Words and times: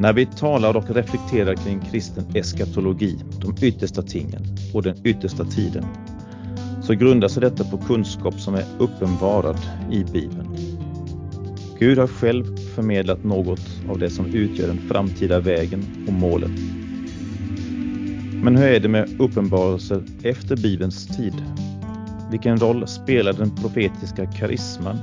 När 0.00 0.12
vi 0.12 0.26
talar 0.26 0.76
och 0.76 0.90
reflekterar 0.90 1.54
kring 1.54 1.80
kristen 1.80 2.24
eskatologi, 2.34 3.18
de 3.40 3.66
yttersta 3.66 4.02
tingen 4.02 4.42
och 4.74 4.82
den 4.82 5.06
yttersta 5.06 5.44
tiden, 5.44 5.84
så 6.82 6.94
grundar 6.94 7.28
sig 7.28 7.40
detta 7.40 7.64
på 7.64 7.78
kunskap 7.78 8.40
som 8.40 8.54
är 8.54 8.64
uppenbarad 8.78 9.58
i 9.92 10.04
Bibeln. 10.04 10.56
Gud 11.78 11.98
har 11.98 12.06
själv 12.06 12.56
förmedlat 12.56 13.24
något 13.24 13.60
av 13.88 13.98
det 13.98 14.10
som 14.10 14.26
utgör 14.26 14.66
den 14.66 14.78
framtida 14.78 15.40
vägen 15.40 15.84
och 16.06 16.12
målet. 16.12 16.50
Men 18.42 18.56
hur 18.56 18.66
är 18.66 18.80
det 18.80 18.88
med 18.88 19.20
uppenbarelser 19.20 20.02
efter 20.22 20.56
Bibelns 20.56 21.06
tid? 21.16 21.34
Vilken 22.30 22.56
roll 22.56 22.88
spelar 22.88 23.32
den 23.32 23.56
profetiska 23.56 24.26
karisman 24.26 24.98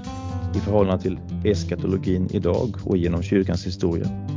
i 0.56 0.60
förhållande 0.60 1.04
till 1.04 1.20
eskatologin 1.44 2.30
idag 2.32 2.76
och 2.84 2.98
genom 2.98 3.24
kyrkans 3.24 3.66
historia? 3.66 4.35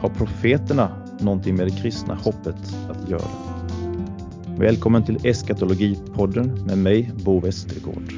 Har 0.00 0.08
profeterna 0.08 1.06
någonting 1.20 1.56
med 1.56 1.66
det 1.66 1.82
kristna 1.82 2.14
hoppet 2.14 2.56
att 2.88 3.10
göra? 3.10 3.28
Välkommen 4.58 5.04
till 5.04 5.26
Eskatologipodden 5.26 6.64
med 6.66 6.78
mig, 6.78 7.12
Bo 7.24 7.40
Westergård. 7.40 8.12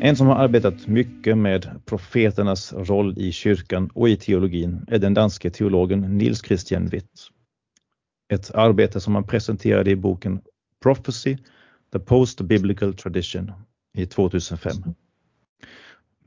En 0.00 0.16
som 0.16 0.26
har 0.26 0.36
arbetat 0.36 0.86
mycket 0.86 1.38
med 1.38 1.80
profeternas 1.84 2.72
roll 2.72 3.18
i 3.18 3.32
kyrkan 3.32 3.90
och 3.94 4.08
i 4.08 4.16
teologin 4.16 4.84
är 4.88 4.98
den 4.98 5.14
danske 5.14 5.50
teologen 5.50 6.00
Nils 6.18 6.42
Christian 6.44 6.86
Witt. 6.86 7.10
Ett 8.32 8.54
arbete 8.54 9.00
som 9.00 9.14
han 9.14 9.24
presenterade 9.24 9.90
i 9.90 9.96
boken 9.96 10.40
Prophecy, 10.82 11.36
the 11.92 11.98
Post-Biblical 11.98 12.94
Tradition 12.94 13.52
i 13.96 14.06
2005. 14.06 14.72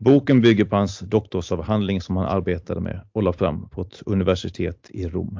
Boken 0.03 0.41
bygger 0.41 0.65
på 0.65 0.75
hans 0.75 0.99
doktorsavhandling 0.99 2.01
som 2.01 2.17
han 2.17 2.25
arbetade 2.25 2.81
med 2.81 3.01
och 3.11 3.23
la 3.23 3.33
fram 3.33 3.69
på 3.69 3.81
ett 3.81 4.01
universitet 4.05 4.89
i 4.89 5.07
Rom. 5.07 5.39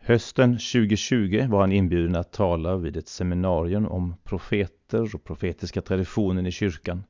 Hösten 0.00 0.52
2020 0.52 1.46
var 1.48 1.60
han 1.60 1.72
inbjuden 1.72 2.16
att 2.16 2.32
tala 2.32 2.76
vid 2.76 2.96
ett 2.96 3.08
seminarium 3.08 3.86
om 3.86 4.14
profeter 4.24 5.14
och 5.14 5.24
profetiska 5.24 5.80
traditionen 5.80 6.46
i 6.46 6.50
kyrkan. 6.50 7.04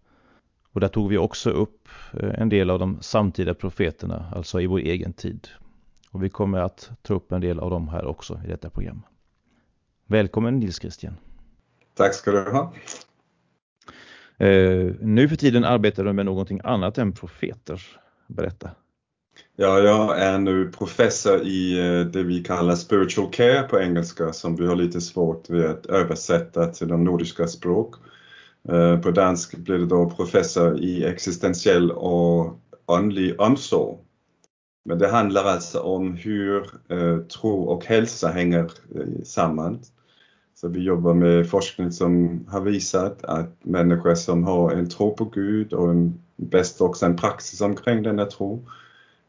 Och 0.72 0.80
där 0.80 0.88
tog 0.88 1.08
vi 1.08 1.18
också 1.18 1.50
upp 1.50 1.88
eh, 2.12 2.40
en 2.40 2.48
del 2.48 2.70
av 2.70 2.78
de 2.78 3.02
samtida 3.02 3.54
profeterna, 3.54 4.32
alltså 4.34 4.60
i 4.60 4.66
vår 4.66 4.78
egen 4.78 5.12
tid. 5.12 5.48
Och 6.10 6.24
vi 6.24 6.28
kommer 6.28 6.58
att 6.58 6.90
ta 7.02 7.14
upp 7.14 7.32
en 7.32 7.40
del 7.40 7.60
av 7.60 7.70
dem 7.70 7.88
här 7.88 8.04
också 8.04 8.40
i 8.44 8.48
detta 8.48 8.70
program. 8.70 9.02
Välkommen 10.06 10.58
Nils 10.58 10.80
Christian. 10.80 11.16
Tack 11.94 12.14
ska 12.14 12.30
du 12.30 12.50
ha. 12.50 12.72
Eh, 14.38 14.94
nu 15.00 15.28
för 15.28 15.36
tiden 15.36 15.64
arbetar 15.64 16.04
du 16.04 16.12
med 16.12 16.26
någonting 16.26 16.60
annat 16.64 16.98
än 16.98 17.12
profeter. 17.12 17.82
Berätta. 18.26 18.70
Ja, 19.56 19.78
jag 19.78 20.18
är 20.18 20.38
nu 20.38 20.70
professor 20.70 21.42
i 21.42 21.78
eh, 21.78 22.06
det 22.06 22.22
vi 22.22 22.44
kallar 22.44 22.74
spiritual 22.74 23.30
care 23.32 23.62
på 23.62 23.80
engelska 23.80 24.32
som 24.32 24.56
vi 24.56 24.66
har 24.66 24.76
lite 24.76 25.00
svårt 25.00 25.50
vid 25.50 25.64
att 25.64 25.86
översätta 25.86 26.66
till 26.66 26.88
de 26.88 27.04
nordiska 27.04 27.46
språk. 27.46 27.94
Eh, 28.68 29.00
på 29.00 29.10
dansk 29.10 29.56
blir 29.56 29.78
det 29.78 29.86
då 29.86 30.10
professor 30.10 30.80
i 30.80 31.04
existentiell 31.04 31.90
och 31.90 32.58
andlig 32.86 33.40
omsorg. 33.40 33.98
Men 34.84 34.98
det 34.98 35.08
handlar 35.08 35.44
alltså 35.44 35.80
om 35.80 36.14
hur 36.14 36.70
eh, 36.88 37.18
tro 37.18 37.62
och 37.62 37.84
hälsa 37.84 38.28
hänger 38.28 38.70
samman. 39.24 39.80
Så 40.64 40.68
vi 40.68 40.80
jobbar 40.80 41.14
med 41.14 41.50
forskning 41.50 41.92
som 41.92 42.40
har 42.48 42.60
visat 42.60 43.24
att 43.24 43.50
människor 43.62 44.14
som 44.14 44.44
har 44.44 44.70
en 44.70 44.88
tro 44.88 45.16
på 45.16 45.24
Gud 45.24 45.72
och 45.72 45.90
en, 45.90 46.20
bäst 46.36 46.80
också 46.80 47.06
en 47.06 47.16
praxis 47.16 47.60
omkring 47.60 48.02
denna 48.02 48.24
tro 48.26 48.64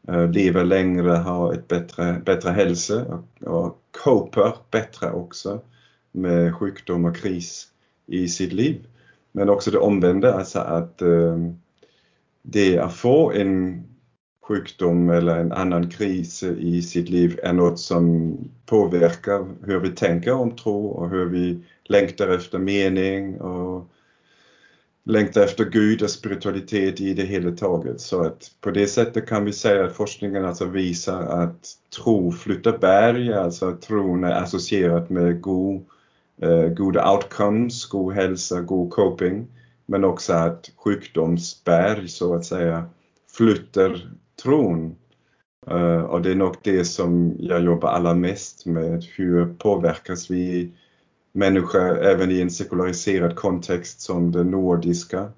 eh, 0.08 0.30
lever 0.30 0.64
längre, 0.64 1.10
har 1.10 1.52
ett 1.52 1.68
bättre, 1.68 2.22
bättre 2.24 2.50
hälsa 2.50 3.04
och, 3.04 3.48
och 3.48 3.78
coper 4.04 4.54
bättre 4.70 5.10
också 5.10 5.60
med 6.12 6.54
sjukdom 6.54 7.04
och 7.04 7.16
kris 7.16 7.68
i 8.06 8.28
sitt 8.28 8.52
liv. 8.52 8.86
Men 9.32 9.48
också 9.48 9.70
det 9.70 9.78
omvända, 9.78 10.34
alltså 10.34 10.58
att 10.58 11.02
eh, 11.02 11.38
det 12.42 12.78
att 12.78 12.94
få 12.94 13.32
en 13.32 13.84
sjukdom 14.48 15.10
eller 15.10 15.36
en 15.36 15.52
annan 15.52 15.90
kris 15.90 16.42
i 16.42 16.82
sitt 16.82 17.08
liv 17.08 17.40
är 17.42 17.52
något 17.52 17.78
som 17.78 18.36
påverkar 18.66 19.46
hur 19.66 19.80
vi 19.80 19.90
tänker 19.90 20.32
om 20.32 20.56
tro 20.56 20.86
och 20.86 21.10
hur 21.10 21.24
vi 21.24 21.60
längtar 21.84 22.28
efter 22.28 22.58
mening 22.58 23.40
och 23.40 23.90
längtar 25.04 25.42
efter 25.42 25.64
Gud 25.64 26.02
och 26.02 26.10
spiritualitet 26.10 27.00
i 27.00 27.14
det 27.14 27.22
hela 27.22 27.50
taget. 27.50 28.00
Så 28.00 28.22
att 28.22 28.50
på 28.60 28.70
det 28.70 28.86
sättet 28.86 29.28
kan 29.28 29.44
vi 29.44 29.52
säga 29.52 29.84
att 29.84 29.96
forskningen 29.96 30.44
alltså 30.44 30.64
visar 30.64 31.22
att 31.22 31.68
tro 31.96 32.32
flyttar 32.32 32.78
berg, 32.78 33.32
alltså 33.32 33.68
att 33.68 33.82
tron 33.82 34.24
är 34.24 34.42
associerat 34.42 35.10
med 35.10 35.40
god, 35.40 35.84
eh, 36.42 36.66
goda 36.66 37.12
outcomes, 37.12 37.86
god 37.86 38.14
hälsa, 38.14 38.60
god 38.60 38.90
coping. 38.90 39.46
Men 39.86 40.04
också 40.04 40.32
att 40.32 40.70
sjukdomsberg 40.76 42.08
så 42.08 42.34
att 42.34 42.44
säga 42.44 42.84
flyttar 43.36 43.86
mm 43.86 44.00
tron. 44.42 44.96
Uh, 45.70 46.00
och 46.00 46.22
det 46.22 46.30
är 46.30 46.34
nog 46.34 46.54
det 46.62 46.84
som 46.84 47.36
jag 47.38 47.62
jobbar 47.62 47.88
allra 47.88 48.14
mest 48.14 48.66
med. 48.66 49.04
Hur 49.04 49.54
påverkas 49.54 50.30
vi 50.30 50.72
människor 51.32 51.98
även 51.98 52.30
i 52.30 52.40
en 52.40 52.50
sekulariserad 52.50 53.36
kontext 53.36 54.00
som 54.00 54.32
den 54.32 54.50
nordiska. 54.50 55.28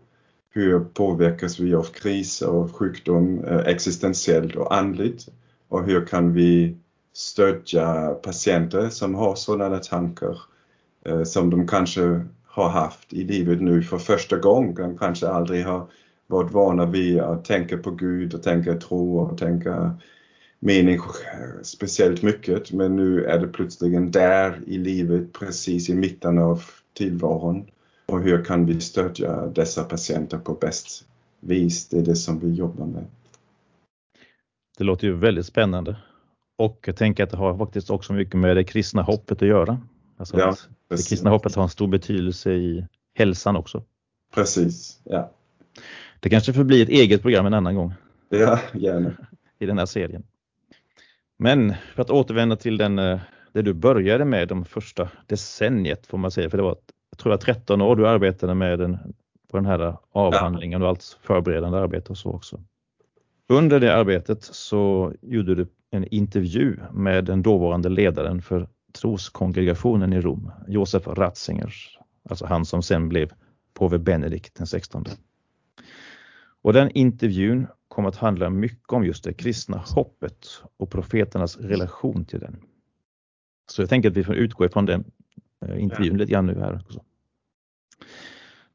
Hur 0.50 0.80
påverkas 0.80 1.60
vi 1.60 1.74
av 1.74 1.82
kris 1.82 2.42
och 2.42 2.76
sjukdom 2.76 3.44
eh, 3.44 3.58
existentiellt 3.58 4.56
och 4.56 4.74
andligt? 4.74 5.28
Och 5.68 5.84
hur 5.84 6.06
kan 6.06 6.32
vi 6.32 6.76
stödja 7.12 8.14
patienter 8.22 8.88
som 8.88 9.14
har 9.14 9.34
sådana 9.34 9.78
tankar 9.78 10.38
eh, 11.04 11.22
som 11.22 11.50
de 11.50 11.66
kanske 11.66 12.24
har 12.46 12.68
haft 12.68 13.12
i 13.12 13.24
livet 13.24 13.60
nu 13.60 13.82
för 13.82 13.98
första 13.98 14.36
gången. 14.36 14.74
De 14.74 14.98
kanske 14.98 15.28
aldrig 15.28 15.64
har 15.64 15.86
varit 16.28 16.52
vana 16.52 16.86
vid 16.86 17.20
att 17.20 17.44
tänka 17.44 17.78
på 17.78 17.90
Gud 17.90 18.34
och 18.34 18.42
tänka 18.42 18.74
tro 18.74 19.18
och 19.18 19.38
tänka 19.38 19.98
mening 20.58 20.98
speciellt 21.62 22.22
mycket 22.22 22.72
men 22.72 22.96
nu 22.96 23.24
är 23.24 23.38
det 23.38 23.48
plötsligen 23.48 24.10
där 24.10 24.60
i 24.66 24.78
livet 24.78 25.32
precis 25.32 25.88
i 25.88 25.94
mitten 25.94 26.38
av 26.38 26.62
tillvaron. 26.92 27.70
Och 28.06 28.22
hur 28.22 28.44
kan 28.44 28.66
vi 28.66 28.80
stödja 28.80 29.46
dessa 29.46 29.84
patienter 29.84 30.38
på 30.38 30.54
bäst 30.54 31.04
vis? 31.40 31.88
Det 31.88 31.98
är 31.98 32.02
det 32.02 32.16
som 32.16 32.38
vi 32.38 32.52
jobbar 32.52 32.86
med. 32.86 33.04
Det 34.78 34.84
låter 34.84 35.06
ju 35.06 35.14
väldigt 35.14 35.46
spännande. 35.46 35.96
Och 36.56 36.84
jag 36.86 36.96
tänker 36.96 37.24
att 37.24 37.30
det 37.30 37.36
har 37.36 37.58
faktiskt 37.58 37.90
också 37.90 38.12
mycket 38.12 38.34
med 38.34 38.56
det 38.56 38.64
kristna 38.64 39.02
hoppet 39.02 39.42
att 39.42 39.48
göra. 39.48 39.80
Alltså 40.16 40.38
ja, 40.38 40.48
att 40.48 40.68
det 40.88 41.08
kristna 41.08 41.30
hoppet 41.30 41.54
har 41.54 41.62
en 41.62 41.68
stor 41.68 41.86
betydelse 41.86 42.52
i 42.52 42.86
hälsan 43.14 43.56
också. 43.56 43.82
Precis, 44.34 45.00
ja. 45.04 45.30
Det 46.20 46.28
kanske 46.28 46.52
får 46.52 46.64
bli 46.64 46.82
ett 46.82 46.88
eget 46.88 47.22
program 47.22 47.46
en 47.46 47.54
annan 47.54 47.74
gång. 47.74 47.94
Ja, 48.28 48.60
gärna. 48.74 49.12
I 49.58 49.66
den 49.66 49.78
här 49.78 49.86
serien. 49.86 50.22
Men 51.38 51.74
för 51.94 52.02
att 52.02 52.10
återvända 52.10 52.56
till 52.56 52.78
den, 52.78 52.98
eh, 52.98 53.20
det 53.52 53.62
du 53.62 53.72
började 53.72 54.24
med 54.24 54.48
de 54.48 54.64
första 54.64 55.08
decenniet 55.26 56.06
får 56.06 56.18
man 56.18 56.30
säga, 56.30 56.50
för 56.50 56.56
det 56.56 56.62
var, 56.62 56.76
jag 57.10 57.18
tror 57.18 57.32
jag 57.32 57.40
13 57.40 57.80
år 57.82 57.96
du 57.96 58.08
arbetade 58.08 58.54
med 58.54 58.78
den, 58.78 58.98
på 59.50 59.56
den 59.56 59.66
här 59.66 59.96
avhandlingen 60.12 60.82
och 60.82 60.88
allt 60.88 61.18
förberedande 61.22 61.78
arbete 61.78 62.08
och 62.08 62.18
så 62.18 62.30
också. 62.30 62.60
Under 63.48 63.80
det 63.80 63.94
arbetet 63.94 64.42
så 64.42 65.12
gjorde 65.22 65.54
du 65.54 65.66
en 65.90 66.04
intervju 66.04 66.76
med 66.92 67.24
den 67.24 67.42
dåvarande 67.42 67.88
ledaren 67.88 68.42
för 68.42 68.68
troskongregationen 68.92 70.12
i 70.12 70.20
Rom, 70.20 70.50
Josef 70.68 71.06
Ratzinger, 71.06 71.74
alltså 72.30 72.46
han 72.46 72.64
som 72.64 72.82
sen 72.82 73.08
blev 73.08 73.32
påve 73.74 73.98
Benedikt 73.98 74.54
den 74.54 74.66
16. 74.66 75.04
Och 76.62 76.72
den 76.72 76.90
intervjun 76.90 77.66
kom 77.88 78.06
att 78.06 78.16
handla 78.16 78.50
mycket 78.50 78.92
om 78.92 79.04
just 79.04 79.24
det 79.24 79.32
kristna 79.32 79.84
hoppet 79.86 80.46
och 80.76 80.90
profeternas 80.90 81.56
relation 81.56 82.24
till 82.24 82.40
den. 82.40 82.56
Så 83.70 83.82
jag 83.82 83.88
tänker 83.88 84.10
att 84.10 84.16
vi 84.16 84.24
får 84.24 84.34
utgå 84.34 84.64
ifrån 84.64 84.86
den 84.86 85.04
eh, 85.66 85.82
intervjun 85.82 86.18
lite 86.18 86.32
grann 86.32 86.46
nu 86.46 86.60
här. 86.60 86.82
Också. 86.84 87.00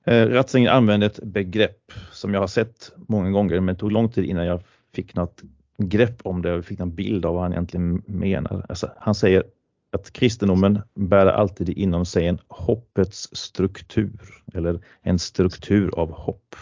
Eh, 0.03 0.27
Ratzinger 0.27 0.71
använde 0.71 1.05
ett 1.05 1.19
begrepp 1.23 1.91
som 2.11 2.33
jag 2.33 2.41
har 2.41 2.47
sett 2.47 2.91
många 2.95 3.31
gånger 3.31 3.59
men 3.59 3.75
det 3.75 3.79
tog 3.79 3.91
lång 3.91 4.09
tid 4.09 4.25
innan 4.25 4.45
jag 4.45 4.61
fick 4.93 5.15
något 5.15 5.41
grepp 5.77 6.21
om 6.23 6.41
det 6.41 6.53
och 6.53 6.65
fick 6.65 6.79
en 6.79 6.95
bild 6.95 7.25
av 7.25 7.33
vad 7.33 7.43
han 7.43 7.51
egentligen 7.51 8.03
menar. 8.05 8.65
Alltså, 8.69 8.91
han 8.97 9.15
säger 9.15 9.43
att 9.91 10.13
kristendomen 10.13 10.81
bär 10.93 11.25
alltid 11.25 11.69
inom 11.69 12.05
sig 12.05 12.27
en 12.27 12.39
hoppets 12.47 13.35
struktur 13.35 14.19
eller 14.53 14.79
en 15.01 15.19
struktur 15.19 15.99
av 15.99 16.11
hopp. 16.11 16.55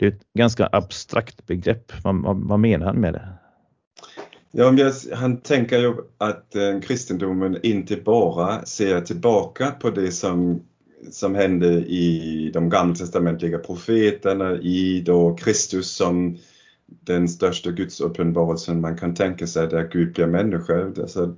Det 0.00 0.06
är 0.06 0.10
ett 0.10 0.32
ganska 0.34 0.68
abstrakt 0.72 1.46
begrepp. 1.46 1.92
Vad, 2.04 2.22
vad, 2.22 2.36
vad 2.36 2.60
menar 2.60 2.86
han 2.86 3.00
med 3.00 3.12
det? 3.12 3.28
Ja, 4.52 4.74
han 5.14 5.40
tänker 5.40 5.78
ju 5.78 5.94
att 6.18 6.56
eh, 6.56 6.80
kristendomen 6.80 7.58
inte 7.62 7.96
bara 7.96 8.64
ser 8.64 9.00
tillbaka 9.00 9.70
på 9.70 9.90
det 9.90 10.12
som 10.12 10.62
som 11.10 11.34
hände 11.34 11.66
i 11.72 12.50
de 12.54 12.70
gammaltestamentliga 12.70 13.58
profeterna, 13.58 14.56
i 14.56 15.00
då 15.06 15.34
Kristus 15.34 15.90
som 15.96 16.38
den 16.86 17.28
största 17.28 17.70
gudsuppenbarelsen 17.70 18.80
man 18.80 18.96
kan 18.96 19.14
tänka 19.14 19.46
sig 19.46 19.68
där 19.68 19.88
Gud 19.92 20.12
blir 20.12 20.26
människa. 20.26 20.84
Alltså, 20.84 21.36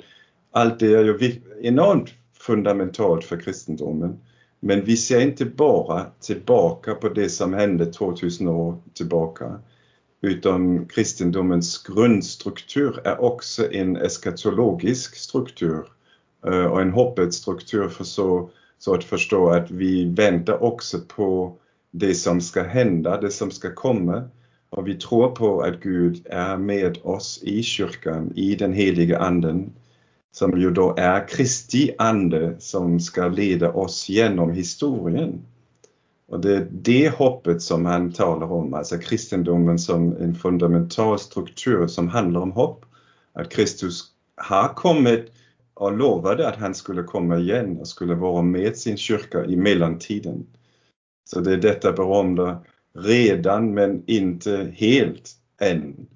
allt 0.53 0.79
det 0.79 0.95
är 0.95 1.05
ju 1.05 1.41
enormt 1.63 2.11
fundamentalt 2.39 3.25
för 3.25 3.37
kristendomen. 3.41 4.19
Men 4.65 4.85
vi 4.85 4.97
ser 4.97 5.21
inte 5.21 5.45
bara 5.45 6.07
tillbaka 6.21 6.95
på 6.95 7.09
det 7.09 7.29
som 7.29 7.53
hände 7.55 7.87
2000 7.87 8.49
år 8.49 8.77
tillbaka. 8.95 9.59
Utan 10.21 10.87
kristendomens 10.87 11.83
grundstruktur 11.83 13.01
är 13.05 13.21
också 13.21 13.73
en 13.73 13.97
eskatologisk 13.97 15.17
struktur 15.17 15.85
eh, 16.47 16.65
och 16.65 16.81
en 16.81 16.91
hoppets 16.91 17.37
struktur 17.37 17.89
för 17.89 18.05
så, 18.05 18.51
så 18.79 18.95
att 18.95 19.05
förstå 19.05 19.51
att 19.51 19.71
vi 19.71 20.05
väntar 20.05 20.63
också 20.63 21.01
på 21.09 21.57
det 21.91 22.15
som 22.15 22.41
ska 22.41 22.63
hända, 22.63 23.21
det 23.21 23.31
som 23.31 23.51
ska 23.51 23.75
komma. 23.75 24.29
Och 24.71 24.89
vi 24.89 24.95
tror 24.95 25.29
på 25.29 25.61
att 25.61 25.81
Gud 25.81 26.27
är 26.31 26.57
med 26.57 26.99
oss 27.03 27.41
i 27.43 27.63
kyrkan, 27.63 28.33
i 28.37 28.55
den 28.55 28.73
heliga 28.73 29.19
anden 29.19 29.73
som 30.33 30.61
ju 30.61 30.71
då 30.71 30.95
är 30.97 31.29
Kristi 31.29 31.95
ande 31.99 32.55
som 32.59 33.01
ska 33.01 33.29
leda 33.29 33.73
oss 33.73 34.09
genom 34.09 34.51
historien. 34.51 35.47
Och 36.29 36.41
det 36.41 36.57
är 36.57 36.69
det 36.71 37.09
hoppet 37.09 37.63
som 37.63 37.87
han 37.87 38.13
talar 38.13 38.53
om, 38.53 38.75
alltså 38.75 38.99
kristendomen 38.99 39.79
som 39.79 40.17
en 40.17 40.35
fundamental 40.35 41.19
struktur 41.19 41.87
som 41.87 42.09
handlar 42.09 42.41
om 42.41 42.53
hopp. 42.53 42.85
Att 43.33 43.51
Kristus 43.51 44.05
har 44.37 44.69
kommit 44.69 45.33
och 45.75 45.97
lovade 45.97 46.49
att 46.49 46.57
han 46.57 46.75
skulle 46.75 47.03
komma 47.03 47.39
igen 47.39 47.79
och 47.79 47.89
skulle 47.89 48.15
vara 48.15 48.43
med 48.43 48.77
sin 48.77 48.97
kyrka 48.97 49.45
i 49.45 49.57
mellantiden. 49.57 50.47
Så 51.25 51.41
det 51.41 51.53
är 51.53 51.57
detta 51.57 51.93
berömda 51.93 52.63
redan 52.95 53.75
men 53.75 54.03
inte 54.07 54.73
helt 54.77 55.31
än 55.61 56.07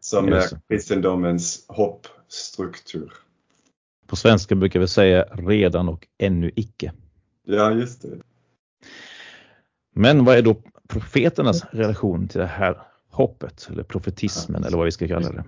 som 0.00 0.28
är 0.28 0.68
kristendomens 0.68 1.64
hoppstruktur. 1.68 3.12
På 4.10 4.16
svenska 4.16 4.54
brukar 4.54 4.80
vi 4.80 4.88
säga 4.88 5.22
redan 5.22 5.88
och 5.88 6.06
ännu 6.18 6.50
icke. 6.56 6.92
Ja, 7.46 7.72
just 7.72 8.02
det. 8.02 8.08
Men 9.94 10.24
vad 10.24 10.36
är 10.36 10.42
då 10.42 10.62
profeternas 10.88 11.64
relation 11.72 12.28
till 12.28 12.40
det 12.40 12.46
här 12.46 12.82
hoppet 13.10 13.68
eller 13.70 13.82
profetismen 13.82 14.64
eller 14.64 14.76
vad 14.76 14.84
vi 14.84 14.92
ska 14.92 15.08
kalla 15.08 15.32
det? 15.32 15.44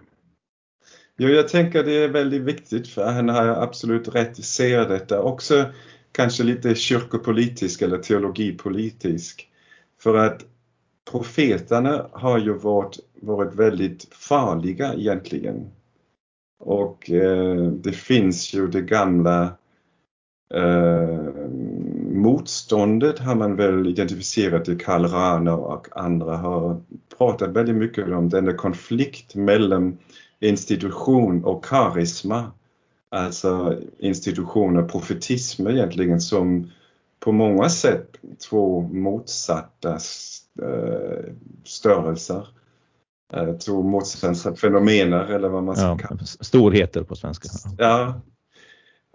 Jo, 1.19 1.29
jag 1.29 1.49
tänker 1.49 1.85
det 1.85 2.05
är 2.05 2.09
väldigt 2.09 2.43
viktigt 2.43 2.89
för 2.89 3.13
han 3.13 3.29
har 3.29 3.47
absolut 3.47 4.15
rätt 4.15 4.45
ser 4.45 4.89
detta 4.89 5.23
också 5.23 5.65
kanske 6.13 6.43
lite 6.43 6.75
kyrkopolitisk 6.75 7.83
eller 7.83 7.99
teologipolitisk. 7.99 9.49
För 10.01 10.17
att 10.17 10.45
profeterna 11.11 12.07
har 12.13 12.39
ju 12.39 12.53
varit, 12.53 12.99
varit 13.23 13.55
väldigt 13.55 14.15
farliga 14.15 14.95
egentligen. 14.95 15.71
Och 16.65 17.11
eh, 17.11 17.67
det 17.67 17.93
finns 17.93 18.55
ju 18.55 18.67
det 18.67 18.83
gamla 18.83 19.43
eh, 20.55 21.19
motståndet 22.13 23.19
har 23.19 23.35
man 23.35 23.57
väl 23.57 23.87
identifierat 23.87 24.69
i 24.69 24.77
Karl 24.77 25.05
Rahner 25.05 25.59
och 25.59 25.89
andra 25.91 26.37
har 26.37 26.83
pratat 27.19 27.51
väldigt 27.51 27.77
mycket 27.77 28.09
om 28.09 28.29
denna 28.29 28.53
konflikt 28.53 29.35
mellan 29.35 29.99
institution 30.41 31.45
och 31.45 31.65
karisma. 31.65 32.53
Alltså 33.09 33.81
institution 33.99 34.77
och 34.77 34.91
profetism 34.91 35.67
egentligen 35.67 36.21
som 36.21 36.71
på 37.21 37.33
många 37.33 37.69
sätt 37.69 38.17
två 38.49 38.81
motsatta 38.81 39.93
eh, 40.63 41.33
störelser. 41.65 42.47
Eh, 43.33 43.53
två 43.53 43.83
motsatta 43.83 44.55
fenomener 44.57 45.25
eller 45.25 45.49
vad 45.49 45.63
man 45.63 45.77
ska 45.77 45.85
ja, 45.85 45.99
kalla 45.99 46.21
Storheter 46.25 47.03
på 47.03 47.17
svenska. 47.17 47.49
Ja. 47.79 48.21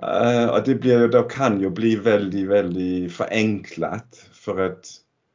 Uh, 0.03 0.49
och 0.49 0.63
det 0.65 0.75
blir, 0.75 1.07
då 1.07 1.23
kan 1.23 1.61
ju 1.61 1.69
bli 1.69 1.95
väldigt, 1.95 2.47
väldigt 2.47 3.13
förenklat 3.13 4.27
för 4.31 4.65
att 4.65 4.85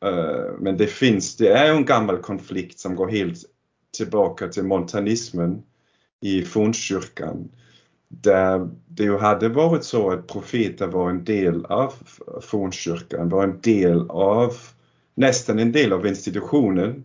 uh, 0.05 0.59
men 0.59 0.77
det 0.77 0.87
finns, 0.87 1.37
det 1.37 1.49
är 1.49 1.75
en 1.75 1.85
gammal 1.85 2.19
konflikt 2.19 2.79
som 2.79 2.97
går 2.97 3.09
helt 3.09 3.39
tillbaka 3.97 4.49
till 4.49 4.65
montanismen 4.65 5.63
i 6.21 6.43
fornkyrkan. 6.43 7.49
Där 8.09 8.69
det 8.89 9.03
ju 9.03 9.19
hade 9.19 9.49
varit 9.49 9.85
så 9.85 10.11
att 10.11 10.27
profeter 10.27 10.87
var 10.87 11.11
en 11.11 11.25
del 11.25 11.67
av 11.67 11.93
fornkyrkan, 12.41 13.29
var 13.29 13.45
en 13.45 13.61
del 13.61 14.11
av, 14.11 14.55
nästan 15.15 15.59
en 15.59 15.73
del 15.73 15.93
av 15.93 16.07
institutionen 16.07 17.05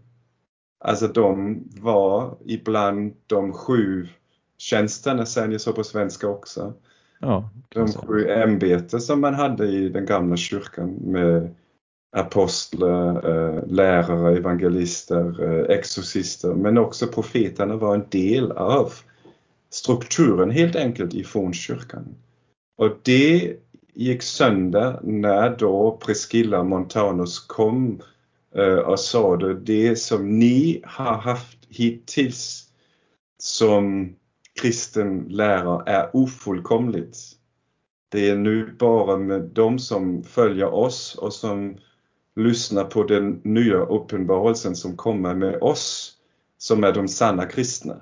Alltså 0.87 1.07
de 1.07 1.63
var 1.81 2.37
ibland 2.45 3.13
de 3.27 3.53
sju 3.53 4.07
tjänsterna, 4.57 5.25
säger 5.25 5.47
ni 5.47 5.59
så 5.59 5.73
på 5.73 5.83
svenska 5.83 6.27
också. 6.27 6.73
Ja, 7.19 7.49
de 7.69 7.87
sju 7.93 8.27
ämbeten 8.29 9.01
som 9.01 9.21
man 9.21 9.33
hade 9.33 9.67
i 9.67 9.89
den 9.89 10.05
gamla 10.05 10.37
kyrkan 10.37 10.89
med 10.89 11.55
apostlar, 12.15 13.29
eh, 13.29 13.67
lärare, 13.67 14.37
evangelister, 14.37 15.43
eh, 15.43 15.77
exorcister, 15.77 16.53
men 16.53 16.77
också 16.77 17.07
profeterna 17.07 17.75
var 17.75 17.95
en 17.95 18.05
del 18.09 18.51
av 18.51 18.93
strukturen 19.69 20.51
helt 20.51 20.75
enkelt 20.75 21.13
i 21.13 21.23
fornkyrkan. 21.23 22.15
Och 22.77 22.91
det 23.03 23.57
gick 23.93 24.21
sönder 24.21 24.99
när 25.03 25.55
då 25.57 25.99
Priscilla 26.05 26.63
Montanus 26.63 27.39
kom 27.39 28.01
Eh, 28.57 28.77
och 28.77 28.99
sa 28.99 29.37
det, 29.37 29.53
det 29.53 29.95
som 29.95 30.39
ni 30.39 30.81
har 30.85 31.17
haft 31.17 31.57
hittills 31.69 32.63
som 33.37 34.15
kristen 34.61 35.25
lärare 35.29 35.83
är 35.85 36.15
ofullkomligt. 36.15 37.17
Det 38.09 38.29
är 38.29 38.35
nu 38.35 38.75
bara 38.79 39.17
med 39.17 39.41
de 39.41 39.79
som 39.79 40.23
följer 40.23 40.73
oss 40.73 41.15
och 41.15 41.33
som 41.33 41.77
lyssnar 42.35 42.83
på 42.83 43.03
den 43.03 43.41
nya 43.43 43.77
uppenbarelsen 43.77 44.75
som 44.75 44.97
kommer 44.97 45.35
med 45.35 45.55
oss 45.61 46.13
som 46.57 46.83
är 46.83 46.93
de 46.93 47.07
sanna 47.07 47.45
kristna. 47.45 47.95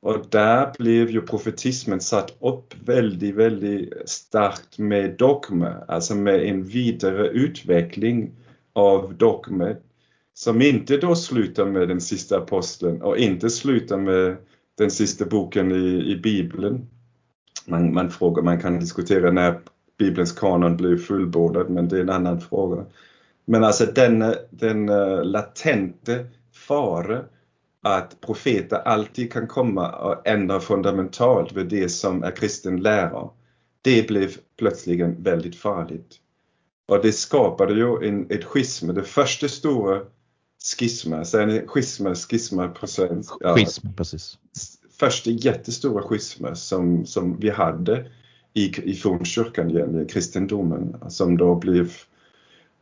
Och 0.00 0.26
där 0.30 0.72
blev 0.78 1.10
ju 1.10 1.20
profetismen 1.20 2.00
satt 2.00 2.36
upp 2.40 2.74
väldigt, 2.84 3.34
väldigt 3.34 3.92
starkt 4.06 4.78
med 4.78 5.16
dogma, 5.16 5.74
alltså 5.88 6.14
med 6.14 6.42
en 6.42 6.64
vidare 6.64 7.28
utveckling 7.28 8.32
av 8.74 9.14
dogmer 9.14 9.76
som 10.34 10.62
inte 10.62 10.96
då 10.96 11.14
slutar 11.14 11.64
med 11.64 11.88
den 11.88 12.00
sista 12.00 12.38
aposteln 12.38 13.02
och 13.02 13.18
inte 13.18 13.50
slutar 13.50 13.98
med 13.98 14.36
den 14.78 14.90
sista 14.90 15.24
boken 15.24 15.72
i, 15.72 16.12
i 16.12 16.16
Bibeln. 16.16 16.86
Man, 17.66 17.94
man, 17.94 18.10
frågar, 18.10 18.42
man 18.42 18.60
kan 18.60 18.80
diskutera 18.80 19.30
när 19.30 19.60
Bibelns 19.98 20.32
kanon 20.32 20.76
blev 20.76 20.98
fullbordad, 20.98 21.70
men 21.70 21.88
det 21.88 21.96
är 21.96 22.00
en 22.00 22.10
annan 22.10 22.40
fråga. 22.40 22.84
Men 23.44 23.64
alltså 23.64 23.86
den, 23.86 24.34
den 24.50 24.88
uh, 24.88 25.24
latente 25.24 26.26
fara 26.52 27.20
att 27.82 28.20
profeter 28.20 28.76
alltid 28.76 29.32
kan 29.32 29.46
komma 29.46 29.92
och 29.92 30.28
ändra 30.28 30.60
fundamentalt 30.60 31.52
vid 31.52 31.68
det 31.68 31.88
som 31.88 32.22
är 32.22 32.30
kristen 32.30 32.82
lära, 32.82 33.28
det 33.82 34.08
blev 34.08 34.30
plötsligen 34.58 35.22
väldigt 35.22 35.56
farligt. 35.56 36.20
Och 36.86 37.02
det 37.02 37.12
skapade 37.12 37.74
ju 37.74 38.08
en, 38.08 38.26
ett 38.30 38.44
schism, 38.44 38.94
det 38.94 39.02
första 39.02 39.48
stora 39.48 40.00
schisma, 40.78 41.24
säger 41.24 41.46
ni 41.46 41.66
schisma, 41.66 42.14
schisma 42.14 42.68
på 42.68 42.86
svenska? 42.86 43.36
Ja, 43.40 43.56
schism, 43.56 43.86
precis. 43.96 44.38
Första 44.98 45.30
jättestora 45.30 46.02
schisma 46.02 46.54
som, 46.54 47.06
som 47.06 47.40
vi 47.40 47.50
hade 47.50 48.10
i, 48.52 48.90
i 48.90 48.94
fornkyrkan 48.94 50.00
i 50.02 50.06
kristendomen, 50.06 50.96
som 51.08 51.36
då 51.36 51.54
blev 51.54 51.92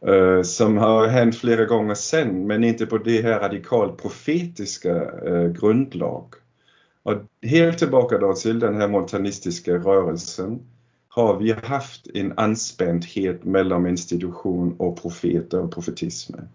Uh, 0.09 0.43
som 0.43 0.77
har 0.77 1.07
hänt 1.07 1.37
flera 1.37 1.65
gånger 1.65 1.95
sen, 1.95 2.47
men 2.47 2.65
inte 2.65 2.87
på 2.87 2.99
det 2.99 3.23
här 3.23 3.41
radikalt 3.41 4.03
profetiska 4.03 5.11
uh, 5.11 5.49
grundlag. 5.49 6.35
Och 7.03 7.15
helt 7.43 7.79
tillbaka 7.79 8.19
då 8.19 8.35
till 8.35 8.59
den 8.59 8.77
här 8.77 8.89
montanistiska 8.89 9.73
rörelsen 9.73 10.61
har 11.15 11.37
vi 11.37 11.53
haft 11.53 12.07
en 12.15 12.39
anspändhet 12.39 13.45
mellan 13.45 13.87
institution 13.87 14.77
och 14.79 15.03
profeter 15.03 15.61
och 15.61 15.75
profetismen. 15.75 16.49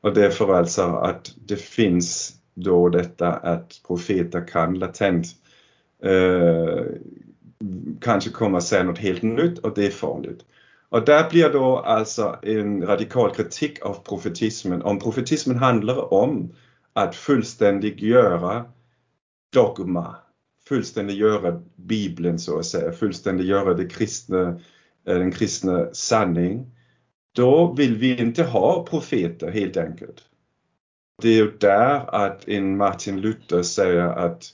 Och 0.00 0.14
därför 0.14 0.54
alltså 0.54 0.82
att 0.82 1.34
det 1.46 1.56
finns 1.56 2.36
då 2.54 2.88
detta 2.88 3.32
att 3.32 3.80
profeter 3.86 4.48
kan 4.48 4.78
latent 4.78 5.26
eh, 6.02 6.84
kanske 8.00 8.30
komma 8.30 8.56
och 8.56 8.62
säga 8.62 8.82
något 8.82 8.98
helt 8.98 9.22
nytt 9.22 9.58
och 9.58 9.74
det 9.74 9.86
är 9.86 9.90
farligt. 9.90 10.44
Och 10.88 11.04
där 11.04 11.30
blir 11.30 11.48
då 11.48 11.78
alltså 11.78 12.38
en 12.42 12.86
radikal 12.86 13.34
kritik 13.34 13.82
av 13.82 13.94
profetismen. 13.94 14.82
Om 14.82 14.98
profetismen 14.98 15.56
handlar 15.56 16.14
om 16.14 16.54
att 16.92 17.16
fullständigt 17.16 18.00
göra 18.00 18.64
dogma 19.52 20.16
fullständiggöra 20.68 21.62
Bibeln 21.76 22.38
så 22.38 22.58
att 22.58 22.66
säga, 22.66 22.92
fullständiggöra 22.92 23.74
det 23.74 23.86
kristna 23.86 24.60
eh, 25.06 25.18
den 25.18 25.32
kristna 25.32 25.88
sanning, 25.92 26.66
då 27.34 27.72
vill 27.72 27.96
vi 27.96 28.20
inte 28.20 28.42
ha 28.42 28.86
profeter 28.86 29.50
helt 29.50 29.76
enkelt. 29.76 30.22
Det 31.22 31.28
är 31.28 31.34
ju 31.34 31.50
där 31.50 32.14
att 32.14 32.48
en 32.48 32.76
Martin 32.76 33.20
Luther 33.20 33.62
säger 33.62 34.06
att 34.06 34.44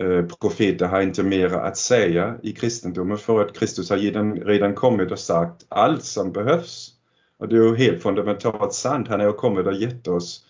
eh, 0.00 0.26
profeter 0.40 0.86
har 0.86 1.02
inte 1.02 1.22
mera 1.22 1.60
att 1.60 1.76
säga 1.76 2.38
i 2.42 2.52
kristendomen 2.52 3.18
för 3.18 3.44
att 3.44 3.56
Kristus 3.58 3.90
har 3.90 3.96
redan, 3.96 4.36
redan 4.36 4.74
kommit 4.74 5.12
och 5.12 5.18
sagt 5.18 5.66
allt 5.68 6.04
som 6.04 6.32
behövs. 6.32 6.90
Och 7.38 7.48
det 7.48 7.56
är 7.56 7.60
ju 7.60 7.76
helt 7.76 8.02
fundamentalt 8.02 8.72
sant. 8.74 9.08
Han 9.08 9.20
har 9.20 9.26
ju 9.26 9.32
kommit 9.32 9.66
och 9.66 9.74
gett 9.74 10.08
oss 10.08 10.46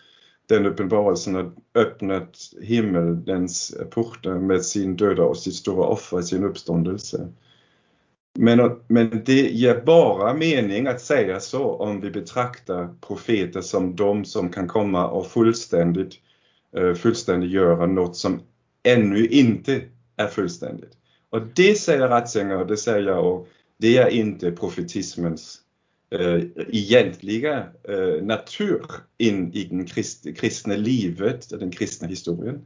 den 0.48 0.66
uppenbarelsen 0.66 1.34
har 1.34 1.52
öppnat 1.74 2.36
himmelens 2.62 3.74
portar 3.90 4.38
med 4.38 4.64
sin 4.64 4.96
döda 4.96 5.22
och 5.22 5.36
sitt 5.36 5.54
stora 5.54 5.86
offer, 5.86 6.22
sin 6.22 6.44
uppståndelse. 6.44 7.28
Men, 8.38 8.80
men 8.86 9.22
det 9.24 9.50
ger 9.50 9.82
bara 9.86 10.34
mening 10.34 10.86
att 10.86 11.00
säga 11.00 11.40
så 11.40 11.64
om 11.64 12.00
vi 12.00 12.10
betraktar 12.10 12.94
profeter 13.00 13.60
som 13.60 13.96
de 13.96 14.24
som 14.24 14.48
kan 14.48 14.68
komma 14.68 15.08
och 15.08 15.26
fullständigt 15.26 16.14
uh, 16.78 16.94
fullständiggöra 16.94 17.86
något 17.86 18.16
som 18.16 18.40
ännu 18.82 19.26
inte 19.26 19.82
är 20.16 20.26
fullständigt. 20.26 20.92
Och 21.30 21.42
det 21.54 21.74
säger 21.74 22.08
Ratzinger 22.08 22.56
och 22.56 22.66
det 22.66 22.76
säger 22.76 23.08
jag 23.08 23.26
och 23.26 23.48
det 23.78 23.96
är 23.96 24.08
inte 24.08 24.52
profetismens 24.52 25.61
uh, 26.12 26.42
egentliga 26.68 27.66
uh, 27.88 28.22
natur 28.22 28.86
in 29.18 29.52
i 29.54 29.64
det 29.64 29.84
krist, 29.84 30.26
kristna 30.36 30.76
livet, 30.76 31.50
den 31.50 31.70
kristna 31.70 32.08
historien. 32.08 32.60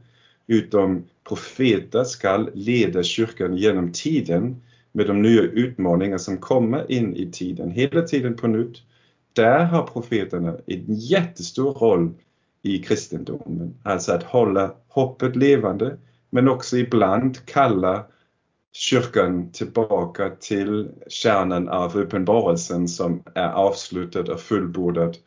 Utom 0.47 1.03
profeter 1.27 2.03
ska 2.03 2.37
leda 2.53 3.03
kyrkan 3.03 3.57
genom 3.57 3.91
tiden 3.91 4.61
med 4.91 5.07
de 5.07 5.21
nya 5.21 5.41
utmaningar 5.41 6.17
som 6.17 6.37
kommer 6.37 6.91
in 6.91 7.15
i 7.15 7.31
tiden, 7.31 7.71
hela 7.71 8.01
tiden 8.01 8.35
på 8.35 8.47
nytt. 8.47 8.77
Där 9.33 9.65
har 9.65 9.83
profeterna 9.83 10.57
en 10.65 10.85
jättestor 10.87 11.73
roll 11.73 12.13
i 12.61 12.77
kristendomen, 12.77 13.73
alltså 13.83 14.11
att 14.11 14.23
hålla 14.23 14.71
hoppet 14.87 15.35
levande, 15.35 15.97
men 16.29 16.47
också 16.47 16.77
ibland 16.77 17.45
kalla 17.45 18.05
kyrkan 18.77 19.51
tillbaka 19.51 20.29
till 20.29 20.89
kärnan 21.07 21.69
av 21.69 21.97
uppenbarelsen 21.97 22.87
som 22.87 23.23
är 23.35 23.49
avslutad 23.49 24.33
och 24.33 24.39
fullbordad 24.39 25.17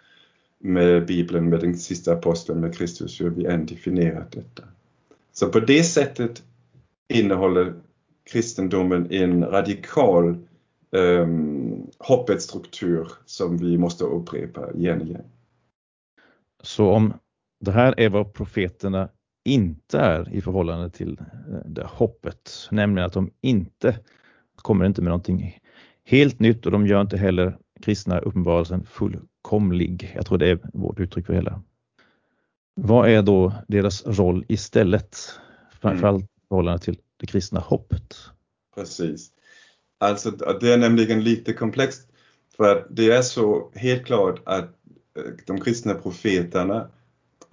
med 0.58 1.06
Bibeln, 1.06 1.48
med 1.48 1.60
den 1.60 1.78
sista 1.78 2.12
aposteln, 2.12 2.60
med 2.60 2.78
Kristus, 2.78 3.20
hur 3.20 3.30
vi 3.30 3.46
än 3.46 3.66
definierat 3.66 4.32
detta. 4.32 4.62
Så 5.32 5.48
på 5.48 5.60
det 5.60 5.82
sättet 5.82 6.42
innehåller 7.08 7.74
kristendomen 8.32 9.12
en 9.12 9.44
radikal 9.44 10.38
um, 10.90 11.90
hoppets 11.98 12.44
struktur 12.44 13.08
som 13.26 13.56
vi 13.56 13.78
måste 13.78 14.04
upprepa 14.04 14.72
igen 14.72 15.00
och 15.00 15.06
igen. 15.06 15.24
Så 16.62 16.90
om 16.90 17.14
det 17.60 17.72
här 17.72 17.94
är 18.00 18.08
vad 18.08 18.32
profeterna 18.32 19.08
inte 19.44 19.98
är 19.98 20.34
i 20.34 20.40
förhållande 20.40 20.90
till 20.90 21.18
eh, 21.20 21.58
det 21.64 21.84
hoppet, 21.84 22.68
nämligen 22.70 23.06
att 23.06 23.12
de 23.12 23.30
inte 23.40 23.98
kommer 24.56 24.86
inte 24.86 25.02
med 25.02 25.10
någonting 25.10 25.58
helt 26.04 26.40
nytt 26.40 26.66
och 26.66 26.72
de 26.72 26.86
gör 26.86 27.00
inte 27.00 27.16
heller 27.16 27.58
kristna 27.82 28.18
uppenbarelsen 28.18 28.86
fullkomlig. 28.86 30.12
Jag 30.14 30.26
tror 30.26 30.38
det 30.38 30.48
är 30.48 30.58
vårt 30.72 31.00
uttryck 31.00 31.26
för 31.26 31.34
hela. 31.34 31.62
Vad 32.74 33.08
är 33.08 33.22
då 33.22 33.52
deras 33.68 34.06
roll 34.06 34.44
istället? 34.48 35.18
Framförallt 35.80 36.24
i 36.24 36.28
förhållande 36.48 36.84
till 36.84 36.98
det 37.16 37.26
kristna 37.26 37.60
hoppet. 37.60 38.16
Precis. 38.74 39.32
Alltså 39.98 40.30
det 40.60 40.72
är 40.72 40.78
nämligen 40.78 41.24
lite 41.24 41.52
komplext 41.52 42.08
för 42.56 42.76
att 42.76 42.86
det 42.90 43.10
är 43.10 43.22
så 43.22 43.70
helt 43.74 44.06
klart 44.06 44.42
att 44.44 44.64
eh, 45.16 45.32
de 45.46 45.60
kristna 45.60 45.94
profeterna 45.94 46.90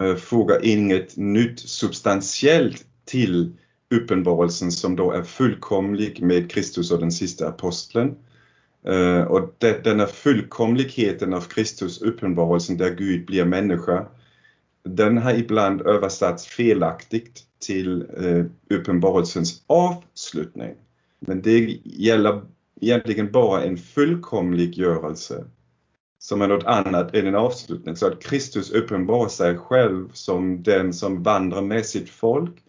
Eh, 0.02 0.14
fogar 0.14 0.64
inget 0.64 1.16
nytt 1.16 1.60
substantiellt 1.60 2.84
till 3.04 3.52
uppenbarelsen 3.90 4.72
som 4.72 4.96
då 4.96 5.12
är 5.12 5.22
fullkomlig 5.22 6.22
med 6.22 6.50
Kristus 6.50 6.90
och 6.90 7.00
den 7.00 7.12
sista 7.12 7.48
aposteln. 7.48 8.16
Eh, 8.86 9.22
och 9.22 9.54
det, 9.58 9.84
denna 9.84 10.06
fullkomligheten 10.06 11.34
av 11.34 11.40
Kristus 11.40 12.02
uppenbarelsen 12.02 12.76
där 12.76 12.94
Gud 12.94 13.26
blir 13.26 13.44
människa, 13.44 14.06
den 14.84 15.18
har 15.18 15.34
ibland 15.34 15.80
översatts 15.80 16.46
felaktigt 16.46 17.42
till 17.58 18.06
eh, 18.18 18.76
uppenbarelsens 18.78 19.62
avslutning. 19.66 20.74
Men 21.20 21.42
det 21.42 21.58
gäller 21.84 22.42
egentligen 22.80 23.32
bara 23.32 23.64
en 23.64 23.76
fullkomliggörelse 23.76 25.44
som 26.18 26.42
är 26.42 26.48
något 26.48 26.64
annat 26.64 27.14
än 27.14 27.26
en 27.26 27.34
avslutning. 27.34 27.96
Så 27.96 28.06
att 28.06 28.22
Kristus 28.22 28.70
uppenbarar 28.70 29.28
sig 29.28 29.56
själv 29.56 30.08
som 30.12 30.62
den 30.62 30.92
som 30.92 31.22
vandrar 31.22 31.62
med 31.62 31.86
sitt 31.86 32.10
folk, 32.10 32.62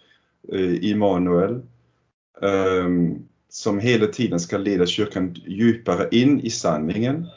eh, 0.53 0.83
Immanuel, 0.85 1.61
eh, 2.41 2.89
som 3.49 3.79
hela 3.79 4.07
tiden 4.07 4.39
ska 4.39 4.57
leda 4.57 4.85
kyrkan 4.85 5.35
djupare 5.47 6.07
in 6.11 6.39
i 6.39 6.49
sanningen. 6.49 7.27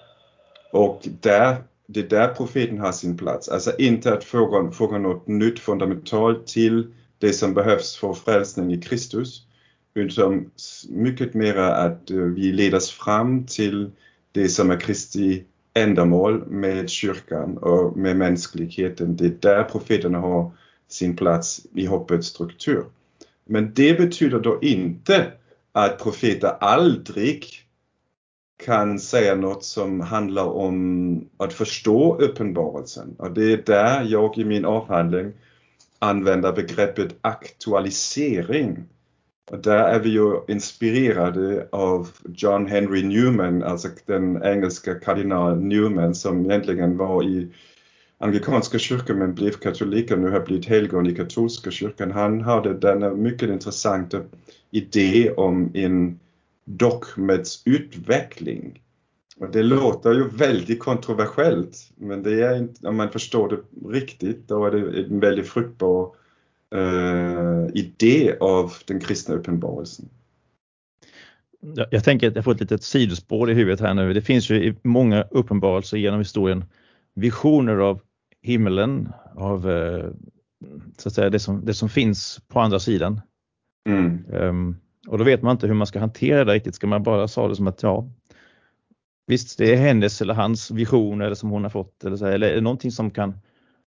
Och 0.73 1.09
där, 1.21 1.57
det 1.87 2.01
är 2.01 2.09
där 2.09 2.29
profeten 2.29 2.79
har 2.79 2.93
sin 2.93 3.17
plats. 3.17 3.49
Alltså 3.49 3.77
inte 3.79 4.13
att 4.13 4.25
fråga, 4.25 4.71
fråga 4.71 4.99
något 4.99 5.27
nytt 5.27 5.59
fundamentalt 5.59 6.47
till 6.47 6.93
det 7.19 7.33
som 7.33 7.55
behövs 7.55 7.97
för 7.97 8.13
frälsning 8.13 8.73
i 8.73 8.81
Kristus, 8.81 9.47
utan 9.95 10.51
mycket 10.89 11.35
mera 11.35 11.75
att 11.75 12.11
eh, 12.11 12.17
vi 12.17 12.53
ledas 12.53 12.91
fram 12.91 13.47
till 13.47 13.91
det 14.33 14.49
som 14.49 14.71
är 14.71 14.81
Kristi 14.81 15.45
ändamål 15.75 16.47
med 16.47 16.91
kyrkan 16.91 17.59
och 17.59 17.97
med 17.97 18.17
mänskligheten. 18.17 19.17
Det 19.17 19.25
är 19.25 19.37
där 19.41 19.65
profeterna 19.65 20.19
har 20.19 20.51
sin 20.89 21.17
plats 21.17 21.67
i 21.75 21.87
hoppets 21.87 22.29
struktur. 22.29 22.85
Men 23.45 23.75
det 23.75 23.99
betyder 23.99 24.41
då 24.41 24.59
inte 24.63 25.33
att 25.73 25.99
profeter 25.99 26.57
aldrig 26.61 27.47
kan 28.65 28.99
säga 28.99 29.35
något 29.35 29.65
som 29.65 30.01
handlar 30.01 30.45
om 30.45 31.29
att 31.37 31.53
förstå 31.53 32.17
uppenbarelsen. 32.17 33.15
Och 33.19 33.31
det 33.31 33.53
är 33.53 33.63
där 33.67 34.05
jag 34.05 34.39
i 34.39 34.45
min 34.45 34.65
avhandling 34.65 35.33
använder 35.99 36.53
begreppet 36.53 37.15
aktualisering. 37.21 38.85
Och 39.53 39.59
där 39.59 39.85
är 39.85 40.01
vi 40.01 40.09
ju 40.09 40.41
inspirerade 40.49 41.69
av 41.73 42.09
John 42.37 42.67
Henry 42.67 43.03
Newman, 43.03 43.63
alltså 43.63 43.89
den 44.07 44.43
engelska 44.43 44.95
kardinal 44.95 45.61
Newman 45.61 46.15
som 46.15 46.51
egentligen 46.51 46.97
var 46.97 47.25
i 47.25 47.49
anglikanska 48.19 48.79
kyrkan 48.79 49.19
men 49.19 49.35
blev 49.35 49.51
katolik 49.51 50.11
och 50.11 50.19
nu 50.19 50.31
har 50.31 50.41
blivit 50.41 50.67
helgon 50.67 51.07
i 51.07 51.15
katolska 51.15 51.71
kyrkan. 51.71 52.11
Han 52.11 52.41
hade 52.41 52.75
denna 52.75 53.11
mycket 53.11 53.49
intressanta 53.49 54.21
idé 54.71 55.31
om 55.37 55.71
en 55.75 56.19
dogmets 56.65 57.63
utveckling. 57.65 58.83
Och 59.37 59.51
det 59.51 59.63
låter 59.63 60.13
ju 60.13 60.29
väldigt 60.29 60.81
kontroversiellt, 60.81 61.91
men 61.97 62.23
det 62.23 62.43
är 62.43 62.59
inte, 62.59 62.89
om 62.89 62.97
man 62.97 63.11
förstår 63.11 63.49
det 63.49 63.89
riktigt, 63.99 64.49
då 64.49 64.67
är 64.67 64.71
det 64.71 65.03
en 65.03 65.21
väldigt 65.21 65.49
fruktbar 65.49 66.15
idé 67.75 68.37
av 68.41 68.73
den 68.87 69.01
kristna 69.01 69.35
uppenbarelsen. 69.35 70.09
Jag 71.91 72.05
tänker 72.05 72.29
att 72.29 72.35
jag 72.35 72.45
får 72.45 72.53
ett 72.53 72.61
litet 72.61 72.83
sidospår 72.83 73.51
i 73.51 73.55
huvudet 73.55 73.81
här 73.81 73.95
nu. 73.95 74.13
Det 74.13 74.23
finns 74.23 74.51
ju 74.51 74.65
i 74.65 74.75
många 74.83 75.23
uppenbarelser 75.23 75.97
genom 75.97 76.19
historien 76.19 76.65
visioner 77.15 77.77
av 77.77 78.01
himmelen, 78.43 79.13
av 79.35 79.71
eh, 79.71 80.11
så 80.99 81.09
att 81.09 81.15
säga, 81.15 81.31
det, 81.31 81.39
som, 81.39 81.65
det 81.65 81.75
som 81.75 81.89
finns 81.89 82.41
på 82.49 82.61
andra 82.61 82.79
sidan. 82.79 83.21
Mm. 83.89 84.25
Um, 84.33 84.77
och 85.09 85.19
då 85.19 85.25
vet 85.25 85.43
man 85.43 85.53
inte 85.53 85.67
hur 85.67 85.75
man 85.75 85.87
ska 85.87 86.01
hantera 86.01 86.45
det 86.45 86.53
riktigt. 86.53 86.75
Ska 86.75 86.87
man 86.87 87.03
bara 87.03 87.29
säga 87.29 87.49
det 87.49 87.57
som 87.57 87.67
att 87.67 87.83
ja, 87.83 88.09
Visst, 89.27 89.59
det 89.59 89.73
är 89.73 89.77
hennes 89.77 90.21
eller 90.21 90.35
hans 90.35 90.71
vision 90.71 91.21
eller 91.21 91.35
som 91.35 91.51
hon 91.51 91.63
har 91.63 91.71
fått 91.71 92.05
eller, 92.05 92.17
så, 92.17 92.27
eller 92.27 92.51
är 92.51 92.55
det 92.55 92.61
någonting 92.61 92.91
som 92.91 93.11
kan 93.11 93.39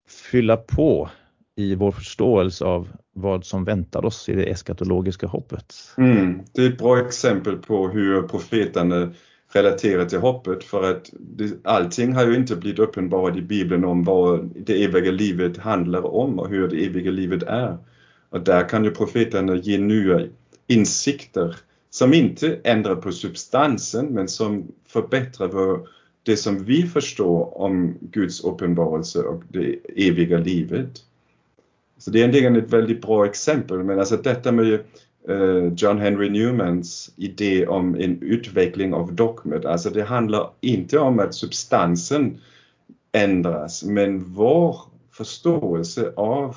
fylla 0.09 0.57
på 0.57 1.11
i 1.57 1.75
vår 1.75 1.91
förståelse 1.91 2.65
av 2.65 2.89
vad 3.13 3.45
som 3.45 3.65
väntar 3.65 4.05
oss 4.05 4.29
i 4.29 4.35
det 4.35 4.51
eskatologiska 4.51 5.27
hoppet. 5.27 5.75
Mm, 5.99 6.41
det 6.53 6.63
är 6.63 6.71
ett 6.71 6.79
bra 6.79 7.07
exempel 7.07 7.57
på 7.57 7.89
hur 7.89 8.23
profeterna 8.23 9.13
relaterar 9.53 10.05
till 10.05 10.19
hoppet 10.19 10.65
för 10.65 10.91
att 10.91 11.11
det, 11.13 11.53
allting 11.65 12.13
har 12.13 12.27
ju 12.27 12.37
inte 12.37 12.57
blivit 12.57 12.79
uppenbarat 12.79 13.37
i 13.37 13.43
Bibeln 13.43 13.85
om 13.85 14.05
vad 14.05 14.51
det 14.57 14.85
eviga 14.85 15.11
livet 15.11 15.57
handlar 15.57 16.07
om 16.07 16.39
och 16.39 16.49
hur 16.49 16.69
det 16.69 16.85
eviga 16.85 17.11
livet 17.11 17.43
är. 17.43 17.79
Och 18.31 18.41
där 18.41 18.69
kan 18.69 18.85
ju 18.85 18.91
profeterna 18.91 19.57
ge 19.57 19.79
nya 19.79 20.27
insikter 20.67 21.57
som 21.91 22.15
inte 22.15 22.61
ändrar 22.65 22.97
på 22.97 23.13
substansen 23.13 24.07
men 24.07 24.29
som 24.29 24.73
förbättrar 24.89 25.81
det 26.23 26.37
som 26.37 26.65
vi 26.65 26.83
förstår 26.83 27.59
om 27.61 27.99
Guds 28.01 28.45
uppenbarelse 28.45 29.19
och 29.19 29.43
det 29.49 29.79
eviga 29.97 30.39
livet. 30.39 31.03
Så 31.99 32.11
det 32.11 32.19
är 32.19 32.21
egentligen 32.21 32.57
ett 32.57 32.73
väldigt 32.73 33.03
bra 33.03 33.27
exempel, 33.27 33.83
men 33.83 33.99
alltså 33.99 34.17
detta 34.17 34.53
med 34.53 34.75
eh, 35.29 35.73
John 35.77 35.99
Henry 35.99 36.31
Newmans 36.31 37.13
idé 37.17 37.67
om 37.67 37.95
en 37.95 38.23
utveckling 38.23 38.95
av 38.95 39.13
dogmet. 39.15 39.65
Alltså 39.65 39.91
det 39.91 40.03
handlar 40.03 40.51
inte 40.61 40.99
om 40.99 41.19
att 41.19 41.35
substansen 41.35 42.39
ändras, 43.13 43.85
men 43.85 44.25
vår 44.25 44.77
förståelse 45.13 46.13
av 46.17 46.57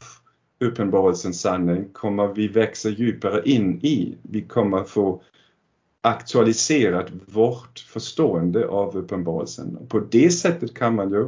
uppenbarelsens 0.60 1.42
sanning 1.42 1.90
kommer 1.94 2.28
vi 2.28 2.48
växa 2.48 2.90
djupare 2.90 3.42
in 3.46 3.80
i. 3.82 4.18
Vi 4.22 4.42
kommer 4.42 4.84
få 4.84 5.22
aktualiserat 6.02 7.08
vårt 7.26 7.80
förstående 7.80 8.68
av 8.68 8.98
uppenbarelsen. 8.98 9.88
På 9.90 10.00
det 10.00 10.30
sättet 10.30 10.74
kan 10.74 10.96
man 10.96 11.10
ju 11.12 11.28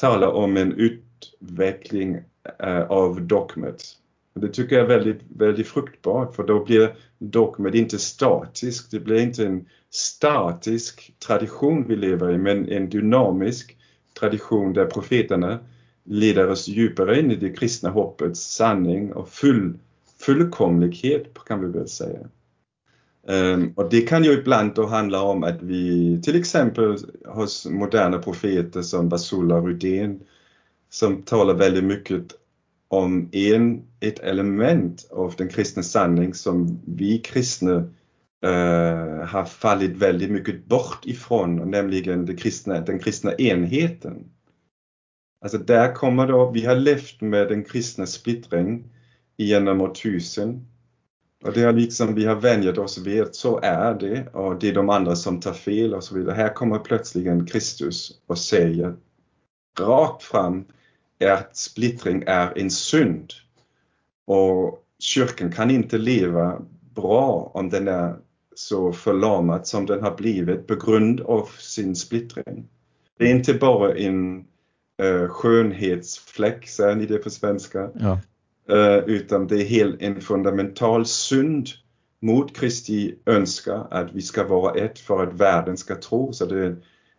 tala 0.00 0.30
om 0.30 0.56
en 0.56 0.72
utveckling 0.72 2.18
Eh, 2.58 2.82
av 2.82 3.22
dogmet. 3.22 3.82
Det 4.34 4.48
tycker 4.48 4.76
jag 4.76 4.84
är 4.84 4.88
väldigt, 4.88 5.20
väldigt 5.28 5.66
fruktbart 5.66 6.36
för 6.36 6.42
då 6.42 6.64
blir 6.64 6.96
dogmet 7.18 7.74
inte 7.74 7.98
statisk. 7.98 8.90
Det 8.90 9.00
blir 9.00 9.20
inte 9.20 9.46
en 9.46 9.66
statisk 9.90 11.14
tradition 11.26 11.84
vi 11.88 11.96
lever 11.96 12.32
i 12.32 12.38
men 12.38 12.68
en 12.68 12.90
dynamisk 12.90 13.76
tradition 14.20 14.72
där 14.72 14.86
profeterna 14.86 15.58
leder 16.04 16.48
oss 16.48 16.68
djupare 16.68 17.20
in 17.20 17.30
i 17.30 17.36
det 17.36 17.52
kristna 17.52 17.90
hoppets 17.90 18.40
sanning 18.40 19.12
och 19.12 19.28
full, 19.28 19.78
fullkomlighet 20.20 21.44
kan 21.46 21.60
vi 21.60 21.78
väl 21.78 21.88
säga. 21.88 22.28
Um, 23.28 23.72
och 23.76 23.90
det 23.90 24.00
kan 24.00 24.24
ju 24.24 24.32
ibland 24.32 24.74
då 24.74 24.86
handla 24.86 25.22
om 25.22 25.44
att 25.44 25.62
vi 25.62 26.20
till 26.22 26.36
exempel 26.36 26.96
hos 27.26 27.66
moderna 27.66 28.18
profeter 28.18 28.82
som 28.82 29.08
Basula 29.08 29.60
Rudén 29.60 30.20
som 30.96 31.22
talar 31.22 31.54
väldigt 31.54 31.84
mycket 31.84 32.22
om 32.88 33.28
en, 33.32 33.82
ett 34.00 34.18
element 34.18 35.08
av 35.10 35.34
den 35.38 35.48
kristna 35.48 35.82
sanning 35.82 36.34
som 36.34 36.80
vi 36.86 37.18
kristna 37.18 37.74
äh, 38.44 39.26
har 39.26 39.44
fallit 39.44 39.96
väldigt 39.96 40.30
mycket 40.30 40.64
bort 40.64 41.06
ifrån, 41.06 41.70
nämligen 41.70 42.26
det 42.26 42.34
kristna, 42.34 42.80
den 42.80 42.98
kristna 42.98 43.34
enheten. 43.34 44.24
Alltså 45.40 45.58
där 45.58 45.94
kommer 45.94 46.26
då, 46.26 46.50
vi 46.50 46.64
har 46.64 46.76
levt 46.76 47.20
med 47.20 47.48
den 47.48 47.64
kristna 47.64 48.06
splittring 48.06 48.84
genom 49.36 49.80
årtusen. 49.80 50.66
Och 51.44 51.52
det 51.52 51.62
har 51.62 51.72
liksom, 51.72 52.14
vi 52.14 52.24
har 52.24 52.36
vänjat 52.36 52.78
oss 52.78 52.98
vid 52.98 53.22
att 53.22 53.34
så 53.34 53.60
är 53.62 53.94
det 53.94 54.28
och 54.32 54.58
det 54.58 54.68
är 54.68 54.74
de 54.74 54.90
andra 54.90 55.16
som 55.16 55.40
tar 55.40 55.52
fel 55.52 55.94
och 55.94 56.04
så 56.04 56.14
vidare. 56.14 56.34
Här 56.34 56.54
kommer 56.54 56.78
plötsligen 56.78 57.46
Kristus 57.46 58.22
och 58.26 58.38
säger 58.38 58.94
rakt 59.80 60.22
fram 60.22 60.64
att 61.24 61.56
splittring 61.56 62.24
är 62.26 62.58
en 62.58 62.70
synd. 62.70 63.32
Och 64.26 64.84
kyrkan 64.98 65.52
kan 65.52 65.70
inte 65.70 65.98
leva 65.98 66.62
bra 66.94 67.50
om 67.54 67.70
den 67.70 67.88
är 67.88 68.16
så 68.54 68.92
förlamad 68.92 69.66
som 69.66 69.86
den 69.86 70.02
har 70.02 70.16
blivit 70.16 70.66
på 70.66 70.74
grund 70.74 71.20
av 71.20 71.48
sin 71.58 71.96
splittring. 71.96 72.68
Det 73.18 73.24
är 73.24 73.30
inte 73.30 73.54
bara 73.54 73.94
en 73.94 74.44
uh, 75.02 75.28
skönhetsfläck, 75.28 76.68
säger 76.68 76.96
ni 76.96 77.06
det 77.06 77.18
på 77.18 77.30
svenska? 77.30 77.90
Ja. 77.94 78.20
Uh, 78.70 79.04
utan 79.06 79.46
det 79.46 79.62
är 79.62 79.64
helt 79.64 80.02
en 80.02 80.20
fundamental 80.20 81.06
synd 81.06 81.68
mot 82.20 82.56
Kristi 82.56 83.14
önska 83.26 83.74
att 83.74 84.12
vi 84.12 84.22
ska 84.22 84.44
vara 84.44 84.74
ett 84.74 84.98
för 84.98 85.22
att 85.22 85.34
världen 85.34 85.76
ska 85.76 85.94
tro. 85.94 86.32
Så 86.32 86.46
det 86.46 86.66
är 86.66 86.76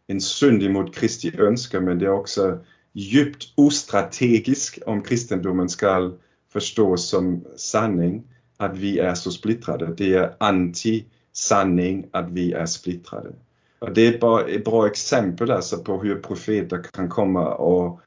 en 0.08 0.22
synd 0.22 0.64
emot 0.64 0.96
Kristi 0.96 1.32
önska 1.38 1.82
men 1.82 2.00
det 2.00 2.06
är 2.06 2.12
också 2.12 2.60
djupt 2.94 3.54
ostrategisk 3.56 4.80
om 4.86 5.02
kristendomen 5.02 5.70
ska 5.70 6.12
förstås 6.50 7.10
som 7.10 7.46
sanning 7.56 8.24
att 8.58 8.78
vi 8.78 9.00
är 9.00 9.14
så 9.14 9.32
splittrade. 9.32 9.94
Det 9.98 10.14
är 10.14 10.36
anti-sanning 10.40 12.10
att 12.12 12.30
vi 12.30 12.54
är 12.54 12.66
splittrade. 12.66 13.34
Och 13.80 13.94
det 13.94 14.08
är 14.08 14.20
bara 14.20 14.48
ett 14.48 14.66
bra 14.66 14.88
exempel 14.88 15.52
alltså 15.52 15.78
på 15.78 16.02
hur 16.02 16.16
profeter 16.16 16.84
kan 16.84 17.10
komma 17.10 17.56
och 17.56 18.02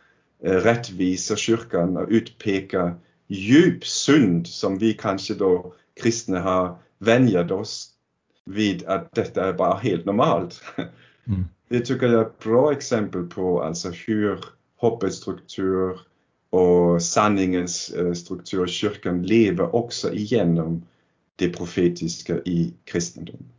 eh, 0.45 0.53
rättvisa 0.53 1.37
kyrkan 1.37 1.97
och 1.97 2.09
utpeka 2.09 2.95
djup 3.29 3.87
synd 3.87 4.47
som 4.47 4.79
vi 4.79 4.93
kanske 4.93 5.35
då 5.35 5.75
kristna 6.03 6.41
har 6.41 6.79
vänjat 6.99 7.51
oss 7.51 7.91
vid 8.47 8.87
att 8.87 9.15
detta 9.15 9.49
är 9.49 9.53
bara 9.53 9.75
helt 9.75 10.05
normalt. 10.05 10.63
Mm. 11.27 11.45
Det 11.69 11.81
tycker 11.81 12.07
jag 12.07 12.21
är 12.21 12.27
ett 12.27 12.39
bra 12.39 12.73
exempel 12.73 13.23
på 13.23 13.63
alltså 13.63 13.91
hur 13.91 14.41
hoppets 14.81 15.17
struktur 15.17 16.01
och 16.51 17.03
sanningens 17.03 17.91
eh, 17.91 18.13
struktur 18.13 18.67
kyrkan 18.67 19.23
lever 19.23 19.77
också 19.77 20.13
igenom 20.13 20.87
det 21.37 21.49
profetiska 21.49 22.39
i 22.39 22.75
kristendomen. 22.85 23.53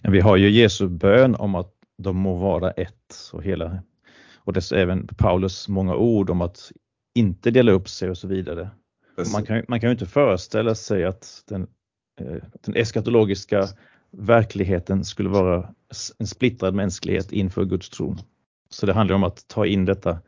Ja, 0.00 0.10
vi 0.10 0.20
har 0.20 0.36
ju 0.36 0.50
Jesu 0.50 0.88
bön 0.88 1.34
om 1.34 1.54
att 1.54 1.72
de 1.98 2.16
må 2.16 2.34
vara 2.34 2.70
ett 2.70 3.30
och 3.32 3.42
hela 3.42 3.82
och 4.36 4.52
dess 4.52 4.72
även 4.72 5.06
Paulus 5.06 5.68
många 5.68 5.94
ord 5.94 6.30
om 6.30 6.40
att 6.40 6.72
inte 7.14 7.50
dela 7.50 7.72
upp 7.72 7.88
sig 7.88 8.10
och 8.10 8.18
så 8.18 8.28
vidare. 8.28 8.70
Man 9.32 9.44
kan, 9.44 9.62
man 9.68 9.80
kan 9.80 9.88
ju 9.88 9.92
inte 9.92 10.06
föreställa 10.06 10.74
sig 10.74 11.04
att 11.04 11.42
den, 11.48 11.62
eh, 12.20 12.36
den 12.60 12.76
eskatologiska 12.76 13.68
verkligheten 14.10 15.04
skulle 15.04 15.28
vara 15.28 15.74
en 16.18 16.26
splittrad 16.26 16.74
mänsklighet 16.74 17.32
inför 17.32 17.64
Guds 17.64 17.90
tron. 17.90 18.18
Så 18.74 18.86
det 18.86 18.92
handlar 18.92 19.16
om 19.16 19.24
att 19.24 19.48
ta 19.48 19.66
in 19.66 19.84
detta 19.84 20.18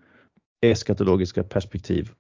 eskatologiska 0.60 1.42
perspektiv. 1.42 2.10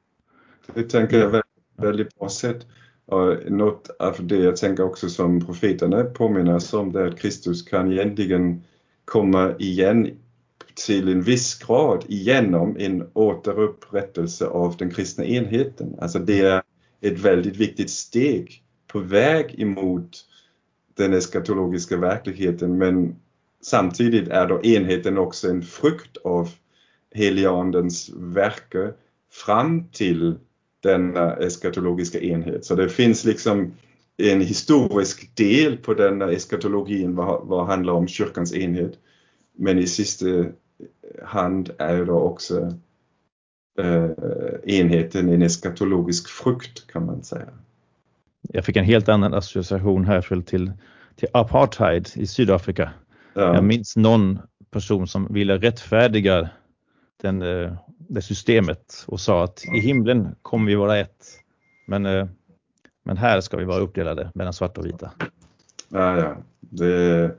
Det 0.74 0.82
tänker 0.82 1.18
jag 1.18 1.26
väldigt, 1.26 1.44
väldigt 1.76 2.18
bra 2.18 2.28
sätt. 2.28 2.66
Och 3.04 3.52
något 3.52 3.90
av 3.98 4.26
det 4.26 4.36
jag 4.36 4.56
tänker 4.56 4.82
också 4.82 5.08
som 5.08 5.46
profeterna 5.46 6.04
påminner 6.04 6.54
oss 6.54 6.74
om 6.74 6.92
det 6.92 7.00
är 7.00 7.06
att 7.06 7.18
Kristus 7.18 7.62
kan 7.62 7.92
egentligen 7.92 8.62
komma 9.04 9.54
igen 9.58 10.10
till 10.86 11.08
en 11.08 11.22
viss 11.22 11.58
grad 11.58 12.04
igenom 12.08 12.76
en 12.78 13.10
återupprättelse 13.12 14.46
av 14.46 14.76
den 14.76 14.90
kristna 14.90 15.24
enheten. 15.24 15.96
Alltså 16.00 16.18
det 16.18 16.40
är 16.40 16.62
ett 17.00 17.18
väldigt 17.18 17.56
viktigt 17.56 17.90
steg 17.90 18.62
på 18.86 18.98
väg 18.98 19.60
emot 19.60 20.10
den 20.94 21.14
eskatologiska 21.14 21.96
verkligheten 21.96 22.78
men 22.78 23.16
samtidigt 23.62 24.28
är 24.28 24.46
då 24.46 24.62
enheten 24.62 25.18
också 25.18 25.48
en 25.48 25.62
frukt 25.62 26.16
av 26.16 26.48
heliandens 27.14 28.10
verke 28.16 28.92
fram 29.32 29.88
till 29.88 30.34
denna 30.82 31.36
eskatologiska 31.36 32.20
enhet. 32.20 32.64
Så 32.64 32.74
det 32.74 32.88
finns 32.88 33.24
liksom 33.24 33.72
en 34.16 34.40
historisk 34.40 35.36
del 35.36 35.76
på 35.76 35.94
denna 35.94 36.30
eskatologin 36.30 37.14
vad, 37.14 37.46
vad 37.46 37.66
handlar 37.66 37.92
om 37.92 38.08
kyrkans 38.08 38.54
enhet. 38.54 38.92
Men 39.58 39.78
i 39.78 39.86
sista 39.86 40.26
hand 41.24 41.70
är 41.78 42.04
då 42.04 42.14
också 42.14 42.72
eh, 43.78 44.10
enheten 44.64 45.28
en 45.28 45.42
eskatologisk 45.42 46.28
frukt 46.28 46.86
kan 46.86 47.06
man 47.06 47.22
säga. 47.22 47.48
Jag 48.42 48.64
fick 48.64 48.76
en 48.76 48.84
helt 48.84 49.08
annan 49.08 49.34
association 49.34 50.04
här 50.04 50.42
till, 50.42 50.72
till 51.16 51.28
apartheid 51.32 52.08
i 52.14 52.26
Sydafrika. 52.26 52.90
Ja. 53.36 53.54
Jag 53.54 53.64
minns 53.64 53.96
någon 53.96 54.38
person 54.70 55.06
som 55.06 55.32
ville 55.32 55.58
rättfärdiga 55.58 56.50
den, 57.22 57.42
eh, 57.42 57.72
det 57.98 58.22
systemet 58.22 59.04
och 59.06 59.20
sa 59.20 59.44
att 59.44 59.64
i 59.76 59.80
himlen 59.80 60.34
kommer 60.42 60.66
vi 60.66 60.74
vara 60.74 60.98
ett. 60.98 61.26
Men, 61.86 62.06
eh, 62.06 62.26
men 63.04 63.16
här 63.16 63.40
ska 63.40 63.56
vi 63.56 63.64
vara 63.64 63.80
uppdelade 63.80 64.30
mellan 64.34 64.52
svarta 64.52 64.80
och 64.80 64.86
vita. 64.86 65.12
Ja, 65.88 66.18
ja. 66.18 66.36
Det, 66.60 67.30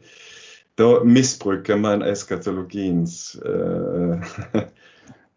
då 0.75 1.03
missbrukar 1.03 1.77
man 1.77 2.01
eskatologins 2.01 3.35
eh, 3.35 4.21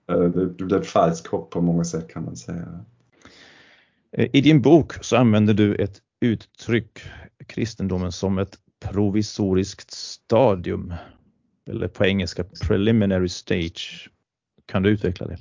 det 0.57 0.65
blir 0.65 0.77
ett 0.77 0.87
falskt 0.87 1.27
hopp 1.27 1.51
på 1.51 1.61
många 1.61 1.85
sätt 1.85 2.09
kan 2.09 2.25
man 2.25 2.37
säga. 2.37 2.85
I 4.13 4.41
din 4.41 4.63
bok 4.63 5.05
så 5.05 5.17
använder 5.17 5.55
du 5.55 5.75
ett 5.75 5.99
uttryck, 6.21 6.99
kristendomen, 7.47 8.13
som 8.13 8.39
ett 8.39 8.59
provisoriskt 8.81 9.91
stadium. 9.91 10.95
Eller 11.71 11.89
på 11.89 12.05
engelska 12.05 12.45
preliminary 12.45 13.29
stage. 13.29 14.11
Kan 14.67 14.83
du 14.83 14.91
utveckla 14.91 15.27
det? 15.27 15.39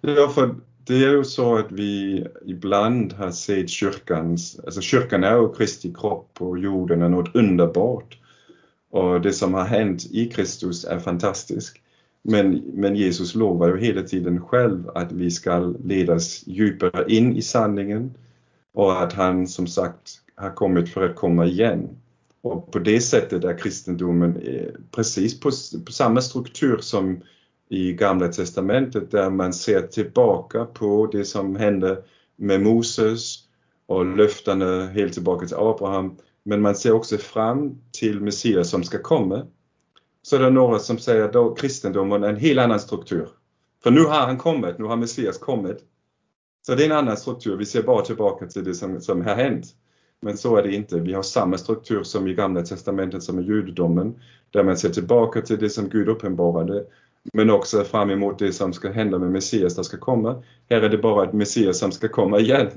Ja, 0.00 0.28
för 0.28 0.54
det 0.86 1.04
är 1.04 1.10
ju 1.10 1.24
så 1.24 1.56
att 1.56 1.72
vi 1.72 2.26
ibland 2.46 3.12
har 3.12 3.30
sett 3.30 3.70
kyrkans, 3.70 4.60
alltså 4.64 4.80
kyrkan 4.80 5.24
är 5.24 5.36
ju 5.36 5.52
Kristi 5.52 5.94
kropp 5.94 6.30
på 6.34 6.58
jorden 6.58 7.02
är 7.02 7.08
något 7.08 7.34
underbart. 7.34 8.18
Och 8.90 9.20
det 9.20 9.32
som 9.32 9.54
har 9.54 9.64
hänt 9.64 10.06
i 10.10 10.26
Kristus 10.26 10.84
är 10.84 10.98
fantastiskt. 10.98 11.76
Men, 12.22 12.62
men 12.74 12.96
Jesus 12.96 13.34
lovar 13.34 13.68
ju 13.68 13.78
hela 13.78 14.02
tiden 14.02 14.40
själv 14.40 14.90
att 14.94 15.12
vi 15.12 15.30
ska 15.30 15.58
ledas 15.84 16.46
djupare 16.46 17.04
in 17.08 17.36
i 17.36 17.42
sanningen 17.42 18.14
och 18.74 19.02
att 19.02 19.12
han 19.12 19.46
som 19.46 19.66
sagt 19.66 20.20
har 20.34 20.50
kommit 20.50 20.88
för 20.88 21.08
att 21.08 21.16
komma 21.16 21.46
igen. 21.46 21.88
Och 22.46 22.72
på 22.72 22.78
det 22.78 23.00
sättet 23.00 23.44
är 23.44 23.58
kristendomen 23.58 24.36
eh, 24.36 24.68
precis 24.90 25.40
på, 25.40 25.50
på 25.86 25.92
samma 25.92 26.20
struktur 26.20 26.78
som 26.78 27.20
i 27.68 27.92
Gamla 27.92 28.28
Testamentet 28.28 29.10
där 29.10 29.30
man 29.30 29.52
ser 29.52 29.82
tillbaka 29.82 30.64
på 30.64 31.08
det 31.12 31.24
som 31.24 31.56
hände 31.56 32.02
med 32.36 32.60
Moses 32.60 33.38
och 33.86 34.16
löftena 34.16 34.86
helt 34.86 35.12
tillbaka 35.12 35.46
till 35.46 35.56
Abraham. 35.56 36.16
Men 36.42 36.60
man 36.60 36.74
ser 36.74 36.92
också 36.92 37.18
fram 37.18 37.78
till 37.92 38.20
Messias 38.20 38.70
som 38.70 38.84
ska 38.84 38.98
komma. 38.98 39.46
Så 40.22 40.38
det 40.38 40.46
är 40.46 40.50
några 40.50 40.78
som 40.78 40.98
säger 40.98 41.48
att 41.48 41.58
kristendomen 41.58 42.24
är 42.24 42.28
en 42.28 42.36
helt 42.36 42.60
annan 42.60 42.80
struktur. 42.80 43.28
För 43.82 43.90
nu 43.90 44.00
har 44.00 44.20
han 44.20 44.38
kommit, 44.38 44.78
nu 44.78 44.84
har 44.84 44.96
Messias 44.96 45.38
kommit. 45.38 45.78
Så 46.66 46.74
det 46.74 46.82
är 46.82 46.86
en 46.86 46.96
annan 46.96 47.16
struktur, 47.16 47.56
vi 47.56 47.66
ser 47.66 47.82
bara 47.82 48.04
tillbaka 48.04 48.46
till 48.46 48.64
det 48.64 48.74
som, 48.74 49.00
som 49.00 49.22
har 49.22 49.34
hänt. 49.34 49.66
Men 50.22 50.36
så 50.36 50.56
är 50.56 50.62
det 50.62 50.74
inte. 50.74 51.00
Vi 51.00 51.12
har 51.12 51.22
samma 51.22 51.58
struktur 51.58 52.02
som 52.02 52.28
i 52.28 52.34
Gamla 52.34 52.62
Testamentet 52.62 53.22
som 53.22 53.38
i 53.38 53.42
judendomen, 53.42 54.20
där 54.50 54.62
man 54.62 54.76
ser 54.76 54.88
tillbaka 54.88 55.40
till 55.40 55.58
det 55.58 55.70
som 55.70 55.88
Gud 55.88 56.08
uppenbarade, 56.08 56.84
men 57.32 57.50
också 57.50 57.84
fram 57.84 58.10
emot 58.10 58.38
det 58.38 58.52
som 58.52 58.72
ska 58.72 58.90
hända 58.90 59.18
med 59.18 59.30
Messias 59.30 59.74
som 59.74 59.84
ska 59.84 59.96
komma. 59.96 60.42
Här 60.70 60.82
är 60.82 60.88
det 60.88 60.98
bara 60.98 61.24
ett 61.24 61.32
Messias 61.32 61.78
som 61.78 61.92
ska 61.92 62.08
komma 62.08 62.40
igen. 62.40 62.68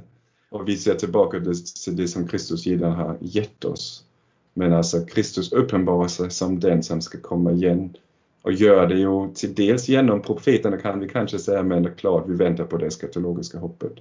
Och 0.51 0.67
vi 0.67 0.77
ser 0.77 0.95
tillbaka 0.95 1.39
till 1.85 1.95
det 1.95 2.07
som 2.07 2.27
Kristus 2.27 2.67
redan 2.67 2.91
har 2.91 3.17
gett 3.21 3.65
oss. 3.65 4.03
Men 4.53 4.73
alltså 4.73 5.05
Kristus 5.05 5.51
uppenbarar 5.51 6.07
sig 6.07 6.31
som 6.31 6.59
den 6.59 6.83
som 6.83 7.01
ska 7.01 7.17
komma 7.21 7.51
igen 7.51 7.93
och 8.41 8.53
gör 8.53 8.87
det 8.87 8.99
ju 8.99 9.33
till 9.33 9.55
dels 9.55 9.89
genom 9.89 10.21
profeterna 10.21 10.77
kan 10.77 10.99
vi 10.99 11.09
kanske 11.09 11.39
säga, 11.39 11.63
men 11.63 11.83
det 11.83 11.89
är 11.89 11.93
klart 11.93 12.23
vi 12.27 12.35
väntar 12.35 12.63
på 12.63 12.77
det 12.77 12.91
skatologiska 12.91 13.57
hoppet. 13.57 13.93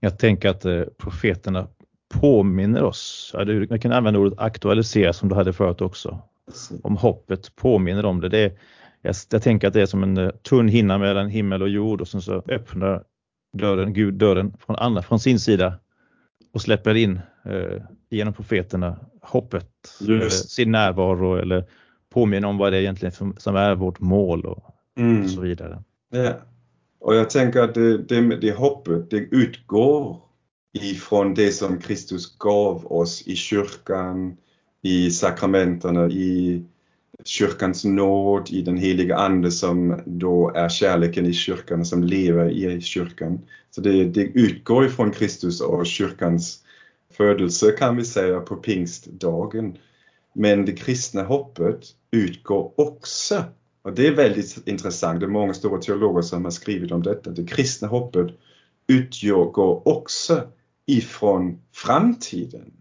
Jag 0.00 0.18
tänker 0.18 0.48
att 0.48 0.64
eh, 0.64 0.82
profeterna 0.96 1.68
påminner 2.12 2.82
oss, 2.82 3.34
jag 3.68 3.82
kan 3.82 3.92
använda 3.92 4.20
ordet 4.20 4.38
aktualisera 4.38 5.12
som 5.12 5.28
du 5.28 5.34
hade 5.34 5.52
förut 5.52 5.80
också, 5.80 6.18
om 6.82 6.96
hoppet 6.96 7.56
påminner 7.56 8.04
om 8.04 8.20
det. 8.20 8.28
det 8.28 8.38
är, 8.38 8.52
jag, 9.02 9.14
jag, 9.30 9.42
tänker 9.42 9.68
att 9.68 9.74
det 9.74 9.82
är 9.82 9.86
som 9.86 10.02
en 10.02 10.16
eh, 10.16 10.30
tunn 10.30 10.68
hinna 10.68 10.98
mellan 10.98 11.28
himmel 11.28 11.62
och 11.62 11.68
jord 11.68 12.00
och 12.00 12.08
sen 12.08 12.22
så 12.22 12.42
öppnar 12.48 13.04
dörren, 13.52 13.92
Gud 13.92 14.14
dörren 14.14 14.52
från, 14.66 14.76
andra, 14.76 15.02
från 15.02 15.20
sin 15.20 15.40
sida 15.40 15.78
och 16.52 16.62
släpper 16.62 16.94
in 16.94 17.20
eh, 17.44 17.82
genom 18.10 18.34
profeterna 18.34 18.96
hoppet, 19.20 19.70
sin 20.30 20.70
närvaro 20.70 21.36
eller 21.36 21.64
påminner 22.10 22.48
om 22.48 22.58
vad 22.58 22.72
det 22.72 22.76
är 22.76 22.80
egentligen 22.80 23.12
som, 23.12 23.34
som 23.38 23.56
är 23.56 23.74
vårt 23.74 24.00
mål 24.00 24.46
och, 24.46 24.74
mm. 24.96 25.22
och 25.22 25.30
så 25.30 25.40
vidare. 25.40 25.82
Ja. 26.10 26.32
Och 27.00 27.14
jag 27.14 27.30
tänker 27.30 27.62
att 27.62 27.74
det, 27.74 27.98
det, 27.98 28.36
det 28.36 28.52
hoppet, 28.52 29.10
det 29.10 29.16
utgår 29.16 30.20
ifrån 30.72 31.34
det 31.34 31.52
som 31.52 31.78
Kristus 31.78 32.38
gav 32.38 32.92
oss 32.92 33.22
i 33.26 33.36
kyrkan, 33.36 34.36
i 34.82 35.10
sakramenterna, 35.10 36.08
i 36.08 36.62
kyrkans 37.24 37.84
nåd, 37.84 38.48
i 38.50 38.62
den 38.62 38.76
heliga 38.76 39.16
Ande 39.16 39.50
som 39.50 40.00
då 40.06 40.52
är 40.54 40.68
kärleken 40.68 41.26
i 41.26 41.32
kyrkan, 41.32 41.80
och 41.80 41.86
som 41.86 42.04
lever 42.04 42.50
i 42.50 42.80
kyrkan. 42.80 43.40
Så 43.70 43.80
det, 43.80 44.04
det 44.04 44.22
utgår 44.22 44.86
ifrån 44.86 45.10
Kristus 45.10 45.60
och 45.60 45.86
kyrkans 45.86 46.58
födelse 47.10 47.72
kan 47.72 47.96
vi 47.96 48.04
säga 48.04 48.40
på 48.40 48.56
pingstdagen. 48.56 49.78
Men 50.34 50.64
det 50.64 50.72
kristna 50.72 51.22
hoppet 51.22 51.80
utgår 52.10 52.72
också, 52.76 53.44
och 53.82 53.92
det 53.92 54.06
är 54.06 54.14
väldigt 54.14 54.68
intressant, 54.68 55.20
det 55.20 55.26
är 55.26 55.30
många 55.30 55.54
stora 55.54 55.80
teologer 55.80 56.22
som 56.22 56.44
har 56.44 56.50
skrivit 56.50 56.92
om 56.92 57.02
detta, 57.02 57.30
det 57.30 57.44
kristna 57.44 57.88
hoppet 57.88 58.26
utgår 58.86 59.88
också 59.88 60.48
ifrån 60.86 61.62
framtiden. 61.72 62.72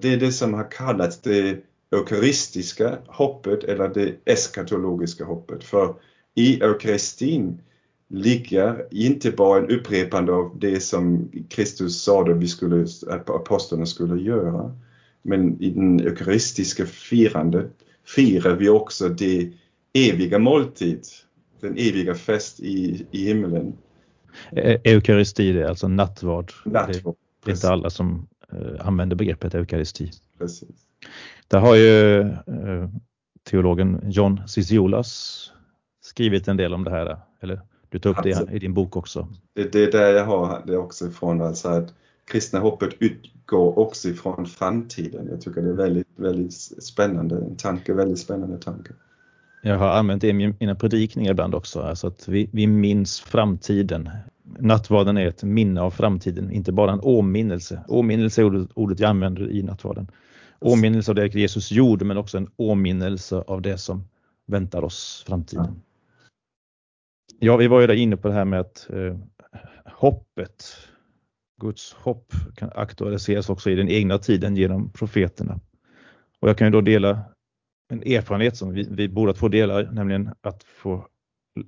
Det 0.00 0.12
är 0.12 0.16
det 0.16 0.32
som 0.32 0.54
har 0.54 0.70
kallats 0.70 1.20
det 1.20 1.64
eukaristiska 1.92 2.98
hoppet 3.06 3.64
eller 3.64 3.88
det 3.88 4.14
eskatologiska 4.24 5.24
hoppet. 5.24 5.64
För 5.64 5.94
i 6.34 6.60
eukaristin 6.60 7.60
ligger 8.08 8.88
inte 8.90 9.30
bara 9.30 9.58
en 9.58 9.70
upprepande 9.70 10.32
av 10.32 10.58
det 10.58 10.80
som 10.80 11.30
Kristus 11.48 12.02
sa 12.02 12.30
att, 12.30 12.36
vi 12.36 12.48
skulle, 12.48 12.86
att 13.08 13.30
apostlarna 13.30 13.86
skulle 13.86 14.22
göra. 14.22 14.76
Men 15.22 15.62
i 15.62 15.70
den 15.70 16.00
eukaristiska 16.00 16.86
firandet 16.86 17.72
firar 18.04 18.56
vi 18.56 18.68
också 18.68 19.08
det 19.08 19.52
eviga 19.92 20.38
måltid, 20.38 21.04
den 21.60 21.72
eviga 21.78 22.14
fest 22.14 22.60
i, 22.60 23.06
i 23.10 23.26
himlen. 23.26 23.72
E-, 24.52 24.78
eukaristi 24.84 25.52
det 25.52 25.62
är 25.62 25.68
alltså 25.68 25.88
nattvard. 25.88 26.52
nattvard 26.64 27.14
det, 27.44 27.50
är 27.50 27.54
inte 27.54 27.68
alla 27.68 27.90
som 27.90 28.28
uh, 28.52 28.86
använder 28.86 29.16
begreppet 29.16 29.54
eukaristi. 29.54 30.10
Precis. 30.38 30.68
Där 31.48 31.58
har 31.58 31.74
ju 31.74 32.18
uh, 32.18 32.88
teologen 33.42 34.00
John 34.04 34.40
Ciciolas 34.48 35.40
skrivit 36.00 36.48
en 36.48 36.56
del 36.56 36.74
om 36.74 36.84
det 36.84 36.90
här, 36.90 37.16
eller 37.40 37.60
du 37.88 37.98
tar 37.98 38.10
upp 38.10 38.18
alltså, 38.18 38.44
det 38.44 38.52
i 38.52 38.58
din 38.58 38.74
bok 38.74 38.96
också. 38.96 39.28
Det, 39.54 39.72
det 39.72 39.84
är 39.84 39.92
där 39.92 40.12
jag 40.12 40.24
har 40.24 40.62
det 40.66 40.76
också 40.76 41.06
ifrån, 41.06 41.42
alltså 41.42 41.68
att 41.68 41.94
kristna 42.24 42.58
hoppet 42.58 42.90
utgår 42.98 43.78
också 43.78 44.08
ifrån 44.08 44.46
framtiden. 44.46 45.28
Jag 45.30 45.40
tycker 45.40 45.62
det 45.62 45.68
är 45.68 45.72
väldigt, 45.72 46.08
väldigt 46.16 46.54
spännande, 46.82 47.36
en 47.36 47.56
tanke, 47.56 47.92
väldigt 47.92 48.18
spännande 48.18 48.58
tanke. 48.58 48.92
Jag 49.66 49.78
har 49.78 49.88
använt 49.88 50.20
det 50.20 50.28
i 50.28 50.32
mina 50.32 50.74
predikningar 50.74 51.30
ibland 51.30 51.54
också, 51.54 51.80
alltså 51.80 52.06
att 52.06 52.28
vi, 52.28 52.48
vi 52.52 52.66
minns 52.66 53.20
framtiden. 53.20 54.10
Nattvarden 54.58 55.16
är 55.16 55.26
ett 55.26 55.42
minne 55.42 55.80
av 55.80 55.90
framtiden, 55.90 56.50
inte 56.50 56.72
bara 56.72 56.92
en 56.92 57.00
åminnelse. 57.02 57.84
Åminnelse 57.88 58.42
är 58.42 58.44
ordet, 58.44 58.68
ordet 58.74 59.00
jag 59.00 59.10
använder 59.10 59.50
i 59.50 59.62
nattvarden. 59.62 60.10
Åminnelse 60.60 61.10
av 61.10 61.14
det 61.14 61.34
Jesus 61.34 61.72
gjorde, 61.72 62.04
men 62.04 62.16
också 62.16 62.38
en 62.38 62.50
åminnelse 62.56 63.36
av 63.36 63.62
det 63.62 63.78
som 63.78 64.04
väntar 64.46 64.84
oss 64.84 65.24
framtiden. 65.26 65.82
Ja, 67.38 67.56
vi 67.56 67.66
var 67.66 67.80
ju 67.80 67.86
där 67.86 67.94
inne 67.94 68.16
på 68.16 68.28
det 68.28 68.34
här 68.34 68.44
med 68.44 68.60
att 68.60 68.90
eh, 68.90 69.18
hoppet, 69.84 70.64
Guds 71.60 71.92
hopp 71.92 72.32
kan 72.56 72.70
aktualiseras 72.74 73.50
också 73.50 73.70
i 73.70 73.74
den 73.74 73.88
egna 73.88 74.18
tiden 74.18 74.56
genom 74.56 74.90
profeterna. 74.90 75.60
Och 76.40 76.48
jag 76.48 76.58
kan 76.58 76.66
ju 76.66 76.70
då 76.70 76.80
dela 76.80 77.33
en 77.88 78.02
erfarenhet 78.02 78.56
som 78.56 78.72
vi, 78.72 78.88
vi 78.90 79.08
båda 79.08 79.32
två 79.32 79.48
delar, 79.48 79.90
nämligen 79.92 80.30
att 80.40 80.64
få 80.64 81.06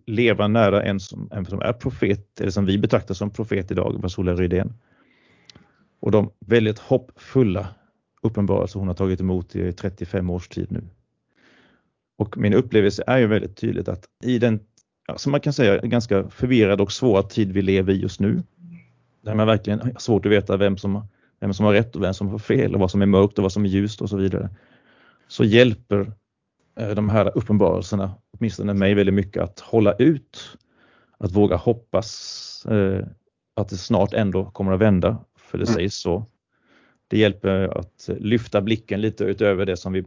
leva 0.06 0.48
nära 0.48 0.82
en 0.82 1.00
som, 1.00 1.28
en 1.32 1.46
som 1.46 1.60
är 1.60 1.72
profet, 1.72 2.40
eller 2.40 2.50
som 2.50 2.66
vi 2.66 2.78
betraktar 2.78 3.14
som 3.14 3.30
profet 3.30 3.70
idag, 3.70 4.00
Basula 4.00 4.34
Rydén. 4.34 4.72
Och 6.00 6.10
de 6.10 6.30
väldigt 6.46 6.78
hoppfulla 6.78 7.68
uppenbarelser 8.22 8.78
hon 8.78 8.88
har 8.88 8.94
tagit 8.94 9.20
emot 9.20 9.56
i 9.56 9.72
35 9.72 10.30
års 10.30 10.48
tid 10.48 10.72
nu. 10.72 10.82
Och 12.18 12.38
min 12.38 12.54
upplevelse 12.54 13.04
är 13.06 13.18
ju 13.18 13.26
väldigt 13.26 13.56
tydligt 13.56 13.88
att 13.88 14.04
i 14.24 14.38
den, 14.38 14.60
som 15.16 15.32
man 15.32 15.40
kan 15.40 15.52
säga, 15.52 15.78
ganska 15.78 16.30
förvirrad 16.30 16.80
och 16.80 16.92
svåra 16.92 17.22
tid 17.22 17.52
vi 17.52 17.62
lever 17.62 17.92
i 17.92 17.96
just 17.96 18.20
nu, 18.20 18.42
där 19.22 19.34
man 19.34 19.46
verkligen 19.46 19.80
har 19.80 19.92
svårt 19.98 20.26
att 20.26 20.32
veta 20.32 20.56
vem 20.56 20.76
som, 20.76 21.06
vem 21.40 21.54
som 21.54 21.66
har 21.66 21.72
rätt 21.72 21.96
och 21.96 22.02
vem 22.02 22.14
som 22.14 22.28
har 22.28 22.38
fel 22.38 22.74
och 22.74 22.80
vad 22.80 22.90
som 22.90 23.02
är 23.02 23.06
mörkt 23.06 23.38
och 23.38 23.42
vad 23.42 23.52
som 23.52 23.64
är 23.64 23.68
ljust 23.68 24.02
och 24.02 24.10
så 24.10 24.16
vidare 24.16 24.50
så 25.28 25.44
hjälper 25.44 26.12
eh, 26.80 26.90
de 26.90 27.08
här 27.08 27.32
uppenbarelserna 27.38 28.14
åtminstone 28.38 28.74
mig 28.74 28.94
väldigt 28.94 29.14
mycket 29.14 29.42
att 29.42 29.60
hålla 29.60 29.92
ut, 29.92 30.58
att 31.18 31.32
våga 31.32 31.56
hoppas 31.56 32.66
eh, 32.70 33.06
att 33.56 33.68
det 33.68 33.76
snart 33.76 34.12
ändå 34.12 34.50
kommer 34.50 34.72
att 34.72 34.80
vända, 34.80 35.24
för 35.38 35.58
det 35.58 35.64
mm. 35.64 35.74
sägs 35.74 35.94
så. 35.94 36.26
Det 37.08 37.18
hjälper 37.18 37.78
att 37.78 38.10
lyfta 38.18 38.60
blicken 38.60 39.00
lite 39.00 39.24
utöver 39.24 39.66
det 39.66 39.76
som 39.76 39.92
vi 39.92 40.04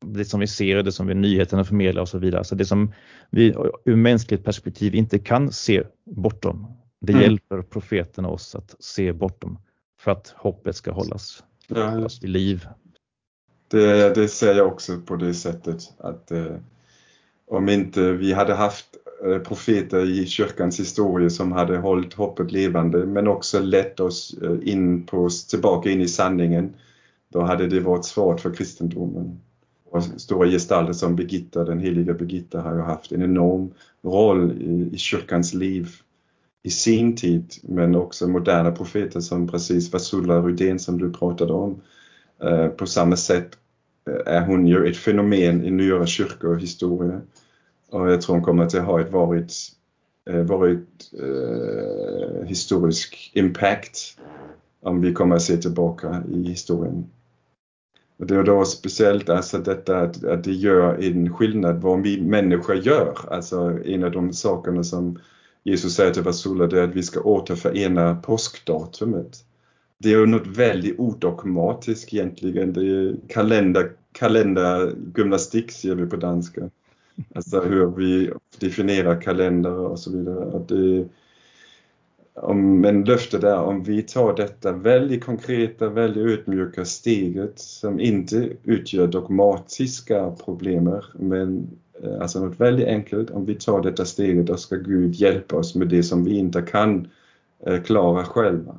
det 0.00 0.24
som 0.24 0.40
vi 0.40 0.46
ser, 0.46 0.82
det 0.82 0.92
som 0.92 1.06
vi 1.06 1.14
nyheterna 1.14 1.64
förmedlar 1.64 2.02
och 2.02 2.08
så 2.08 2.18
vidare. 2.18 2.44
Så 2.44 2.54
det 2.54 2.64
som 2.64 2.92
vi 3.30 3.54
ur 3.84 3.96
mänskligt 3.96 4.44
perspektiv 4.44 4.94
inte 4.94 5.18
kan 5.18 5.52
se 5.52 5.82
bortom, 6.04 6.66
det 7.00 7.12
mm. 7.12 7.22
hjälper 7.22 7.62
profeterna 7.62 8.28
oss 8.28 8.54
att 8.54 8.74
se 8.78 9.12
bortom 9.12 9.58
för 10.00 10.10
att 10.10 10.34
hoppet 10.36 10.76
ska 10.76 10.92
hållas, 10.92 11.44
ja, 11.68 11.88
hållas 11.88 12.22
vid 12.22 12.30
liv. 12.30 12.68
Det, 13.68 14.14
det 14.14 14.28
ser 14.28 14.54
jag 14.54 14.66
också 14.66 15.00
på 15.06 15.16
det 15.16 15.34
sättet 15.34 15.92
att 15.98 16.30
eh, 16.30 16.56
om 17.46 17.68
inte 17.68 18.12
vi 18.12 18.32
hade 18.32 18.54
haft 18.54 18.86
eh, 19.24 19.38
profeter 19.38 20.10
i 20.10 20.26
kyrkans 20.26 20.80
historia 20.80 21.30
som 21.30 21.52
hade 21.52 21.78
hållit 21.78 22.14
hoppet 22.14 22.52
levande 22.52 23.06
men 23.06 23.28
också 23.28 23.60
lett 23.60 24.00
oss 24.00 24.36
eh, 24.42 24.72
in 24.72 25.06
på, 25.06 25.28
tillbaka 25.50 25.90
in 25.90 26.00
i 26.00 26.08
sanningen, 26.08 26.74
då 27.28 27.40
hade 27.40 27.66
det 27.66 27.80
varit 27.80 28.04
svårt 28.04 28.40
för 28.40 28.54
kristendomen. 28.54 29.40
Och 29.90 30.02
stora 30.02 30.48
gestalter 30.48 30.92
som 30.92 31.16
Birgitta, 31.16 31.64
den 31.64 31.78
heliga 31.78 32.14
Birgitta, 32.14 32.60
har 32.60 32.74
ju 32.74 32.80
haft 32.80 33.12
en 33.12 33.22
enorm 33.22 33.70
roll 34.02 34.52
i, 34.52 34.94
i 34.94 34.98
kyrkans 34.98 35.54
liv 35.54 35.90
i 36.62 36.70
sin 36.70 37.16
tid, 37.16 37.54
men 37.62 37.94
också 37.94 38.28
moderna 38.28 38.72
profeter 38.72 39.20
som 39.20 39.48
precis 39.48 39.92
Vasula 39.92 40.40
Rydén 40.40 40.78
som 40.78 40.98
du 40.98 41.12
pratade 41.12 41.52
om 41.52 41.80
Eh, 42.42 42.68
på 42.68 42.86
samma 42.86 43.16
sätt 43.16 43.58
eh, 44.10 44.34
är 44.34 44.46
hon 44.46 44.66
ju 44.66 44.86
ett 44.86 44.96
fenomen 44.96 45.64
i 45.64 45.70
nyare 45.70 46.06
kyrkohistoria. 46.06 47.20
Och 47.90 48.10
jag 48.10 48.20
tror 48.20 48.34
hon 48.34 48.44
kommer 48.44 48.64
att 48.64 48.72
ha 48.72 49.00
ett 49.00 49.12
varit, 49.12 49.52
eh, 50.30 50.42
varit 50.42 51.12
eh, 51.20 52.46
historisk 52.46 53.30
impact 53.34 54.18
om 54.80 55.00
vi 55.00 55.12
kommer 55.12 55.36
att 55.36 55.42
se 55.42 55.56
tillbaka 55.56 56.22
i 56.32 56.42
historien. 56.42 57.10
Och 58.18 58.26
det 58.26 58.36
är 58.36 58.42
då 58.42 58.64
speciellt 58.64 59.28
alltså 59.28 59.58
detta 59.58 59.98
att, 59.98 60.24
att 60.24 60.44
det 60.44 60.52
gör 60.52 61.04
en 61.04 61.32
skillnad 61.32 61.80
vad 61.80 62.02
vi 62.02 62.20
människor 62.20 62.76
gör. 62.76 63.18
Alltså 63.30 63.80
en 63.84 64.04
av 64.04 64.10
de 64.10 64.32
sakerna 64.32 64.84
som 64.84 65.18
Jesus 65.62 65.94
säger 65.94 66.14
till 66.14 66.22
Vasula 66.22 66.66
det 66.66 66.80
är 66.80 66.84
att 66.84 66.96
vi 66.96 67.02
ska 67.02 67.20
återförena 67.20 68.14
påskdatumet. 68.14 69.44
Det 69.98 70.08
är 70.12 70.18
ju 70.18 70.26
något 70.26 70.46
väldigt 70.46 70.98
odogmatiskt 70.98 72.14
egentligen. 72.14 72.72
Det 72.72 72.80
är 72.80 73.16
kalender, 73.28 73.92
kalendergymnastik 74.12 75.70
ser 75.70 75.94
vi 75.94 76.06
på 76.06 76.16
danska. 76.16 76.70
Alltså 77.34 77.60
hur 77.60 77.86
vi 77.86 78.30
definierar 78.58 79.20
kalender 79.20 79.70
och 79.70 79.98
så 79.98 80.12
vidare. 80.12 80.64
Det, 80.68 81.08
om, 82.34 82.80
men 82.80 83.04
löftet 83.04 83.44
är 83.44 83.58
om 83.58 83.82
vi 83.82 84.02
tar 84.02 84.36
detta 84.36 84.72
väldigt 84.72 85.24
konkreta, 85.24 85.88
väldigt 85.88 86.26
ödmjuka 86.26 86.84
steget 86.84 87.58
som 87.58 88.00
inte 88.00 88.50
utgör 88.64 89.06
dogmatiska 89.06 90.30
problem, 90.44 91.00
men 91.14 91.70
eh, 92.02 92.20
alltså 92.20 92.44
något 92.44 92.60
väldigt 92.60 92.86
enkelt. 92.86 93.30
Om 93.30 93.44
vi 93.44 93.54
tar 93.54 93.82
detta 93.82 94.04
steget, 94.04 94.46
då 94.46 94.56
ska 94.56 94.76
Gud 94.76 95.14
hjälpa 95.14 95.56
oss 95.56 95.74
med 95.74 95.88
det 95.88 96.02
som 96.02 96.24
vi 96.24 96.38
inte 96.38 96.62
kan 96.62 97.08
eh, 97.66 97.82
klara 97.82 98.24
själva. 98.24 98.76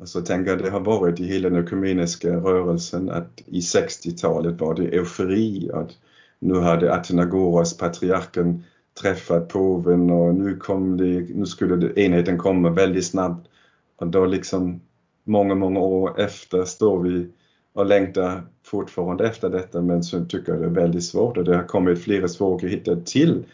Alltså 0.00 0.20
tänker 0.20 0.52
att 0.52 0.62
det 0.62 0.70
har 0.70 0.80
varit 0.80 1.20
i 1.20 1.24
hela 1.24 1.50
den 1.50 1.64
ekumeniska 1.64 2.36
rörelsen 2.36 3.10
att 3.10 3.42
i 3.46 3.60
60-talet 3.60 4.60
var 4.60 4.74
det 4.74 4.96
eufori 4.96 5.70
att 5.74 5.90
nu 6.38 6.54
hade 6.54 6.94
Athenagoras, 6.94 7.76
patriarken, 7.76 8.64
träffat 9.00 9.48
påven 9.48 10.10
och 10.10 10.34
nu, 10.34 10.56
kom 10.56 10.96
det, 10.96 11.34
nu 11.34 11.46
skulle 11.46 11.76
det, 11.76 12.00
enheten 12.00 12.38
komma 12.38 12.70
väldigt 12.70 13.06
snabbt. 13.06 13.48
Och 13.96 14.06
då 14.06 14.26
liksom 14.26 14.80
många, 15.24 15.54
många 15.54 15.80
år 15.80 16.20
efter 16.20 16.64
står 16.64 17.02
vi 17.02 17.28
och 17.72 17.86
längtar 17.86 18.42
fortfarande 18.62 19.26
efter 19.26 19.50
detta 19.50 19.80
men 19.82 20.02
så 20.02 20.24
tycker 20.24 20.52
jag 20.52 20.60
det 20.60 20.66
är 20.66 20.70
väldigt 20.70 21.04
svårt 21.04 21.36
och 21.36 21.44
det 21.44 21.56
har 21.56 21.64
kommit 21.64 22.02
flera 22.02 22.28
svårigheter 22.28 22.96
till 23.04 23.44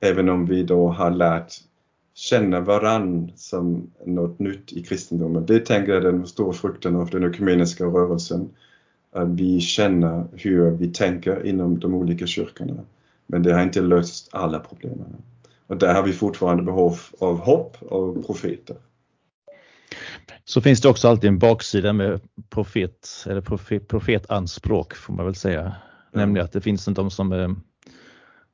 även 0.00 0.28
om 0.28 0.46
vi 0.46 0.62
då 0.62 0.88
har 0.88 1.10
lärt 1.10 1.52
känna 2.18 2.60
varann 2.60 3.32
som 3.36 3.90
något 4.06 4.38
nytt 4.38 4.72
i 4.72 4.82
kristendomen. 4.82 5.46
Det 5.46 5.66
tänker 5.66 5.92
jag 5.92 6.04
är 6.04 6.12
den 6.12 6.26
stora 6.26 6.52
frukten 6.52 6.96
av 6.96 7.10
den 7.10 7.30
ekumeniska 7.30 7.84
rörelsen. 7.84 8.50
Att 9.12 9.28
vi 9.28 9.60
känner 9.60 10.26
hur 10.32 10.70
vi 10.70 10.88
tänker 10.88 11.46
inom 11.46 11.78
de 11.78 11.94
olika 11.94 12.26
kyrkorna. 12.26 12.74
Men 13.26 13.42
det 13.42 13.54
har 13.54 13.62
inte 13.62 13.80
löst 13.80 14.28
alla 14.32 14.58
problem. 14.58 15.04
Och 15.66 15.76
där 15.76 15.94
har 15.94 16.02
vi 16.02 16.12
fortfarande 16.12 16.62
behov 16.62 16.98
av 17.18 17.38
hopp 17.38 17.76
och 17.82 18.26
profeter. 18.26 18.76
Så 20.44 20.60
finns 20.60 20.80
det 20.80 20.88
också 20.88 21.08
alltid 21.08 21.28
en 21.28 21.38
baksida 21.38 21.92
med 21.92 22.20
profet 22.50 23.08
eller 23.26 23.40
profet, 23.40 23.88
profetanspråk 23.88 24.94
får 24.94 25.14
man 25.14 25.24
väl 25.24 25.34
säga. 25.34 25.60
Mm. 25.60 25.74
Nämligen 26.12 26.44
att 26.44 26.52
det 26.52 26.60
finns 26.60 26.84
de 26.84 27.10
som 27.10 27.32
eh, 27.32 27.48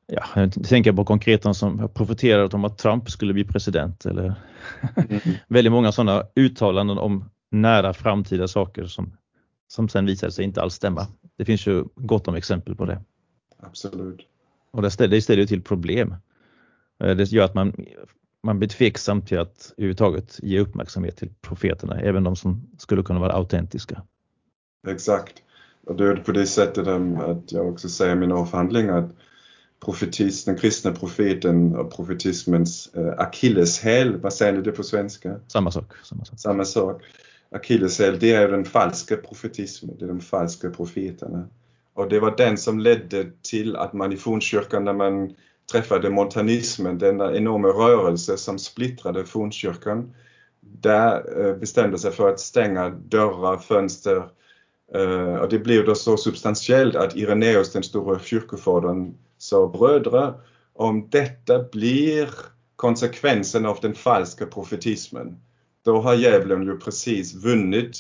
ja, 0.06 0.24
jag 0.34 0.64
tänker 0.64 0.92
på 0.92 1.04
konkret 1.04 1.42
de 1.42 1.54
som 1.54 1.88
profeterat 1.94 2.54
om 2.54 2.64
att 2.64 2.78
Trump 2.78 3.10
skulle 3.10 3.32
bli 3.32 3.44
president 3.44 4.06
eller 4.06 4.34
mm. 4.96 5.20
väldigt 5.48 5.72
många 5.72 5.92
sådana 5.92 6.24
uttalanden 6.34 6.98
om 6.98 7.30
nära 7.50 7.94
framtida 7.94 8.48
saker 8.48 8.86
som, 8.86 9.16
som 9.68 9.88
sen 9.88 10.06
visar 10.06 10.30
sig 10.30 10.44
inte 10.44 10.62
alls 10.62 10.74
stämma. 10.74 11.06
Det 11.36 11.44
finns 11.44 11.66
ju 11.66 11.84
gott 11.94 12.28
om 12.28 12.34
exempel 12.34 12.76
på 12.76 12.84
det. 12.84 13.00
Absolut. 13.60 14.20
Och 14.70 14.82
det 14.82 14.90
ställer, 14.90 15.10
det 15.10 15.22
ställer 15.22 15.46
till 15.46 15.62
problem. 15.62 16.14
Eh, 17.04 17.16
det 17.16 17.32
gör 17.32 17.44
att 17.44 17.54
man, 17.54 17.86
man 18.42 18.58
blir 18.58 18.68
tveksam 18.68 19.22
till 19.22 19.38
att 19.38 19.72
överhuvudtaget 19.76 20.40
ge 20.42 20.60
uppmärksamhet 20.60 21.16
till 21.16 21.30
profeterna, 21.40 22.00
även 22.00 22.24
de 22.24 22.36
som 22.36 22.70
skulle 22.78 23.02
kunna 23.02 23.20
vara 23.20 23.32
autentiska. 23.32 24.02
Exakt. 24.88 25.34
Och 25.86 25.96
det 25.96 26.08
är 26.08 26.16
på 26.16 26.32
det 26.32 26.46
sättet 26.46 26.88
att 26.88 27.52
jag 27.52 27.68
också 27.68 27.88
säger 27.88 28.12
i 28.12 28.18
min 28.18 28.32
avhandling 28.32 28.88
att 28.88 29.10
profetis, 29.84 30.44
den 30.44 30.56
kristna 30.56 30.92
profeten 30.92 31.76
och 31.76 31.96
profetismens 31.96 32.94
eh, 32.94 33.14
akilleshäl, 33.18 34.16
vad 34.20 34.32
säger 34.32 34.52
ni 34.52 34.62
det 34.62 34.72
på 34.72 34.82
svenska? 34.82 35.40
Samma 35.48 35.70
sak. 35.70 35.92
Samma 36.02 36.24
sak. 36.24 36.38
Samma 36.38 36.64
sak. 36.64 37.02
Akilleshäl, 37.50 38.18
det 38.18 38.32
är 38.32 38.48
den 38.48 38.64
falska 38.64 39.16
profetismen, 39.16 39.96
det 39.98 40.04
är 40.04 40.08
de 40.08 40.20
falska 40.20 40.70
profeterna. 40.70 41.48
Och 41.94 42.08
det 42.08 42.20
var 42.20 42.36
den 42.36 42.58
som 42.58 42.80
ledde 42.80 43.26
till 43.42 43.76
att 43.76 43.92
man 43.92 44.12
i 44.12 44.16
fornkyrkan 44.16 44.84
när 44.84 44.92
man 44.92 45.34
träffade 45.72 46.10
montanismen, 46.10 46.98
denna 46.98 47.36
enorma 47.36 47.68
rörelse 47.68 48.36
som 48.36 48.58
splittrade 48.58 49.24
fornkyrkan, 49.24 50.14
där 50.60 51.40
eh, 51.46 51.56
bestämde 51.56 51.98
sig 51.98 52.12
för 52.12 52.28
att 52.28 52.40
stänga 52.40 52.88
dörrar, 52.90 53.56
fönster 53.56 54.28
eh, 54.94 55.34
och 55.34 55.48
det 55.48 55.58
blev 55.58 55.84
då 55.84 55.94
så 55.94 56.16
substantiellt 56.16 56.96
att 56.96 57.16
Ireneus, 57.16 57.72
den 57.72 57.82
stora 57.82 58.18
kyrkofadern, 58.18 59.14
så 59.44 59.68
brödrar, 59.68 60.40
om 60.72 61.08
detta 61.10 61.62
blir 61.62 62.28
konsekvensen 62.76 63.66
av 63.66 63.78
den 63.82 63.94
falska 63.94 64.46
profetismen, 64.46 65.40
då 65.82 66.00
har 66.00 66.14
djävulen 66.14 66.62
ju 66.62 66.78
precis 66.78 67.34
vunnit 67.34 67.96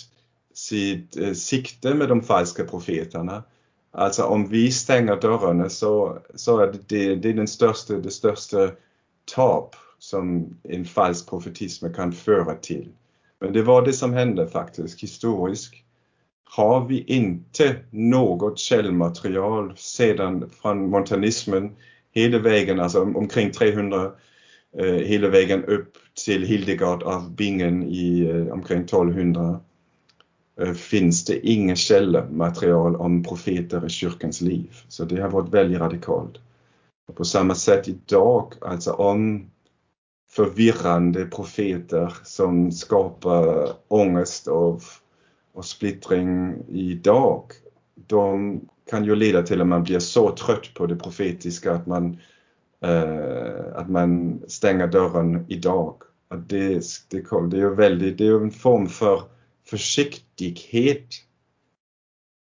sitt 0.54 1.16
eh, 1.16 1.32
sikte 1.32 1.94
med 1.94 2.08
de 2.08 2.22
falska 2.22 2.64
profeterna. 2.64 3.42
Alltså 3.90 4.22
om 4.22 4.48
vi 4.48 4.72
stänger 4.72 5.20
dörrarna 5.20 5.68
så, 5.68 6.18
så 6.34 6.58
är 6.58 6.72
det, 6.86 7.14
det 7.14 7.28
är 7.28 7.34
den 7.34 7.48
största, 7.48 7.94
det 7.94 8.10
största 8.10 8.70
tap 9.34 9.76
som 9.98 10.56
en 10.62 10.84
falsk 10.84 11.28
profetism 11.28 11.92
kan 11.92 12.12
föra 12.12 12.54
till. 12.54 12.88
Men 13.40 13.52
det 13.52 13.62
var 13.62 13.82
det 13.82 13.92
som 13.92 14.12
hände 14.12 14.48
faktiskt 14.48 15.02
historiskt. 15.02 15.74
Har 16.44 16.86
vi 16.86 17.02
inte 17.02 17.76
något 17.90 18.58
källmaterial 18.58 19.72
sedan 19.76 20.50
från 20.62 20.90
montanismen 20.90 21.76
hela 22.12 22.38
vägen, 22.38 22.80
alltså 22.80 23.02
omkring 23.02 23.52
300, 23.52 24.12
eh, 24.78 24.84
hela 24.84 25.28
vägen 25.28 25.64
upp 25.64 25.92
till 26.24 26.42
Hildegard 26.42 27.02
av 27.02 27.30
Bingen 27.30 27.82
i 27.82 28.20
eh, 28.20 28.52
omkring 28.52 28.80
1200 28.80 29.60
Eh, 30.60 30.72
finns 30.72 31.24
det 31.24 31.46
inga 31.48 31.76
källmaterial 31.76 32.96
om 32.96 33.22
profeter 33.22 33.86
i 33.86 33.88
kyrkans 33.88 34.40
liv. 34.40 34.76
Så 34.88 35.04
det 35.04 35.20
har 35.20 35.30
varit 35.30 35.54
väldigt 35.54 35.80
radikalt. 35.80 36.38
Och 37.08 37.16
på 37.16 37.24
samma 37.24 37.54
sätt 37.54 37.88
idag, 37.88 38.54
alltså 38.60 38.92
om 38.92 39.50
förvirrande 40.30 41.26
profeter 41.26 42.14
som 42.24 42.72
skapar 42.72 43.72
ångest 43.88 44.46
och, 44.48 44.82
och 45.54 45.64
splittring 45.64 46.56
idag, 46.68 47.52
de 47.94 48.60
kan 48.90 49.04
ju 49.04 49.14
leda 49.14 49.42
till 49.42 49.60
att 49.60 49.66
man 49.66 49.82
blir 49.82 49.98
så 49.98 50.30
trött 50.30 50.74
på 50.74 50.86
det 50.86 50.96
profetiska 50.96 51.72
att 51.72 51.86
man, 51.86 52.18
eh, 52.80 53.74
att 53.74 53.90
man 53.90 54.40
stänger 54.48 54.86
dörren 54.86 55.44
idag. 55.48 56.02
Att 56.28 56.48
det, 56.48 56.68
det, 57.08 57.50
det 57.50 57.56
är 57.56 57.60
ju 57.60 57.74
väldigt, 57.74 58.18
det 58.18 58.26
är 58.26 58.40
en 58.40 58.50
form 58.50 58.86
för 58.86 59.22
försiktighet 59.66 61.08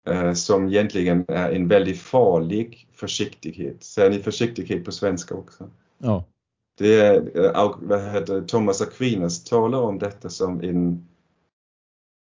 eh, 0.09 0.33
som 0.33 0.68
egentligen 0.68 1.25
är 1.29 1.51
en 1.51 1.68
väldigt 1.68 2.01
farlig 2.01 2.88
försiktighet. 2.92 3.85
Säger 3.85 4.11
ni 4.11 4.18
försiktighet 4.18 4.85
på 4.85 4.92
svenska 4.92 5.35
också? 5.35 5.70
Ja. 5.99 6.25
Det 6.79 7.01
är, 7.01 7.44
eh, 7.44 7.75
vad 7.81 8.12
heter, 8.12 8.40
Thomas 8.40 8.83
Aquinas 8.83 9.44
talar 9.44 9.81
om 9.81 9.99
detta 9.99 10.29
som 10.29 10.61
en, 10.61 11.07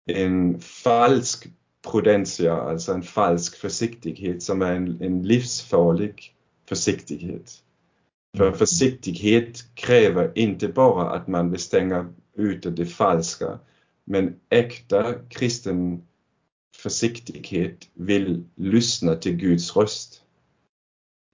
en 0.08 0.60
falsk 0.60 1.48
prudentia, 1.90 2.54
alltså 2.54 2.92
en 2.92 3.02
falsk 3.02 3.56
försiktighet 3.56 4.42
som 4.42 4.62
är 4.62 4.72
en, 4.72 5.02
en 5.02 5.22
livsfarlig 5.22 6.34
försiktighet. 6.68 7.52
För 8.36 8.46
mm. 8.46 8.58
försiktighet 8.58 9.74
kräver 9.74 10.32
inte 10.34 10.68
bara 10.68 11.10
att 11.10 11.28
man 11.28 11.50
vill 11.50 11.60
stänga 11.60 12.12
ute 12.36 12.70
det 12.70 12.86
falska 12.86 13.58
men 14.04 14.40
äkta 14.48 15.14
kristen 15.28 16.02
försiktighet 16.76 17.88
vill 17.94 18.44
lyssna 18.54 19.14
till 19.14 19.36
Guds 19.36 19.76
röst. 19.76 20.22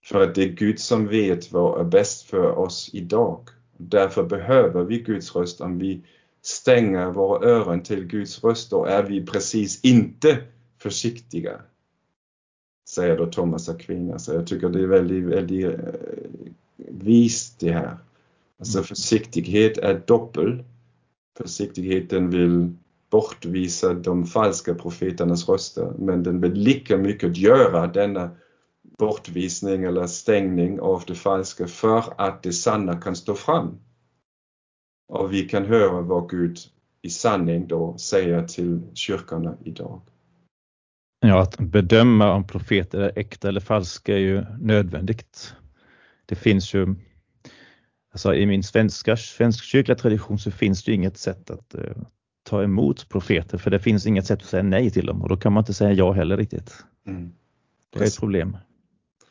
För 0.05 0.23
att 0.23 0.35
det 0.35 0.43
är 0.43 0.49
Gud 0.49 0.81
som 0.81 1.09
vet 1.09 1.53
vad 1.53 1.81
är 1.81 1.85
bäst 1.85 2.23
för 2.23 2.59
oss 2.59 2.91
idag. 2.93 3.49
Därför 3.77 4.23
behöver 4.23 4.85
vi 4.85 4.99
Guds 4.99 5.37
röst. 5.37 5.61
Om 5.61 5.79
vi 5.79 6.03
stänger 6.47 7.11
våra 7.11 7.49
öron 7.49 7.83
till 7.83 8.05
Guds 8.05 8.45
röst, 8.45 8.71
då 8.71 8.85
är 8.85 9.03
vi 9.03 9.27
precis 9.27 9.85
inte 9.85 10.43
försiktiga. 10.79 11.61
Säger 12.89 13.17
då 13.17 13.27
Thomas 13.27 13.69
Aquinas. 13.69 14.29
Jag 14.29 14.47
tycker 14.47 14.69
det 14.69 14.83
är 14.83 14.87
väldigt, 14.87 15.25
väldigt 15.25 15.65
eh, 15.65 15.79
vist 16.89 17.61
det 17.61 17.73
här. 17.73 17.99
Alltså 18.59 18.79
mm. 18.79 18.87
försiktighet 18.87 19.79
är 19.79 20.03
doppel 20.07 20.65
försiktigheten 21.39 22.31
vill 22.31 22.73
bortvisa 23.11 23.95
de 23.95 24.27
falska 24.27 24.75
profeternas 24.75 25.49
röster, 25.49 25.93
men 25.99 26.23
den 26.23 26.41
vill 26.41 26.53
lika 26.53 26.97
mycket 26.97 27.37
göra 27.37 27.87
denna 27.87 28.31
bortvisning 28.99 29.85
eller 29.85 30.07
stängning 30.07 30.81
av 30.81 31.03
det 31.07 31.15
falska 31.15 31.67
för 31.67 32.05
att 32.17 32.43
det 32.43 32.53
sanna 32.53 33.01
kan 33.01 33.17
stå 33.17 33.35
fram. 33.35 33.79
Och 35.09 35.33
vi 35.33 35.49
kan 35.49 35.65
höra 35.65 36.01
vad 36.01 36.31
Gud 36.31 36.59
i 37.03 37.11
sanning 37.11 37.67
då 37.67 37.99
säger 37.99 38.47
till 38.47 38.83
kyrkorna 38.95 39.57
idag. 39.65 40.01
Ja, 41.21 41.43
att 41.43 41.59
bedöma 41.59 42.33
om 42.33 42.47
profeter 42.47 43.01
är 43.01 43.19
äkta 43.19 43.49
eller 43.49 43.61
falska 43.61 44.15
är 44.15 44.19
ju 44.19 44.45
nödvändigt. 44.61 45.55
Det 46.27 46.35
finns 46.35 46.75
ju 46.75 46.95
alltså 48.13 48.35
i 48.35 48.47
min 48.47 48.63
svenska 48.63 49.17
svenskkyrkliga 49.17 49.99
tradition 49.99 50.39
så 50.39 50.51
finns 50.51 50.85
det 50.85 50.93
inget 50.93 51.19
sätt 51.19 51.51
att 51.51 51.75
uh, 51.75 52.03
ta 52.43 52.63
emot 52.63 53.09
profeter 53.09 53.59
för 53.59 53.71
det 53.71 53.79
finns 53.79 54.07
inget 54.07 54.27
sätt 54.27 54.43
att 54.43 54.49
säga 54.49 54.63
nej 54.63 54.91
till 54.91 55.07
dem 55.07 55.23
och 55.23 55.29
då 55.29 55.37
kan 55.37 55.53
man 55.53 55.61
inte 55.61 55.75
säga 55.75 55.93
ja 55.93 56.13
heller 56.13 56.37
riktigt. 56.37 56.85
Mm. 57.07 57.33
Det 57.91 58.01
är 58.01 58.05
ett 58.05 58.21
problem. 58.21 58.57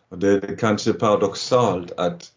Och 0.10 0.20
det 0.20 0.30
är 0.30 0.56
kanske 0.58 0.94
paradoxalt 0.94 1.92
att 1.92 2.33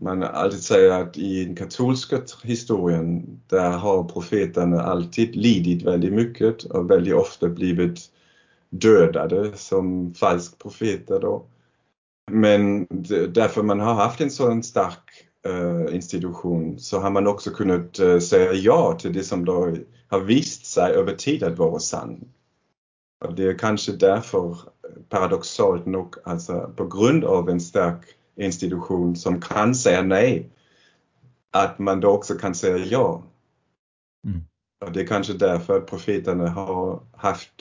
man 0.00 0.22
alltid 0.22 0.62
säger 0.62 0.90
att 0.90 1.18
i 1.18 1.44
den 1.44 1.56
katolska 1.56 2.20
historien 2.42 3.40
där 3.46 3.70
har 3.70 4.04
profeterna 4.04 4.82
alltid 4.82 5.36
lidit 5.36 5.82
väldigt 5.82 6.12
mycket 6.12 6.64
och 6.64 6.90
väldigt 6.90 7.14
ofta 7.14 7.48
blivit 7.48 7.98
dödade 8.70 9.56
som 9.56 10.14
falsk 10.14 10.58
profeter 10.58 11.20
då. 11.20 11.44
Men 12.30 12.86
därför 13.28 13.62
man 13.62 13.80
har 13.80 13.94
haft 13.94 14.20
en 14.20 14.30
sådan 14.30 14.62
stark 14.62 15.26
uh, 15.48 15.94
institution 15.94 16.78
så 16.78 16.98
har 16.98 17.10
man 17.10 17.26
också 17.26 17.50
kunnat 17.50 18.00
uh, 18.00 18.18
säga 18.18 18.52
ja 18.52 18.98
till 19.00 19.12
det 19.12 19.24
som 19.24 19.44
då 19.44 19.76
har 20.08 20.20
visat 20.20 20.66
sig 20.66 20.92
över 20.92 21.14
tid 21.14 21.42
att 21.42 21.58
vara 21.58 21.78
sant. 21.78 22.28
Och 23.24 23.34
det 23.34 23.44
är 23.44 23.58
kanske 23.58 23.92
därför 23.92 24.50
eh, 24.50 24.56
paradoxalt 25.08 25.86
nog, 25.86 26.16
alltså 26.24 26.72
på 26.76 26.86
grund 26.86 27.24
av 27.24 27.50
en 27.50 27.60
stark 27.60 28.04
institution 28.36 29.16
som 29.16 29.40
kan 29.40 29.74
säga 29.74 30.02
nej, 30.02 30.50
att 31.50 31.78
man 31.78 32.00
då 32.00 32.08
också 32.08 32.34
kan 32.34 32.54
säga 32.54 32.76
ja. 32.76 33.22
Mm. 34.26 34.40
Och 34.84 34.92
det 34.92 35.00
är 35.00 35.06
kanske 35.06 35.32
därför 35.32 35.76
att 35.76 35.86
profeterna 35.86 36.48
har 36.48 37.02
haft 37.12 37.52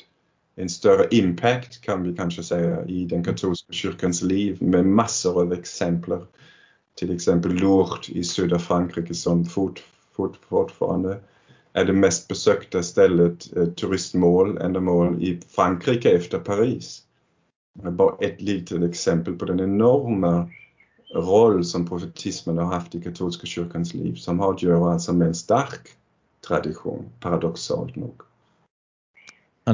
en 0.55 0.69
större 0.69 1.07
impact 1.11 1.81
kan 1.81 2.03
vi 2.03 2.15
kanske 2.15 2.43
säga 2.43 2.85
i 2.85 3.05
den 3.05 3.23
katolska 3.23 3.73
kyrkans 3.73 4.21
liv 4.21 4.57
med 4.61 4.85
massor 4.85 5.41
av 5.41 5.53
exempel. 5.53 6.19
Till 6.95 7.15
exempel 7.15 7.51
Lourdes 7.51 8.09
i 8.09 8.23
södra 8.23 8.59
Frankrike 8.59 9.13
som 9.13 9.45
fort, 9.45 9.83
fort, 10.15 10.39
fortfarande 10.49 11.19
är 11.73 11.85
det 11.85 11.93
mest 11.93 12.27
besökta 12.27 12.83
stället, 12.83 13.57
eh, 13.57 13.65
turistmål, 13.65 14.57
ändamål 14.57 15.23
i 15.23 15.41
Frankrike 15.49 16.09
efter 16.09 16.39
Paris. 16.39 17.03
Bara 17.83 18.15
ett 18.19 18.41
litet 18.41 18.83
exempel 18.83 19.35
på 19.35 19.45
den 19.45 19.59
enorma 19.59 20.49
roll 21.15 21.65
som 21.65 21.87
profetismen 21.87 22.57
har 22.57 22.65
haft 22.65 22.95
i 22.95 23.01
katolska 23.01 23.47
kyrkans 23.47 23.93
liv 23.93 24.15
som 24.15 24.39
har 24.39 24.53
att 24.53 24.63
göra 24.63 24.93
alltså 24.93 25.13
med 25.13 25.27
en 25.27 25.35
stark 25.35 25.87
tradition, 26.47 27.09
paradoxalt 27.19 27.95
nog. 27.95 28.21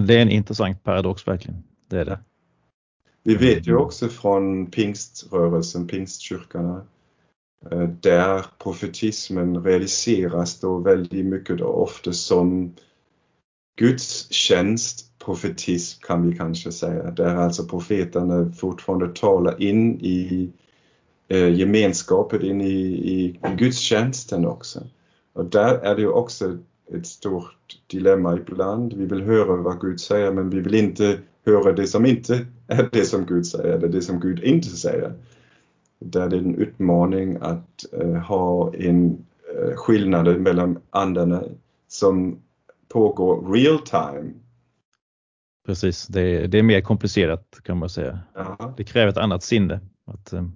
Det 0.07 0.15
är 0.15 0.21
en 0.21 0.29
intressant 0.29 0.83
paradox 0.83 1.27
verkligen, 1.27 1.63
det 1.87 1.99
är 1.99 2.05
det. 2.05 2.19
Vi 3.23 3.35
vet 3.35 3.67
ju 3.67 3.75
också 3.75 4.07
från 4.07 4.65
pingströrelsen, 4.65 5.87
pingstkyrkorna, 5.87 6.85
eh, 7.71 7.89
där 7.89 8.45
profetismen 8.63 9.63
realiseras 9.63 10.59
då 10.59 10.77
väldigt 10.77 11.25
mycket 11.25 11.57
då 11.57 11.65
ofta 11.65 12.13
som 12.13 12.73
gudstjänst 13.79 15.14
profetism 15.25 16.01
kan 16.01 16.29
vi 16.29 16.38
kanske 16.38 16.71
säga, 16.71 17.11
där 17.11 17.35
alltså 17.35 17.65
profeterna 17.65 18.51
fortfarande 18.51 19.07
talar 19.07 19.61
in 19.61 19.99
i 20.01 20.49
eh, 21.27 21.53
gemenskapen, 21.53 22.41
in 22.41 22.61
i, 22.61 22.77
i 23.11 23.39
gudstjänsten 23.57 24.45
också. 24.45 24.79
Och 25.33 25.45
där 25.45 25.73
är 25.73 25.95
det 25.95 26.01
ju 26.01 26.09
också 26.09 26.57
ett 26.93 27.07
stort 27.07 27.77
dilemma 27.88 28.35
ibland. 28.35 28.93
Vi 28.93 29.05
vill 29.05 29.21
höra 29.21 29.55
vad 29.55 29.81
Gud 29.81 29.99
säger 29.99 30.31
men 30.31 30.49
vi 30.49 30.59
vill 30.59 30.75
inte 30.75 31.17
höra 31.45 31.71
det 31.73 31.88
som 31.88 32.05
inte 32.05 32.45
är 32.67 32.89
det 32.91 33.05
som 33.05 33.25
Gud 33.25 33.45
säger, 33.45 33.73
eller 33.73 33.88
det 33.88 34.01
som 34.01 34.19
Gud 34.19 34.43
inte 34.43 34.69
säger. 34.69 35.13
Där 35.99 36.29
det 36.29 36.35
är 36.35 36.39
en 36.39 36.55
utmaning 36.55 37.38
att 37.41 37.85
eh, 37.93 38.13
ha 38.13 38.73
en 38.75 39.25
eh, 39.55 39.75
skillnad 39.75 40.41
mellan 40.41 40.79
andarna 40.89 41.43
som 41.88 42.39
pågår 42.88 43.53
real 43.53 43.79
time 43.79 44.33
Precis, 45.65 46.08
det 46.08 46.21
är, 46.21 46.47
det 46.47 46.60
är 46.60 46.63
mer 46.63 46.82
komplicerat 46.82 47.60
kan 47.63 47.78
man 47.78 47.89
säga. 47.89 48.19
Aha. 48.36 48.73
Det 48.78 48.84
kräver 48.84 49.08
ett 49.08 49.17
annat 49.17 49.43
sinne 49.43 49.80
att 50.06 50.34
um, 50.34 50.56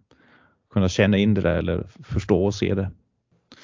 kunna 0.73 0.89
känna 0.89 1.17
in 1.17 1.33
det 1.33 1.41
där 1.41 1.55
eller 1.55 1.87
förstå 2.03 2.45
och 2.45 2.55
se 2.55 2.73
det. 2.73 2.91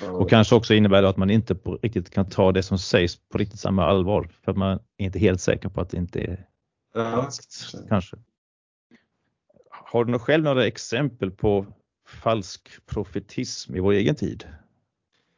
Ja. 0.02 0.12
Och 0.12 0.30
kanske 0.30 0.56
också 0.56 0.74
innebär 0.74 1.02
det 1.02 1.10
att 1.10 1.18
man 1.18 1.30
inte 1.30 1.56
på 1.56 1.80
riktigt 1.82 2.10
kan 2.10 2.30
ta 2.30 2.52
det 2.52 2.64
som 2.64 2.78
sägs 2.78 3.18
på 3.30 3.38
riktigt 3.38 3.60
samma 3.60 3.86
allvar 3.86 4.30
för 4.44 4.52
att 4.52 4.58
man 4.58 4.80
är 4.98 5.06
inte 5.06 5.20
helt 5.20 5.42
säker 5.42 5.70
på 5.70 5.82
att 5.82 5.90
det 5.90 5.98
inte 5.98 6.20
är 6.20 6.46
ja. 6.94 7.30
kanske. 7.90 8.18
Har 9.70 10.06
du 10.06 10.20
själv 10.20 10.44
några 10.44 10.68
exempel 10.68 11.32
på 11.32 11.66
falsk 12.08 12.70
profetism 12.86 13.76
i 13.76 13.80
vår 13.80 13.92
egen 13.92 14.16
tid? 14.16 14.46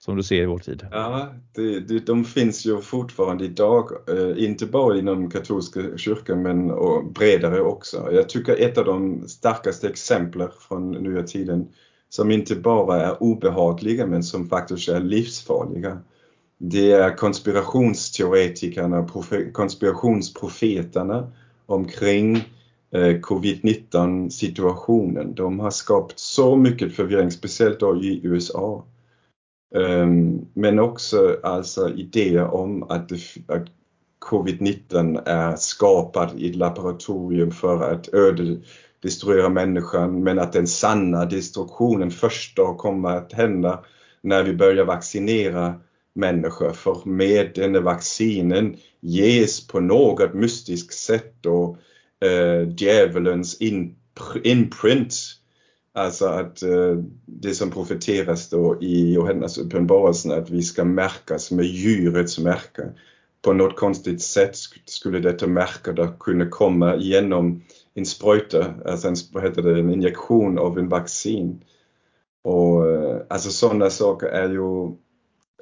Som 0.07 0.17
du 0.17 0.23
ser 0.23 0.43
i 0.43 0.45
vår 0.45 0.59
tid? 0.59 0.87
Ja, 0.91 1.27
det, 1.55 1.79
det, 1.79 2.05
de 2.05 2.25
finns 2.25 2.65
ju 2.65 2.81
fortfarande 2.81 3.45
idag, 3.45 3.91
eh, 4.09 4.43
inte 4.43 4.65
bara 4.65 4.97
inom 4.97 5.29
katolska 5.29 5.97
kyrkan 5.97 6.41
men 6.41 6.71
och 6.71 7.11
bredare 7.11 7.61
också. 7.61 8.09
Jag 8.11 8.29
tycker 8.29 8.55
ett 8.55 8.77
av 8.77 8.85
de 8.85 9.27
starkaste 9.27 9.89
exemplen 9.89 10.49
från 10.59 10.91
nya 10.91 11.23
tiden 11.23 11.67
som 12.09 12.31
inte 12.31 12.55
bara 12.55 13.01
är 13.01 13.23
obehagliga 13.23 14.05
men 14.05 14.23
som 14.23 14.49
faktiskt 14.49 14.89
är 14.89 14.99
livsfarliga. 14.99 15.97
Det 16.57 16.91
är 16.91 17.15
konspirationsteoretikerna, 17.15 19.07
konspirationsprofeterna 19.51 21.31
omkring 21.65 22.35
eh, 22.91 23.19
covid-19 23.19 24.29
situationen. 24.29 25.35
De 25.35 25.59
har 25.59 25.71
skapat 25.71 26.19
så 26.19 26.55
mycket 26.55 26.95
förvirring, 26.95 27.31
speciellt 27.31 27.79
då 27.79 28.03
i 28.03 28.21
USA. 28.23 28.83
Ehm, 29.75 30.45
men 30.53 30.79
också 30.79 31.37
alltså 31.43 31.89
idéer 31.89 32.53
om 32.53 32.83
att, 32.83 33.11
att 33.47 33.67
covid-19 34.19 35.21
är 35.25 35.55
skapad 35.55 36.29
i 36.37 36.49
ett 36.49 36.55
laboratorium 36.55 37.51
för 37.51 37.91
att 37.91 38.13
ödedestruera 38.13 39.49
människan 39.49 40.23
men 40.23 40.39
att 40.39 40.53
den 40.53 40.67
sanna 40.67 41.25
destruktionen 41.25 42.11
först 42.11 42.55
då 42.55 42.73
kommer 42.73 43.09
att 43.09 43.33
hända 43.33 43.83
när 44.21 44.43
vi 44.43 44.53
börjar 44.53 44.85
vaccinera 44.85 45.75
människor. 46.13 46.73
För 46.73 47.01
med 47.05 47.51
den 47.55 47.83
vaccinen 47.83 48.77
ges 48.99 49.67
på 49.67 49.79
något 49.79 50.33
mystiskt 50.33 50.93
sätt 50.93 51.33
då 51.41 51.77
eh, 52.25 52.69
djävulens 52.77 53.61
in, 53.61 53.95
imprint 54.43 55.13
Alltså 55.97 56.25
att 56.25 56.63
eh, 56.63 56.97
det 57.25 57.53
som 57.53 57.71
profeteras 57.71 58.49
då 58.49 58.77
i 58.81 59.13
Johannes 59.13 59.57
uppenbarelsen 59.57 60.31
att 60.31 60.49
vi 60.49 60.61
ska 60.61 60.83
märkas 60.83 61.51
med 61.51 61.65
djurets 61.65 62.39
märke. 62.39 62.89
På 63.41 63.53
något 63.53 63.75
konstigt 63.75 64.21
sätt 64.21 64.55
skulle 64.85 65.19
detta 65.19 65.47
märke 65.47 65.91
då 65.91 66.07
kunna 66.07 66.45
komma 66.49 66.95
genom 66.95 67.61
en 67.93 68.05
spruta, 68.05 68.73
alltså 68.85 69.07
en, 69.07 69.15
vad 69.33 69.43
heter 69.43 69.61
det, 69.61 69.79
en 69.79 69.93
injektion 69.93 70.57
av 70.57 70.79
en 70.79 70.89
vaccin. 70.89 71.63
Och 72.43 72.89
eh, 72.89 73.21
alltså 73.29 73.49
sådana 73.49 73.89
saker 73.89 74.27
är 74.27 74.49
ju 74.49 74.95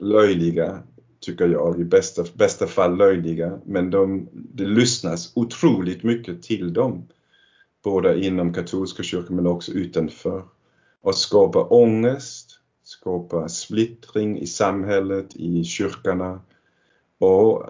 löjliga, 0.01 0.79
tycker 1.19 1.47
jag, 1.47 1.79
i 1.79 1.83
bästa, 1.83 2.23
bästa 2.33 2.67
fall 2.67 2.97
löjliga, 2.97 3.59
men 3.65 3.89
de, 3.89 4.29
det 4.31 4.65
lyssnas 4.65 5.31
otroligt 5.35 6.03
mycket 6.03 6.43
till 6.43 6.73
dem 6.73 7.07
både 7.85 8.25
inom 8.25 8.53
katolska 8.53 9.03
kyrkan 9.03 9.35
men 9.35 9.47
också 9.47 9.71
utanför. 9.71 10.43
Och 11.01 11.15
skapa 11.15 11.63
ångest, 11.63 12.59
skapa 12.83 13.49
splittring 13.49 14.39
i 14.39 14.47
samhället, 14.47 15.35
i 15.35 15.63
kyrkorna 15.63 16.41
och 17.19 17.63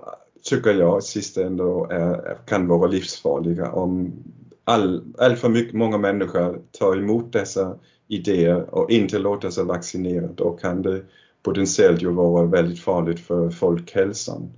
tycker 0.43 0.73
jag 0.73 1.03
sist 1.03 1.37
ändå 1.37 1.87
är, 1.91 2.37
kan 2.47 2.67
vara 2.67 2.87
livsfarliga 2.87 3.71
om 3.71 4.13
all, 4.63 5.03
all 5.17 5.35
för 5.35 5.49
mycket, 5.49 5.73
många 5.73 5.97
människor 5.97 6.61
tar 6.71 6.97
emot 6.97 7.33
dessa 7.33 7.79
idéer 8.07 8.75
och 8.75 8.91
inte 8.91 9.19
låter 9.19 9.49
sig 9.49 9.63
vaccinera, 9.63 10.27
då 10.27 10.51
kan 10.51 10.81
det 10.81 11.01
potentiellt 11.43 12.01
ju 12.01 12.09
vara 12.09 12.45
väldigt 12.45 12.79
farligt 12.79 13.19
för 13.19 13.49
folkhälsan. 13.49 14.49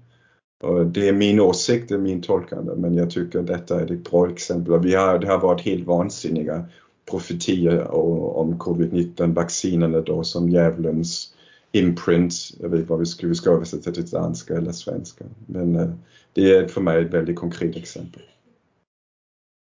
Det 0.94 1.10
är 1.10 1.14
min 1.14 1.40
åsikt, 1.40 1.90
det 1.90 1.96
är 1.96 2.00
min 2.00 2.22
tolkande, 2.22 2.76
men 2.76 2.94
jag 2.94 3.10
tycker 3.10 3.42
detta 3.42 3.82
är 3.82 3.92
ett 3.92 4.12
bra 4.12 4.30
exempel. 4.30 4.80
Vi 4.80 4.96
har, 4.96 5.20
det 5.20 5.28
har 5.28 5.40
varit 5.40 5.62
helt 5.62 5.88
vansinniga 5.88 6.66
profetier 7.12 7.92
om 8.38 8.60
covid-19 8.60 9.34
vaccinerna 9.34 10.02
då 10.02 10.24
som 10.24 10.50
djävulens 10.50 11.34
imprint, 11.72 12.34
jag 12.60 12.70
vet 12.70 12.80
inte 12.80 12.90
vad 12.90 13.00
vi 13.00 13.06
ska, 13.06 13.28
vi 13.28 13.36
ska 13.36 13.50
översätta 13.50 13.92
till 13.92 14.10
danska 14.10 14.58
eller 14.58 14.72
svenska. 14.72 15.26
Men 15.46 15.76
eh, 15.76 15.90
det 16.34 16.56
är 16.56 16.68
för 16.68 16.82
mig 16.82 17.06
ett 17.06 17.14
väldigt 17.14 17.36
konkret 17.36 17.76
exempel. 17.76 18.22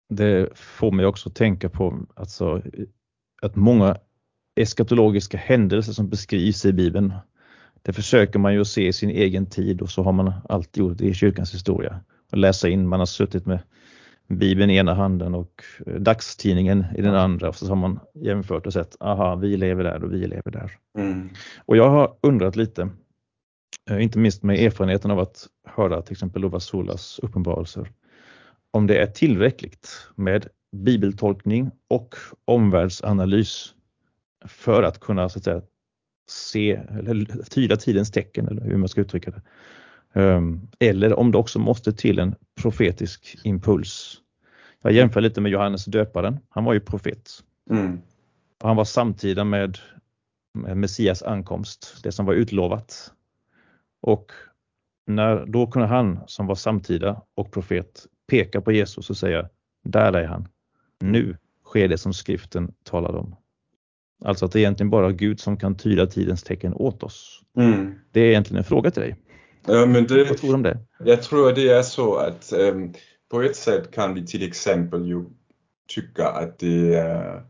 Det 0.09 0.57
får 0.57 0.91
mig 0.91 1.05
också 1.05 1.29
tänka 1.29 1.69
på 1.69 1.99
alltså, 2.15 2.61
att 3.41 3.55
många 3.55 3.97
eskatologiska 4.55 5.37
händelser 5.37 5.93
som 5.93 6.09
beskrivs 6.09 6.65
i 6.65 6.73
Bibeln 6.73 7.13
det 7.81 7.93
försöker 7.93 8.39
man 8.39 8.53
ju 8.53 8.65
se 8.65 8.87
i 8.87 8.93
sin 8.93 9.09
egen 9.09 9.45
tid 9.45 9.81
och 9.81 9.89
så 9.89 10.03
har 10.03 10.11
man 10.11 10.33
alltid 10.49 10.83
gjort 10.83 10.97
det 10.97 11.05
i 11.05 11.13
kyrkans 11.13 11.53
historia 11.53 11.99
och 12.31 12.37
läsa 12.37 12.69
in. 12.69 12.87
Man 12.87 12.99
har 12.99 13.05
suttit 13.05 13.45
med 13.45 13.59
Bibeln 14.27 14.69
i 14.69 14.75
ena 14.75 14.93
handen 14.93 15.35
och 15.35 15.63
eh, 15.85 15.93
dagstidningen 15.93 16.85
i 16.97 17.01
den 17.01 17.15
andra 17.15 17.49
och 17.49 17.55
så 17.55 17.67
har 17.67 17.75
man 17.75 17.99
jämfört 18.13 18.65
och 18.65 18.73
sett, 18.73 18.95
aha, 18.99 19.35
vi 19.35 19.57
lever 19.57 19.83
där 19.83 20.03
och 20.03 20.13
vi 20.13 20.27
lever 20.27 20.51
där. 20.51 20.71
Mm. 20.97 21.29
Och 21.65 21.77
jag 21.77 21.89
har 21.89 22.15
undrat 22.21 22.55
lite, 22.55 22.89
eh, 23.89 24.03
inte 24.03 24.19
minst 24.19 24.43
med 24.43 24.59
erfarenheten 24.59 25.11
av 25.11 25.19
att 25.19 25.47
höra 25.67 26.01
till 26.01 26.11
exempel 26.11 26.41
Lova 26.41 26.59
Solas 26.59 27.19
uppenbarelser, 27.23 27.91
om 28.71 28.87
det 28.87 28.97
är 28.97 29.07
tillräckligt 29.07 29.89
med 30.15 30.47
bibeltolkning 30.71 31.71
och 31.87 32.15
omvärldsanalys 32.45 33.73
för 34.45 34.83
att 34.83 34.99
kunna 34.99 35.29
så 35.29 35.39
att 35.39 35.43
säga, 35.43 35.61
se 36.29 36.71
eller 36.71 37.43
tyda 37.43 37.75
tidens 37.75 38.11
tecken 38.11 38.47
eller 38.47 38.61
hur 38.61 38.77
man 38.77 38.89
ska 38.89 39.01
uttrycka 39.01 39.31
det. 39.31 39.41
Um, 40.21 40.67
eller 40.79 41.19
om 41.19 41.31
det 41.31 41.37
också 41.37 41.59
måste 41.59 41.93
till 41.93 42.19
en 42.19 42.35
profetisk 42.61 43.37
impuls. 43.43 44.21
Jag 44.81 44.93
jämför 44.93 45.21
lite 45.21 45.41
med 45.41 45.51
Johannes 45.51 45.85
döparen. 45.85 46.39
Han 46.49 46.63
var 46.63 46.73
ju 46.73 46.79
profet. 46.79 47.29
Mm. 47.69 48.01
Han 48.63 48.75
var 48.75 48.85
samtida 48.85 49.43
med, 49.43 49.77
Messias 50.75 51.23
ankomst, 51.23 51.99
det 52.03 52.11
som 52.11 52.25
var 52.25 52.33
utlovat. 52.33 53.13
Och 54.01 54.31
när, 55.07 55.45
då 55.45 55.67
kunde 55.67 55.87
han 55.87 56.19
som 56.27 56.47
var 56.47 56.55
samtida 56.55 57.21
och 57.35 57.51
profet 57.51 58.05
peka 58.27 58.61
på 58.61 58.71
Jesus 58.71 59.09
och 59.09 59.17
säga, 59.17 59.49
där 59.83 60.13
är 60.13 60.27
han. 60.27 60.47
Nu 60.99 61.37
sker 61.65 61.87
det 61.87 61.97
som 61.97 62.13
skriften 62.13 62.73
talade 62.83 63.17
om. 63.17 63.35
Alltså 64.25 64.45
att 64.45 64.51
det 64.51 64.59
är 64.59 64.61
egentligen 64.61 64.89
bara 64.89 65.11
Gud 65.11 65.39
som 65.39 65.57
kan 65.57 65.75
tyda 65.75 66.05
tidens 66.05 66.43
tecken 66.43 66.73
åt 66.73 67.03
oss. 67.03 67.41
Mm. 67.57 67.93
Det 68.11 68.21
är 68.21 68.25
egentligen 68.25 68.57
en 68.57 68.63
fråga 68.63 68.91
till 68.91 69.01
dig. 69.01 69.15
Ja, 69.67 69.85
men 69.85 70.07
det, 70.07 70.23
Vad 70.23 70.37
tror 70.37 70.49
du 70.49 70.55
om 70.55 70.63
det? 70.63 70.77
Jag 71.05 71.21
tror 71.21 71.51
det 71.51 71.69
är 71.69 71.81
så 71.81 72.15
att 72.15 72.53
um, 72.53 72.93
på 73.31 73.41
ett 73.41 73.55
sätt 73.55 73.91
kan 73.91 74.13
vi 74.13 74.25
till 74.25 74.47
exempel 74.47 75.07
ju 75.07 75.25
tycka 75.87 76.27
att 76.27 76.59
det 76.59 76.95
är 76.95 77.43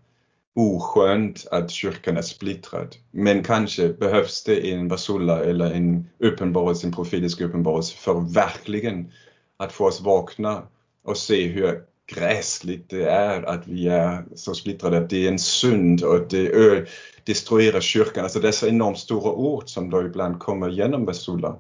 oskönt 0.56 1.48
att 1.52 1.72
kyrkan 1.72 2.18
är 2.18 2.22
splittrad. 2.22 2.96
Men 3.12 3.44
kanske 3.44 3.90
behövs 3.90 4.44
det 4.44 4.72
en 4.72 4.88
basulla 4.88 5.44
eller 5.44 5.72
en 5.72 6.10
uppenbarelse, 6.20 6.88
en 6.88 6.94
profetisk 6.94 7.42
uppenbarelse 7.42 7.98
för 7.98 8.34
verkligen 8.34 9.12
att 9.58 9.72
få 9.72 9.86
oss 9.86 10.02
vakna 10.02 10.64
och 11.04 11.18
se 11.18 11.48
hur 11.48 11.84
gräsligt 12.10 12.90
det 12.90 13.10
är 13.10 13.44
att 13.44 13.68
vi 13.68 13.88
är 13.88 14.26
så 14.36 14.54
splittrade, 14.54 14.98
att 14.98 15.10
det 15.10 15.28
är 15.28 15.32
en 15.32 15.40
synd 15.40 16.04
och 16.04 16.16
att 16.16 16.30
det 16.30 16.86
destruerar 17.24 17.82
kyrkan. 17.82 18.24
Alltså 18.24 18.40
dessa 18.40 18.68
enormt 18.68 19.00
stora 19.00 19.32
ord 19.32 19.70
som 19.70 19.90
då 19.90 20.02
ibland 20.02 20.40
kommer 20.40 20.70
genom 20.70 21.06
basulla 21.06 21.56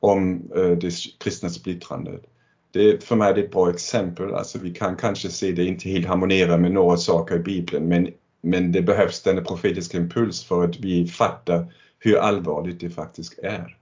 om 0.00 0.42
det 0.80 0.94
kristna 1.18 1.48
splittrandet. 1.48 2.22
Det, 2.70 3.04
för 3.04 3.16
mig 3.16 3.30
är 3.30 3.34
det 3.34 3.40
ett 3.40 3.50
bra 3.50 3.70
exempel. 3.70 4.34
Alltså 4.34 4.58
vi 4.58 4.70
kan 4.74 4.96
kanske 4.96 5.28
se 5.28 5.52
det 5.52 5.64
inte 5.64 5.88
helt 5.88 6.06
harmonera 6.06 6.56
med 6.56 6.72
några 6.72 6.96
saker 6.96 7.36
i 7.36 7.38
Bibeln 7.38 7.88
men, 7.88 8.08
men 8.40 8.72
det 8.72 8.82
behövs 8.82 9.22
denna 9.22 9.42
profetiska 9.42 9.98
impuls 9.98 10.44
för 10.44 10.64
att 10.64 10.80
vi 10.80 11.06
fattar 11.06 11.72
hur 11.98 12.16
allvarligt 12.16 12.80
det 12.80 12.90
faktiskt 12.90 13.38
är. 13.38 13.76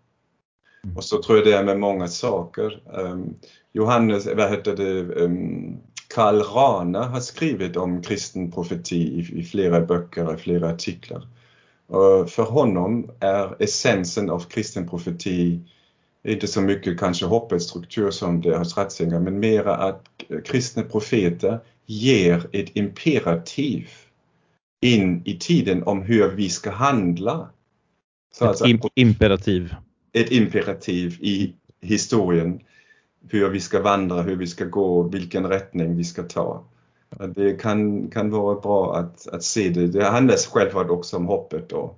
Och 0.97 1.05
så 1.05 1.23
tror 1.23 1.39
jag 1.39 1.47
det 1.47 1.53
är 1.53 1.65
med 1.65 1.79
många 1.79 2.09
saker. 2.09 2.83
Um, 2.87 3.35
Johannes, 3.73 4.27
vad 4.37 4.51
heter 4.51 4.77
det, 4.77 5.01
um, 5.25 5.81
Karl 6.15 6.41
Rana 6.41 7.05
har 7.05 7.21
skrivit 7.21 7.77
om 7.77 8.03
kristen 8.03 8.51
profeti 8.51 9.27
i, 9.33 9.43
flera 9.43 9.81
böcker 9.81 10.27
och 10.27 10.41
flera 10.41 10.69
artiklar. 10.69 11.29
Och 11.87 12.31
för 12.31 12.43
honom 12.43 13.11
är 13.21 13.63
essensen 13.63 14.31
av 14.31 14.41
kristen 14.41 14.89
profeti 14.89 15.61
inte 16.25 16.47
så 16.47 16.61
mycket 16.61 17.01
kanske 17.01 17.27
hoppets 17.27 17.65
struktur 17.65 18.11
som 18.11 18.41
det 18.41 18.57
hos 18.57 18.77
Ratzinger, 18.77 19.21
men 19.21 19.41
mera 19.41 19.77
att 19.77 20.07
kristna 20.45 20.83
profeter 20.83 21.61
ger 21.87 22.47
ett 22.53 22.77
imperativ 22.77 23.89
in 24.81 25.23
i 25.25 25.39
tiden 25.39 25.83
om 25.83 26.03
hur 26.03 26.29
vi 26.29 26.49
ska 26.49 26.71
handla. 26.71 27.49
Så 28.35 28.45
ett 28.45 28.49
alltså, 28.49 28.89
imperativ. 28.95 29.75
Ett 30.13 30.33
imperativ 30.33 31.19
i 31.21 31.55
historien. 31.81 32.61
Hur 33.29 33.49
vi 33.49 33.61
ska 33.61 33.83
vandra, 33.83 34.23
hur 34.23 34.37
vi 34.37 34.47
ska 34.47 34.65
gå, 34.65 35.03
vilken 35.03 35.47
rättning 35.47 35.97
vi 35.97 36.05
ska 36.05 36.23
ta. 36.23 36.65
Det 37.35 37.61
kan, 37.61 38.11
kan 38.11 38.31
vara 38.31 38.61
bra 38.61 38.97
att, 38.97 39.29
att 39.29 39.43
se 39.43 39.69
det. 39.69 39.87
Det 39.87 40.05
handlar 40.05 40.37
självklart 40.37 40.91
också 40.91 41.17
om 41.17 41.27
hoppet 41.27 41.69
då. 41.69 41.95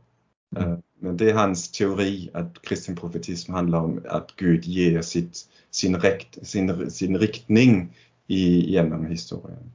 Mm. 0.57 0.83
Men 1.01 1.17
det 1.17 1.31
är 1.31 1.35
hans 1.35 1.71
teori 1.71 2.31
att 2.33 2.63
kristen 2.63 2.97
profetism 2.97 3.53
handlar 3.53 3.81
om 3.81 4.03
att 4.09 4.37
Gud 4.37 4.65
ger 4.65 5.03
sitt, 5.03 5.39
sin, 5.71 5.97
rekt, 5.97 6.47
sin, 6.47 6.91
sin 6.91 7.19
riktning 7.19 7.93
i, 8.27 8.73
genom 8.73 9.07
historien. 9.07 9.73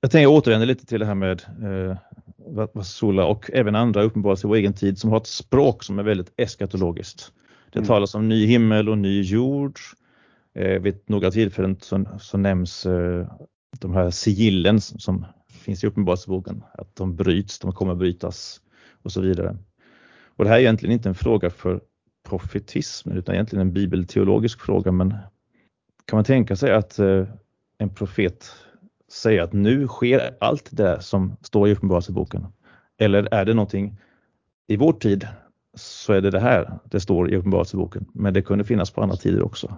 Jag 0.00 0.10
tänker 0.10 0.26
återvända 0.26 0.66
lite 0.66 0.86
till 0.86 1.00
det 1.00 1.06
här 1.06 1.14
med 1.14 1.42
eh, 1.62 2.82
Sola 2.82 3.26
och 3.26 3.50
även 3.52 3.74
andra 3.74 4.02
uppenbarelser 4.02 4.48
i 4.48 4.50
vår 4.50 4.56
egen 4.56 4.72
tid 4.72 4.98
som 4.98 5.10
har 5.10 5.16
ett 5.16 5.26
språk 5.26 5.82
som 5.82 5.98
är 5.98 6.02
väldigt 6.02 6.32
eskatologiskt. 6.36 7.32
Det 7.72 7.78
mm. 7.78 7.86
talas 7.86 8.14
om 8.14 8.28
ny 8.28 8.46
himmel 8.46 8.88
och 8.88 8.98
ny 8.98 9.22
jord. 9.22 9.78
Eh, 10.54 10.80
vid 10.80 11.00
några 11.06 11.30
tillfällen 11.30 11.76
så, 11.80 12.04
så 12.20 12.38
nämns 12.38 12.86
eh, 12.86 13.26
de 13.80 13.94
här 13.94 14.10
sigillen 14.10 14.80
som 14.80 15.26
finns 15.50 15.84
i 15.84 15.86
Uppenbarelseboken, 15.86 16.62
att 16.72 16.96
de 16.96 17.16
bryts, 17.16 17.58
de 17.58 17.72
kommer 17.72 17.94
brytas 17.94 18.60
och 19.02 19.12
så 19.12 19.20
vidare. 19.20 19.56
Och 20.36 20.44
det 20.44 20.50
här 20.50 20.56
är 20.56 20.60
egentligen 20.60 20.92
inte 20.92 21.08
en 21.08 21.14
fråga 21.14 21.50
för 21.50 21.80
profetismen 22.28 23.16
utan 23.16 23.34
egentligen 23.34 23.66
en 23.66 23.72
bibelteologisk 23.72 24.60
fråga 24.60 24.92
men 24.92 25.10
kan 26.04 26.16
man 26.16 26.24
tänka 26.24 26.56
sig 26.56 26.72
att 26.72 26.98
eh, 26.98 27.26
en 27.78 27.94
profet 27.94 28.50
säger 29.12 29.42
att 29.42 29.52
nu 29.52 29.86
sker 29.86 30.36
allt 30.40 30.68
det 30.70 31.02
som 31.02 31.36
står 31.42 31.68
i 31.68 31.72
Uppenbarelseboken? 31.72 32.46
Eller 32.98 33.34
är 33.34 33.44
det 33.44 33.54
någonting 33.54 34.00
i 34.66 34.76
vår 34.76 34.92
tid 34.92 35.28
så 35.74 36.12
är 36.12 36.20
det 36.20 36.30
det 36.30 36.40
här 36.40 36.78
det 36.84 37.00
står 37.00 37.30
i 37.30 37.36
Uppenbarelseboken 37.36 38.06
men 38.14 38.34
det 38.34 38.42
kunde 38.42 38.64
finnas 38.64 38.90
på 38.90 39.02
andra 39.02 39.16
tider 39.16 39.42
också. 39.42 39.76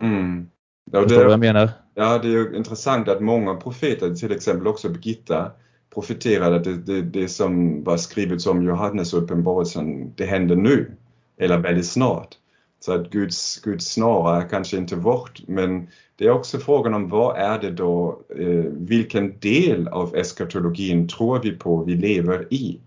Mm. 0.00 0.46
Ja, 0.90 1.04
det, 1.04 1.16
vad 1.16 1.32
jag 1.32 1.40
menar? 1.40 1.70
Ja, 1.94 2.18
det 2.18 2.28
är 2.28 2.56
intressant 2.56 3.08
att 3.08 3.20
många 3.20 3.54
profeter, 3.54 4.14
till 4.14 4.32
exempel 4.32 4.66
också 4.66 4.88
Birgitta, 4.88 5.50
profeterade 5.94 6.56
att 6.56 6.64
det, 6.64 6.76
det, 6.76 7.02
det 7.02 7.28
som 7.28 7.84
var 7.84 7.96
skrivet 7.96 8.40
som 8.40 8.62
Johannes 8.62 9.14
uppenbarelsen, 9.14 10.14
det 10.14 10.24
händer 10.24 10.56
nu 10.56 10.96
eller 11.38 11.58
väldigt 11.58 11.86
snart. 11.86 12.38
Så 12.80 12.92
att 12.92 13.10
Guds, 13.10 13.60
Guds 13.60 13.86
snara 13.86 14.42
kanske 14.42 14.76
inte 14.76 14.96
vårt, 14.96 15.48
men 15.48 15.88
det 16.16 16.24
är 16.24 16.30
också 16.30 16.58
frågan 16.58 16.94
om 16.94 17.08
vad 17.08 17.36
är 17.36 17.58
det 17.58 17.70
då, 17.70 18.22
eh, 18.38 18.64
vilken 18.70 19.38
del 19.38 19.88
av 19.88 20.16
eskatologin 20.16 21.08
tror 21.08 21.40
vi 21.42 21.52
på 21.52 21.84
vi 21.84 21.94
lever 21.94 22.54
i? 22.54 22.80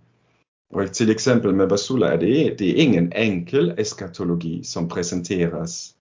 Och 0.73 0.93
till 0.93 1.11
exempel 1.11 1.53
med 1.53 1.69
Basula 1.69 2.13
är 2.13 2.17
det, 2.17 2.55
det 2.57 2.69
är 2.69 2.83
ingen 2.83 3.11
enkel 3.13 3.73
eskatologi 3.77 4.63
som 4.63 4.89
presenteras 4.89 5.94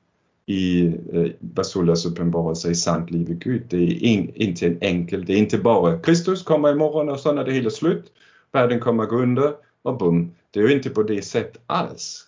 i 0.46 0.86
eh, 1.12 1.30
Basulas 1.40 2.06
uppenbarelse 2.06 2.70
i 2.70 2.74
sant 2.74 3.10
liv 3.10 3.30
i 3.30 3.34
Gud. 3.34 3.62
Det 3.68 3.76
är 3.76 4.02
in, 4.02 4.32
inte 4.34 4.66
en 4.66 4.78
enkel, 4.80 5.24
det 5.24 5.32
är 5.32 5.38
inte 5.38 5.58
bara 5.58 5.98
Kristus 5.98 6.42
kommer 6.42 6.72
imorgon 6.72 7.08
och 7.08 7.20
så 7.20 7.38
är 7.38 7.44
det 7.44 7.52
hela 7.52 7.70
slut, 7.70 8.12
världen 8.52 8.80
kommer 8.80 9.06
gå 9.06 9.16
under 9.16 9.54
och 9.82 9.98
bum. 9.98 10.30
Det 10.50 10.60
är 10.60 10.68
ju 10.68 10.72
inte 10.72 10.90
på 10.90 11.02
det 11.02 11.22
sättet 11.22 11.62
alls. 11.66 12.26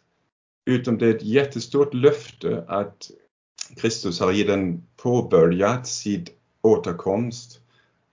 Utan 0.66 0.98
det 0.98 1.06
är 1.06 1.14
ett 1.14 1.24
jättestort 1.24 1.94
löfte 1.94 2.64
att 2.68 3.10
Kristus 3.76 4.20
har 4.20 4.32
redan 4.32 4.82
påbörjat 4.96 5.86
sin 5.86 6.26
återkomst. 6.62 7.60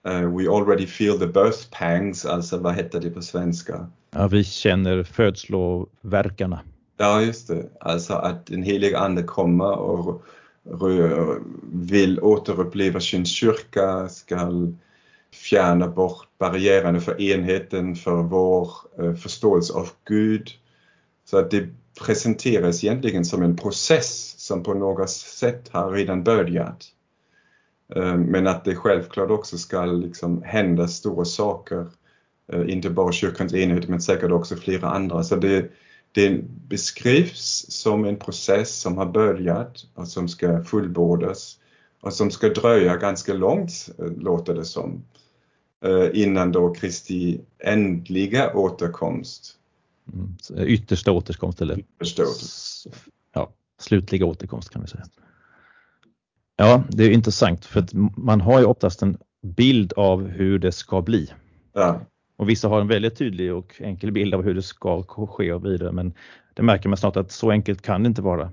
Uh, 0.08 0.36
we 0.36 0.50
already 0.50 0.86
feel 0.86 1.18
the 1.18 1.26
birth 1.26 1.70
pangs, 1.70 2.26
alltså 2.26 2.58
vad 2.58 2.74
heter 2.74 3.00
det 3.00 3.10
på 3.10 3.22
svenska? 3.22 3.90
Ja, 4.10 4.28
vi 4.28 4.44
känner 4.44 5.02
födsloverkarna. 5.02 6.60
Ja, 6.96 7.22
just 7.22 7.48
det. 7.48 7.68
Alltså 7.80 8.14
att 8.14 8.46
den 8.46 8.62
heliga 8.62 8.98
ande 8.98 9.22
kommer 9.22 9.78
och 9.78 10.22
vill 11.72 12.20
återuppleva 12.20 13.00
sin 13.00 13.26
kyrka, 13.26 14.08
ska 14.08 14.50
fjärna 15.34 15.88
bort 15.88 16.28
barriärerna 16.38 17.00
för 17.00 17.20
enheten, 17.20 17.96
för 17.96 18.22
vår 18.22 18.70
eh, 18.98 19.14
förståelse 19.14 19.72
av 19.72 19.88
Gud. 20.04 20.50
Så 21.24 21.38
att 21.38 21.50
det 21.50 21.68
presenteras 22.06 22.84
egentligen 22.84 23.24
som 23.24 23.42
en 23.42 23.56
process 23.56 24.34
som 24.38 24.62
på 24.62 24.74
något 24.74 25.10
sätt 25.10 25.68
har 25.72 25.90
redan 25.90 26.24
börjat. 26.24 26.84
Eh, 27.94 28.16
men 28.16 28.46
att 28.46 28.64
det 28.64 28.76
självklart 28.76 29.30
också 29.30 29.58
ska 29.58 29.84
liksom 29.84 30.42
hända 30.42 30.88
stora 30.88 31.24
saker, 31.24 31.86
eh, 32.52 32.70
inte 32.70 32.90
bara 32.90 33.12
kyrkans 33.12 33.54
enhet 33.54 33.88
men 33.88 34.00
säkert 34.00 34.30
också 34.30 34.56
flera 34.56 34.88
andra. 34.88 35.22
Så 35.22 35.36
det, 35.36 35.70
det 36.14 36.44
beskrivs 36.68 37.66
som 37.68 38.04
en 38.04 38.16
process 38.16 38.80
som 38.80 38.98
har 38.98 39.06
börjat 39.06 39.86
och 39.94 40.08
som 40.08 40.28
ska 40.28 40.64
fullbordas 40.64 41.58
och 42.00 42.12
som 42.12 42.30
ska 42.30 42.48
dröja 42.48 42.96
ganska 42.96 43.34
långt, 43.34 43.90
eh, 43.98 44.06
låter 44.06 44.54
det 44.54 44.64
som, 44.64 45.04
eh, 45.84 46.22
innan 46.22 46.52
då 46.52 46.74
Kristi 46.74 47.40
ändliga 47.58 48.54
återkomst. 48.54 49.58
Mm, 50.12 50.68
yttersta 50.68 51.12
återkomst 51.12 51.60
eller 51.60 51.78
yttersta 51.78 52.22
återkomst. 52.22 52.86
Ja, 53.32 53.52
slutliga 53.80 54.26
återkomst 54.26 54.70
kan 54.70 54.82
vi 54.82 54.88
säga. 54.88 55.04
Ja, 56.56 56.84
det 56.88 57.04
är 57.04 57.10
intressant 57.10 57.64
för 57.64 57.80
att 57.80 57.92
man 58.16 58.40
har 58.40 58.58
ju 58.58 58.64
oftast 58.64 59.02
en 59.02 59.18
bild 59.42 59.92
av 59.92 60.26
hur 60.26 60.58
det 60.58 60.72
ska 60.72 61.02
bli. 61.02 61.30
Ja. 61.72 62.00
Och 62.36 62.48
vissa 62.50 62.68
har 62.68 62.80
en 62.80 62.88
väldigt 62.88 63.16
tydlig 63.18 63.54
och 63.54 63.74
enkel 63.80 64.12
bild 64.12 64.34
av 64.34 64.42
hur 64.42 64.54
det 64.54 64.62
ska 64.62 65.02
ske 65.02 65.52
och 65.52 65.64
vidare 65.64 65.92
men 65.92 66.14
det 66.54 66.62
märker 66.62 66.88
man 66.88 66.96
snart 66.96 67.16
att 67.16 67.32
så 67.32 67.50
enkelt 67.50 67.82
kan 67.82 68.02
det 68.02 68.06
inte 68.06 68.22
vara. 68.22 68.52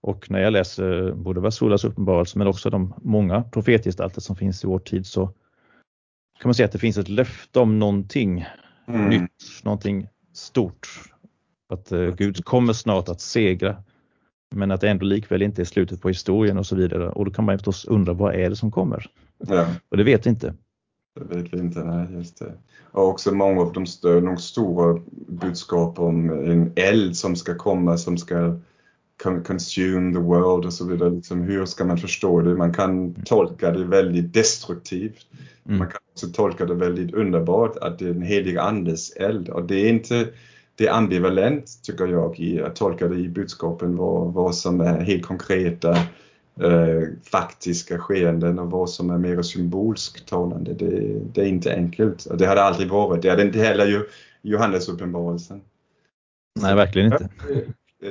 Och 0.00 0.30
när 0.30 0.40
jag 0.40 0.52
läser 0.52 1.12
både 1.12 1.40
Vasulas 1.40 1.84
uppenbarelse 1.84 2.38
men 2.38 2.46
också 2.46 2.70
de 2.70 2.94
många 3.02 3.42
profetgestalter 3.42 4.20
som 4.20 4.36
finns 4.36 4.64
i 4.64 4.66
vår 4.66 4.78
tid 4.78 5.06
så 5.06 5.26
kan 6.40 6.48
man 6.48 6.54
säga 6.54 6.66
att 6.66 6.72
det 6.72 6.78
finns 6.78 6.98
ett 6.98 7.08
löfte 7.08 7.60
om 7.60 7.78
någonting 7.78 8.46
Mm. 8.94 9.08
nytt, 9.08 9.64
någonting 9.64 10.08
stort. 10.32 10.88
Att 11.68 11.92
eh, 11.92 12.14
Gud 12.14 12.44
kommer 12.44 12.72
snart 12.72 13.08
att 13.08 13.20
segra 13.20 13.82
men 14.54 14.70
att 14.70 14.80
det 14.80 14.90
ändå 14.90 15.04
likväl 15.06 15.42
inte 15.42 15.62
är 15.62 15.64
slutet 15.64 16.00
på 16.02 16.08
historien 16.08 16.58
och 16.58 16.66
så 16.66 16.76
vidare. 16.76 17.08
Och 17.10 17.24
då 17.24 17.30
kan 17.30 17.44
man 17.44 17.58
förstås 17.58 17.84
undra 17.84 18.12
vad 18.12 18.34
är 18.34 18.50
det 18.50 18.56
som 18.56 18.70
kommer? 18.70 19.06
ja. 19.48 19.66
Och 19.88 19.96
det 19.96 20.04
vet 20.04 20.26
vi 20.26 20.30
inte. 20.30 20.54
Vi 21.30 21.58
inte, 21.58 21.84
nej 21.84 22.06
just 22.12 22.38
det. 22.38 22.52
Och 22.92 23.08
också 23.08 23.34
många 23.34 23.60
av 23.60 23.72
de, 23.72 23.84
stö- 23.84 24.20
de 24.20 24.36
stora 24.36 25.00
budskap 25.28 25.98
om 25.98 26.30
en 26.30 26.72
eld 26.76 27.16
som 27.16 27.36
ska 27.36 27.54
komma 27.54 27.96
som 27.96 28.18
ska 28.18 28.56
con- 29.22 29.42
consume 29.42 30.12
the 30.12 30.20
world 30.20 30.64
och 30.64 30.72
så 30.72 30.86
vidare. 30.86 31.10
Liksom, 31.10 31.40
hur 31.40 31.66
ska 31.66 31.84
man 31.84 31.98
förstå 31.98 32.40
det? 32.40 32.54
Man 32.54 32.74
kan 32.74 33.14
tolka 33.14 33.70
det 33.70 33.84
väldigt 33.84 34.34
destruktivt. 34.34 35.26
Mm. 35.66 35.78
Man 35.78 35.88
kan 35.88 36.00
också 36.12 36.26
tolka 36.28 36.64
det 36.64 36.74
väldigt 36.74 37.14
underbart 37.14 37.76
att 37.76 37.98
det 37.98 38.04
är 38.04 38.10
en 38.10 38.22
helig 38.22 38.56
andes 38.56 39.16
eld 39.16 39.48
och 39.48 39.64
det 39.64 39.74
är 39.74 39.88
inte 39.88 40.28
det 40.76 40.86
är 40.86 40.92
ambivalent 40.92 41.82
tycker 41.82 42.06
jag 42.06 42.40
i 42.40 42.62
att 42.62 42.76
tolka 42.76 43.08
det 43.08 43.16
i 43.16 43.28
budskapen 43.28 43.96
vad, 43.96 44.32
vad 44.32 44.54
som 44.54 44.80
är 44.80 45.00
helt 45.00 45.26
konkreta 45.26 45.96
faktiska 47.30 47.98
skeenden 47.98 48.58
och 48.58 48.70
vad 48.70 48.90
som 48.90 49.10
är 49.10 49.18
mer 49.18 49.42
symbolskt 49.42 50.28
talande. 50.28 50.74
Det, 50.74 51.20
det 51.32 51.40
är 51.40 51.46
inte 51.46 51.74
enkelt. 51.74 52.26
Det 52.38 52.46
hade 52.46 52.62
aldrig 52.62 52.88
varit. 52.88 53.22
Det 53.22 53.30
hade 53.30 53.42
inte 53.42 53.58
heller 53.58 53.86
ju 53.86 54.04
Johannes 54.42 54.88
uppenbarelsen. 54.88 55.60
Nej, 56.60 56.74
verkligen 56.74 57.12
inte. 57.12 57.28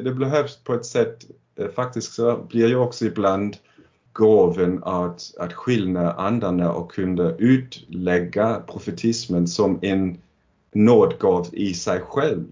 Det 0.04 0.12
behövs 0.12 0.58
på 0.64 0.74
ett 0.74 0.86
sätt, 0.86 1.26
eh, 1.60 1.68
faktiskt 1.68 2.14
så 2.14 2.38
blir 2.50 2.72
jag 2.72 2.82
också 2.82 3.06
ibland 3.06 3.58
gåven 4.14 4.84
att, 4.84 5.22
att 5.40 5.54
skilja 5.54 6.12
andarna 6.12 6.72
och 6.72 6.92
kunna 6.92 7.32
utlägga 7.38 8.62
profetismen 8.68 9.48
som 9.48 9.80
en 9.82 10.18
nådgåv 10.74 11.48
i 11.52 11.74
sig 11.74 12.02
själv. 12.02 12.46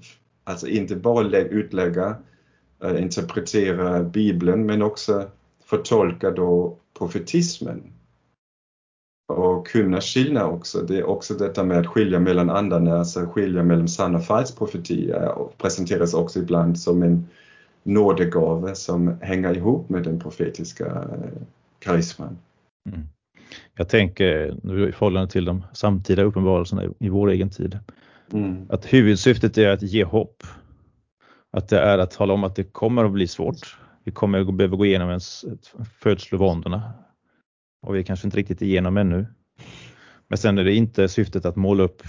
Alltså 0.43 0.67
inte 0.67 0.95
bara 0.95 1.23
lä- 1.23 1.47
utlägga, 1.47 2.15
eh, 2.83 3.01
interpretera 3.01 4.03
Bibeln 4.03 4.65
men 4.65 4.81
också 4.81 5.27
förtolka 5.67 6.31
då 6.31 6.75
profetismen. 6.97 7.83
Och 9.33 9.67
kunna 9.67 10.01
skilja 10.01 10.45
också. 10.45 10.81
Det 10.81 10.97
är 10.97 11.03
också 11.03 11.33
detta 11.33 11.63
med 11.63 11.77
att 11.77 11.87
skilja 11.87 12.19
mellan 12.19 12.49
andarna, 12.49 12.97
alltså 12.99 13.25
skilja 13.25 13.63
mellan 13.63 13.87
sann 13.87 14.15
och 14.15 14.25
falsk 14.25 14.57
profetia 14.57 15.31
och 15.31 15.57
presenteras 15.57 16.13
också 16.13 16.39
ibland 16.39 16.79
som 16.79 17.03
en 17.03 17.27
nådegåva 17.83 18.75
som 18.75 19.17
hänger 19.21 19.57
ihop 19.57 19.89
med 19.89 20.03
den 20.03 20.19
profetiska 20.19 20.85
eh, 20.85 21.41
karisman. 21.79 22.37
Mm. 22.89 23.07
Jag 23.75 23.89
tänker 23.89 24.57
nu 24.63 24.89
i 24.89 24.91
förhållande 24.91 25.31
till 25.31 25.45
de 25.45 25.63
samtida 25.73 26.23
uppenbarelserna 26.23 26.83
i- 26.83 26.93
i 26.99 27.09
vår 27.09 27.29
egen 27.29 27.49
tid. 27.49 27.79
Mm. 28.33 28.65
Att 28.69 28.93
huvudsyftet 28.93 29.57
är 29.57 29.69
att 29.69 29.81
ge 29.81 30.03
hopp. 30.03 30.43
Att 31.57 31.69
det 31.69 31.79
är 31.79 31.97
att 31.97 32.11
tala 32.11 32.33
om 32.33 32.43
att 32.43 32.55
det 32.55 32.63
kommer 32.63 33.05
att 33.05 33.11
bli 33.11 33.27
svårt. 33.27 33.77
Vi 34.07 34.11
kommer 34.11 34.39
att 34.39 34.53
behöva 34.53 34.77
gå 34.77 34.85
igenom 34.85 35.09
ens 35.09 35.45
födslovåndorna. 35.99 36.93
Och 37.81 37.95
vi 37.95 37.99
är 37.99 38.03
kanske 38.03 38.27
inte 38.27 38.37
riktigt 38.37 38.61
igenom 38.61 38.97
ännu. 38.97 39.25
Men 40.27 40.37
sen 40.37 40.57
är 40.57 40.63
det 40.63 40.75
inte 40.75 41.07
syftet 41.07 41.45
att 41.45 41.55
måla 41.55 41.83
upp 41.83 42.03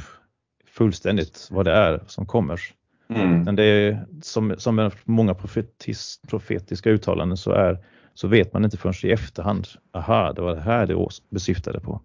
fullständigt 0.66 1.48
vad 1.50 1.64
det 1.64 1.72
är 1.72 2.04
som 2.06 2.26
kommer. 2.26 2.60
Mm. 3.08 3.42
Men 3.42 3.56
det 3.56 3.64
är 3.64 4.06
som, 4.22 4.54
som 4.58 4.76
med 4.76 4.92
många 5.04 5.34
profetis, 5.34 6.20
profetiska 6.28 6.90
uttalanden 6.90 7.36
så, 7.36 7.50
är, 7.50 7.84
så 8.14 8.28
vet 8.28 8.52
man 8.52 8.64
inte 8.64 8.76
förrän 8.76 9.10
i 9.10 9.12
efterhand. 9.12 9.68
Aha, 9.92 10.32
det 10.32 10.42
var 10.42 10.54
det 10.54 10.60
här 10.60 10.86
det 10.86 11.08
besyftade 11.30 11.80
på. 11.80 12.00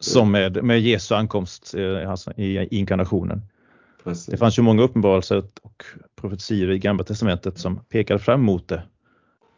Som 0.00 0.30
med, 0.30 0.64
med 0.64 0.80
Jesu 0.80 1.14
ankomst 1.14 1.74
eh, 1.74 2.10
alltså 2.10 2.32
i 2.36 2.68
inkarnationen. 2.70 3.42
Precis. 4.04 4.26
Det 4.26 4.36
fanns 4.36 4.58
ju 4.58 4.62
många 4.62 4.82
uppenbarelser 4.82 5.44
och 5.62 5.84
profetier 6.16 6.70
i 6.70 6.78
Gamla 6.78 7.04
Testamentet 7.04 7.58
som 7.58 7.84
pekade 7.84 8.20
fram 8.20 8.42
mot 8.42 8.68
det. 8.68 8.82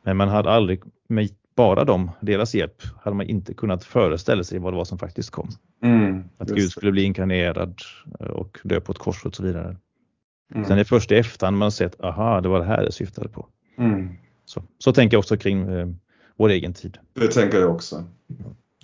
Men 0.06 0.16
man 0.16 0.28
hade 0.28 0.50
aldrig, 0.50 0.82
med 1.08 1.28
bara 1.56 1.84
dem, 1.84 2.10
deras 2.20 2.54
hjälp, 2.54 2.82
hade 3.02 3.16
man 3.16 3.26
inte 3.26 3.54
kunnat 3.54 3.84
föreställa 3.84 4.44
sig 4.44 4.58
vad 4.58 4.72
det 4.72 4.76
var 4.76 4.84
som 4.84 4.98
faktiskt 4.98 5.30
kom. 5.30 5.48
Mm. 5.82 6.24
Att 6.38 6.48
Gud 6.48 6.70
skulle 6.70 6.92
bli 6.92 7.02
inkarnerad 7.02 7.80
eh, 8.20 8.26
och 8.26 8.58
dö 8.62 8.80
på 8.80 8.92
ett 8.92 8.98
kors 8.98 9.24
och 9.24 9.34
så 9.34 9.42
vidare. 9.42 9.76
Mm. 10.54 10.64
Sen 10.64 10.72
är 10.72 10.76
det 10.76 10.84
först 10.84 11.12
i 11.12 11.14
efterhand 11.14 11.58
man 11.58 11.72
sett, 11.72 12.00
aha, 12.00 12.40
det 12.40 12.48
var 12.48 12.58
det 12.58 12.64
här 12.64 12.84
det 12.84 12.92
syftade 12.92 13.28
på. 13.28 13.46
Mm. 13.78 14.08
Så, 14.44 14.62
så 14.78 14.92
tänker 14.92 15.14
jag 15.14 15.18
också 15.18 15.36
kring 15.36 15.68
eh, 15.68 15.88
vår 16.36 16.48
egen 16.48 16.72
tid. 16.72 16.98
Det 17.12 17.28
tänker 17.28 17.58
jag 17.58 17.70
också. 17.70 18.04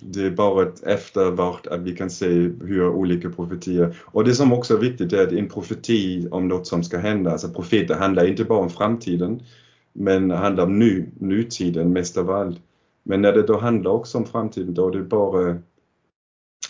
Det 0.01 0.25
är 0.25 0.31
bara 0.31 0.63
ett 0.63 0.83
eftervart 0.83 1.67
att 1.67 1.81
vi 1.81 1.95
kan 1.95 2.09
se 2.09 2.27
hur 2.61 2.87
olika 2.87 3.29
profetier... 3.29 3.97
Och 4.01 4.23
det 4.23 4.33
som 4.33 4.53
också 4.53 4.73
är 4.73 4.79
viktigt 4.79 5.13
är 5.13 5.27
att 5.27 5.33
en 5.33 5.49
profeti 5.49 6.27
om 6.31 6.47
något 6.47 6.67
som 6.67 6.83
ska 6.83 6.97
hända, 6.97 7.31
alltså 7.31 7.49
profeter 7.49 7.95
handlar 7.95 8.27
inte 8.27 8.43
bara 8.43 8.59
om 8.59 8.69
framtiden, 8.69 9.41
men 9.93 10.31
handlar 10.31 10.63
om 10.63 10.79
nu, 10.79 11.11
nutiden 11.19 11.93
mest 11.93 12.17
av 12.17 12.29
allt. 12.31 12.61
Men 13.03 13.21
när 13.21 13.33
det 13.33 13.41
då 13.41 13.59
handlar 13.59 13.91
också 13.91 14.17
om 14.17 14.25
framtiden, 14.25 14.73
då 14.73 14.89
det 14.89 15.03
bara... 15.03 15.57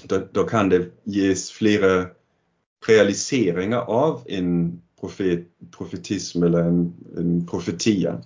Då, 0.03 0.21
då 0.31 0.43
kan 0.43 0.69
det 0.69 0.89
ges 1.03 1.51
flera 1.51 2.05
realiseringar 2.87 3.79
av 3.79 4.21
en 4.25 4.81
profet, 4.99 5.47
profetism 5.77 6.43
eller 6.43 6.59
en, 6.59 6.93
en 7.17 7.47
profetia 7.47 8.21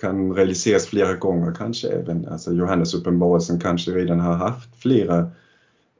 kan 0.00 0.34
realiseras 0.34 0.86
flera 0.86 1.14
gånger 1.14 1.54
kanske 1.54 1.88
även. 1.88 2.28
Alltså 2.28 2.52
Johannes 2.52 2.94
uppenbarelsen 2.94 3.60
kanske 3.60 3.90
redan 3.90 4.20
har 4.20 4.34
haft 4.34 4.76
flera 4.76 5.18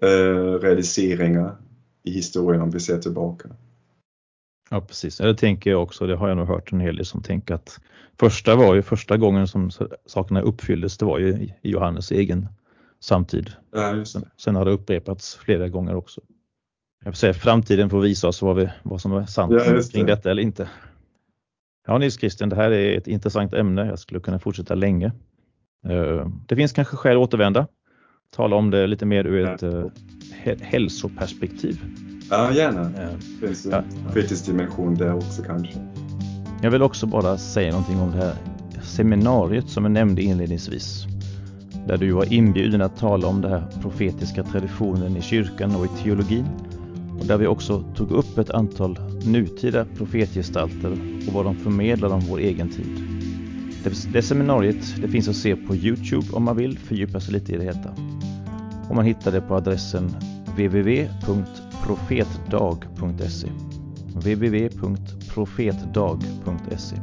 eh, 0.02 0.58
realiseringar 0.60 1.56
i 2.02 2.10
historien 2.10 2.62
om 2.62 2.70
vi 2.70 2.80
ser 2.80 2.98
tillbaka. 2.98 3.48
Ja, 4.70 4.80
precis. 4.80 5.16
Det 5.18 5.34
tänker 5.34 5.70
jag 5.70 5.82
också. 5.82 6.06
Det 6.06 6.16
har 6.16 6.28
jag 6.28 6.36
nog 6.36 6.46
hört 6.48 6.72
en 6.72 6.80
hel 6.80 6.96
del 6.96 7.04
som 7.04 7.22
tänker 7.22 7.54
att 7.54 7.80
första 8.20 8.56
var 8.56 8.74
ju 8.74 8.82
första 8.82 9.16
gången 9.16 9.48
som 9.48 9.70
sakerna 10.06 10.40
uppfylldes. 10.40 10.98
Det 10.98 11.04
var 11.04 11.18
ju 11.18 11.28
i 11.28 11.54
Johannes 11.62 12.10
egen 12.12 12.48
samtid. 13.00 13.52
Ja, 13.72 13.92
det. 13.92 14.06
Sen, 14.06 14.24
sen 14.36 14.56
har 14.56 14.64
det 14.64 14.70
upprepats 14.70 15.34
flera 15.36 15.68
gånger 15.68 15.94
också. 15.94 16.20
Jag 17.04 17.14
får 17.14 17.16
säga, 17.16 17.34
framtiden 17.34 17.90
får 17.90 18.00
visa 18.00 18.28
oss 18.28 18.42
vad, 18.42 18.56
vi, 18.56 18.68
vad 18.82 19.00
som 19.00 19.12
är 19.12 19.26
sant 19.26 19.52
Ja, 19.52 19.72
just 19.72 19.92
kring 19.92 20.06
det. 20.06 20.12
detta 20.12 20.30
eller 20.30 20.42
inte. 20.42 20.68
Ja 21.86 21.98
Nils 21.98 22.18
Christian, 22.18 22.48
det 22.48 22.56
här 22.56 22.70
är 22.70 22.96
ett 22.98 23.06
intressant 23.08 23.52
ämne. 23.54 23.86
Jag 23.86 23.98
skulle 23.98 24.20
kunna 24.20 24.38
fortsätta 24.38 24.74
länge. 24.74 25.12
Eh, 25.88 26.28
Det 26.48 26.56
finns 26.56 26.72
kanske 26.72 26.96
skäl 26.96 27.16
att 27.16 27.22
återvända. 27.22 27.66
Tala 28.36 28.56
om 28.56 28.70
det 28.70 28.86
lite 28.86 29.06
mer 29.06 29.26
ur 29.26 29.46
ett 29.48 29.62
eh, 29.62 29.84
hä- 30.44 30.62
hälsoperspektiv. 30.62 31.80
Ja, 32.30 32.52
gärna. 32.52 32.80
Eh, 32.82 33.08
Det 33.40 33.46
finns 33.46 33.66
en 33.66 33.72
Ja. 34.14 34.22
dimension 34.46 34.94
där 34.94 35.14
också 35.14 35.42
kanske. 35.42 35.74
Jag 36.62 36.70
vill 36.70 36.82
också 36.82 37.06
bara 37.06 37.38
säga 37.38 37.70
någonting 37.70 38.00
om 38.00 38.10
det 38.10 38.16
här 38.16 38.34
seminariet 38.82 39.68
som 39.68 39.84
jag 39.84 39.90
nämnde 39.92 40.22
inledningsvis. 40.22 41.04
Där 41.86 41.96
du 41.96 42.12
var 42.12 42.32
inbjuden 42.32 42.82
att 42.82 42.96
tala 42.96 43.26
om 43.26 43.40
den 43.40 43.50
här 43.50 43.64
profetiska 43.82 44.42
traditionen 44.42 45.16
i 45.16 45.22
kyrkan 45.22 45.76
och 45.76 45.84
i 45.84 45.88
teologin. 46.02 46.44
Och 47.20 47.26
där 47.26 47.36
vi 47.38 47.46
också 47.46 47.84
tog 47.96 48.10
upp 48.10 48.38
ett 48.38 48.50
antal 48.50 48.98
nutida 49.24 49.84
profetgestalter 49.96 50.92
och 51.28 51.32
vad 51.32 51.44
de 51.44 51.56
förmedlar 51.56 52.08
om 52.08 52.20
vår 52.20 52.38
egen 52.38 52.68
tid. 52.68 53.02
Det, 53.84 54.12
det 54.12 54.22
seminariet 54.22 54.94
det 55.02 55.08
finns 55.08 55.28
att 55.28 55.36
se 55.36 55.56
på 55.56 55.76
Youtube 55.76 56.26
om 56.32 56.42
man 56.44 56.56
vill 56.56 56.78
fördjupa 56.78 57.20
sig 57.20 57.32
lite 57.34 57.52
i 57.52 57.56
det 57.56 57.64
hela. 57.64 57.94
Och 58.88 58.96
man 58.96 59.04
hittar 59.04 59.32
det 59.32 59.40
på 59.40 59.54
adressen 59.54 60.16
Profetdag.se 61.84 63.48
www.profetdag.se 64.14 66.96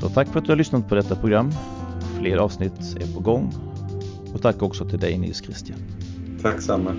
Så 0.00 0.08
tack 0.08 0.28
för 0.28 0.38
att 0.38 0.44
du 0.44 0.52
har 0.52 0.56
lyssnat 0.56 0.88
på 0.88 0.94
detta 0.94 1.16
program. 1.16 1.50
Fler 2.18 2.36
avsnitt 2.36 2.96
är 3.00 3.14
på 3.14 3.20
gång. 3.20 3.52
Och 4.34 4.42
tack 4.42 4.62
också 4.62 4.88
till 4.88 4.98
dig 4.98 5.18
Nils 5.18 5.44
Christian. 5.44 5.78
Tack 6.42 6.62
samma. 6.62 6.94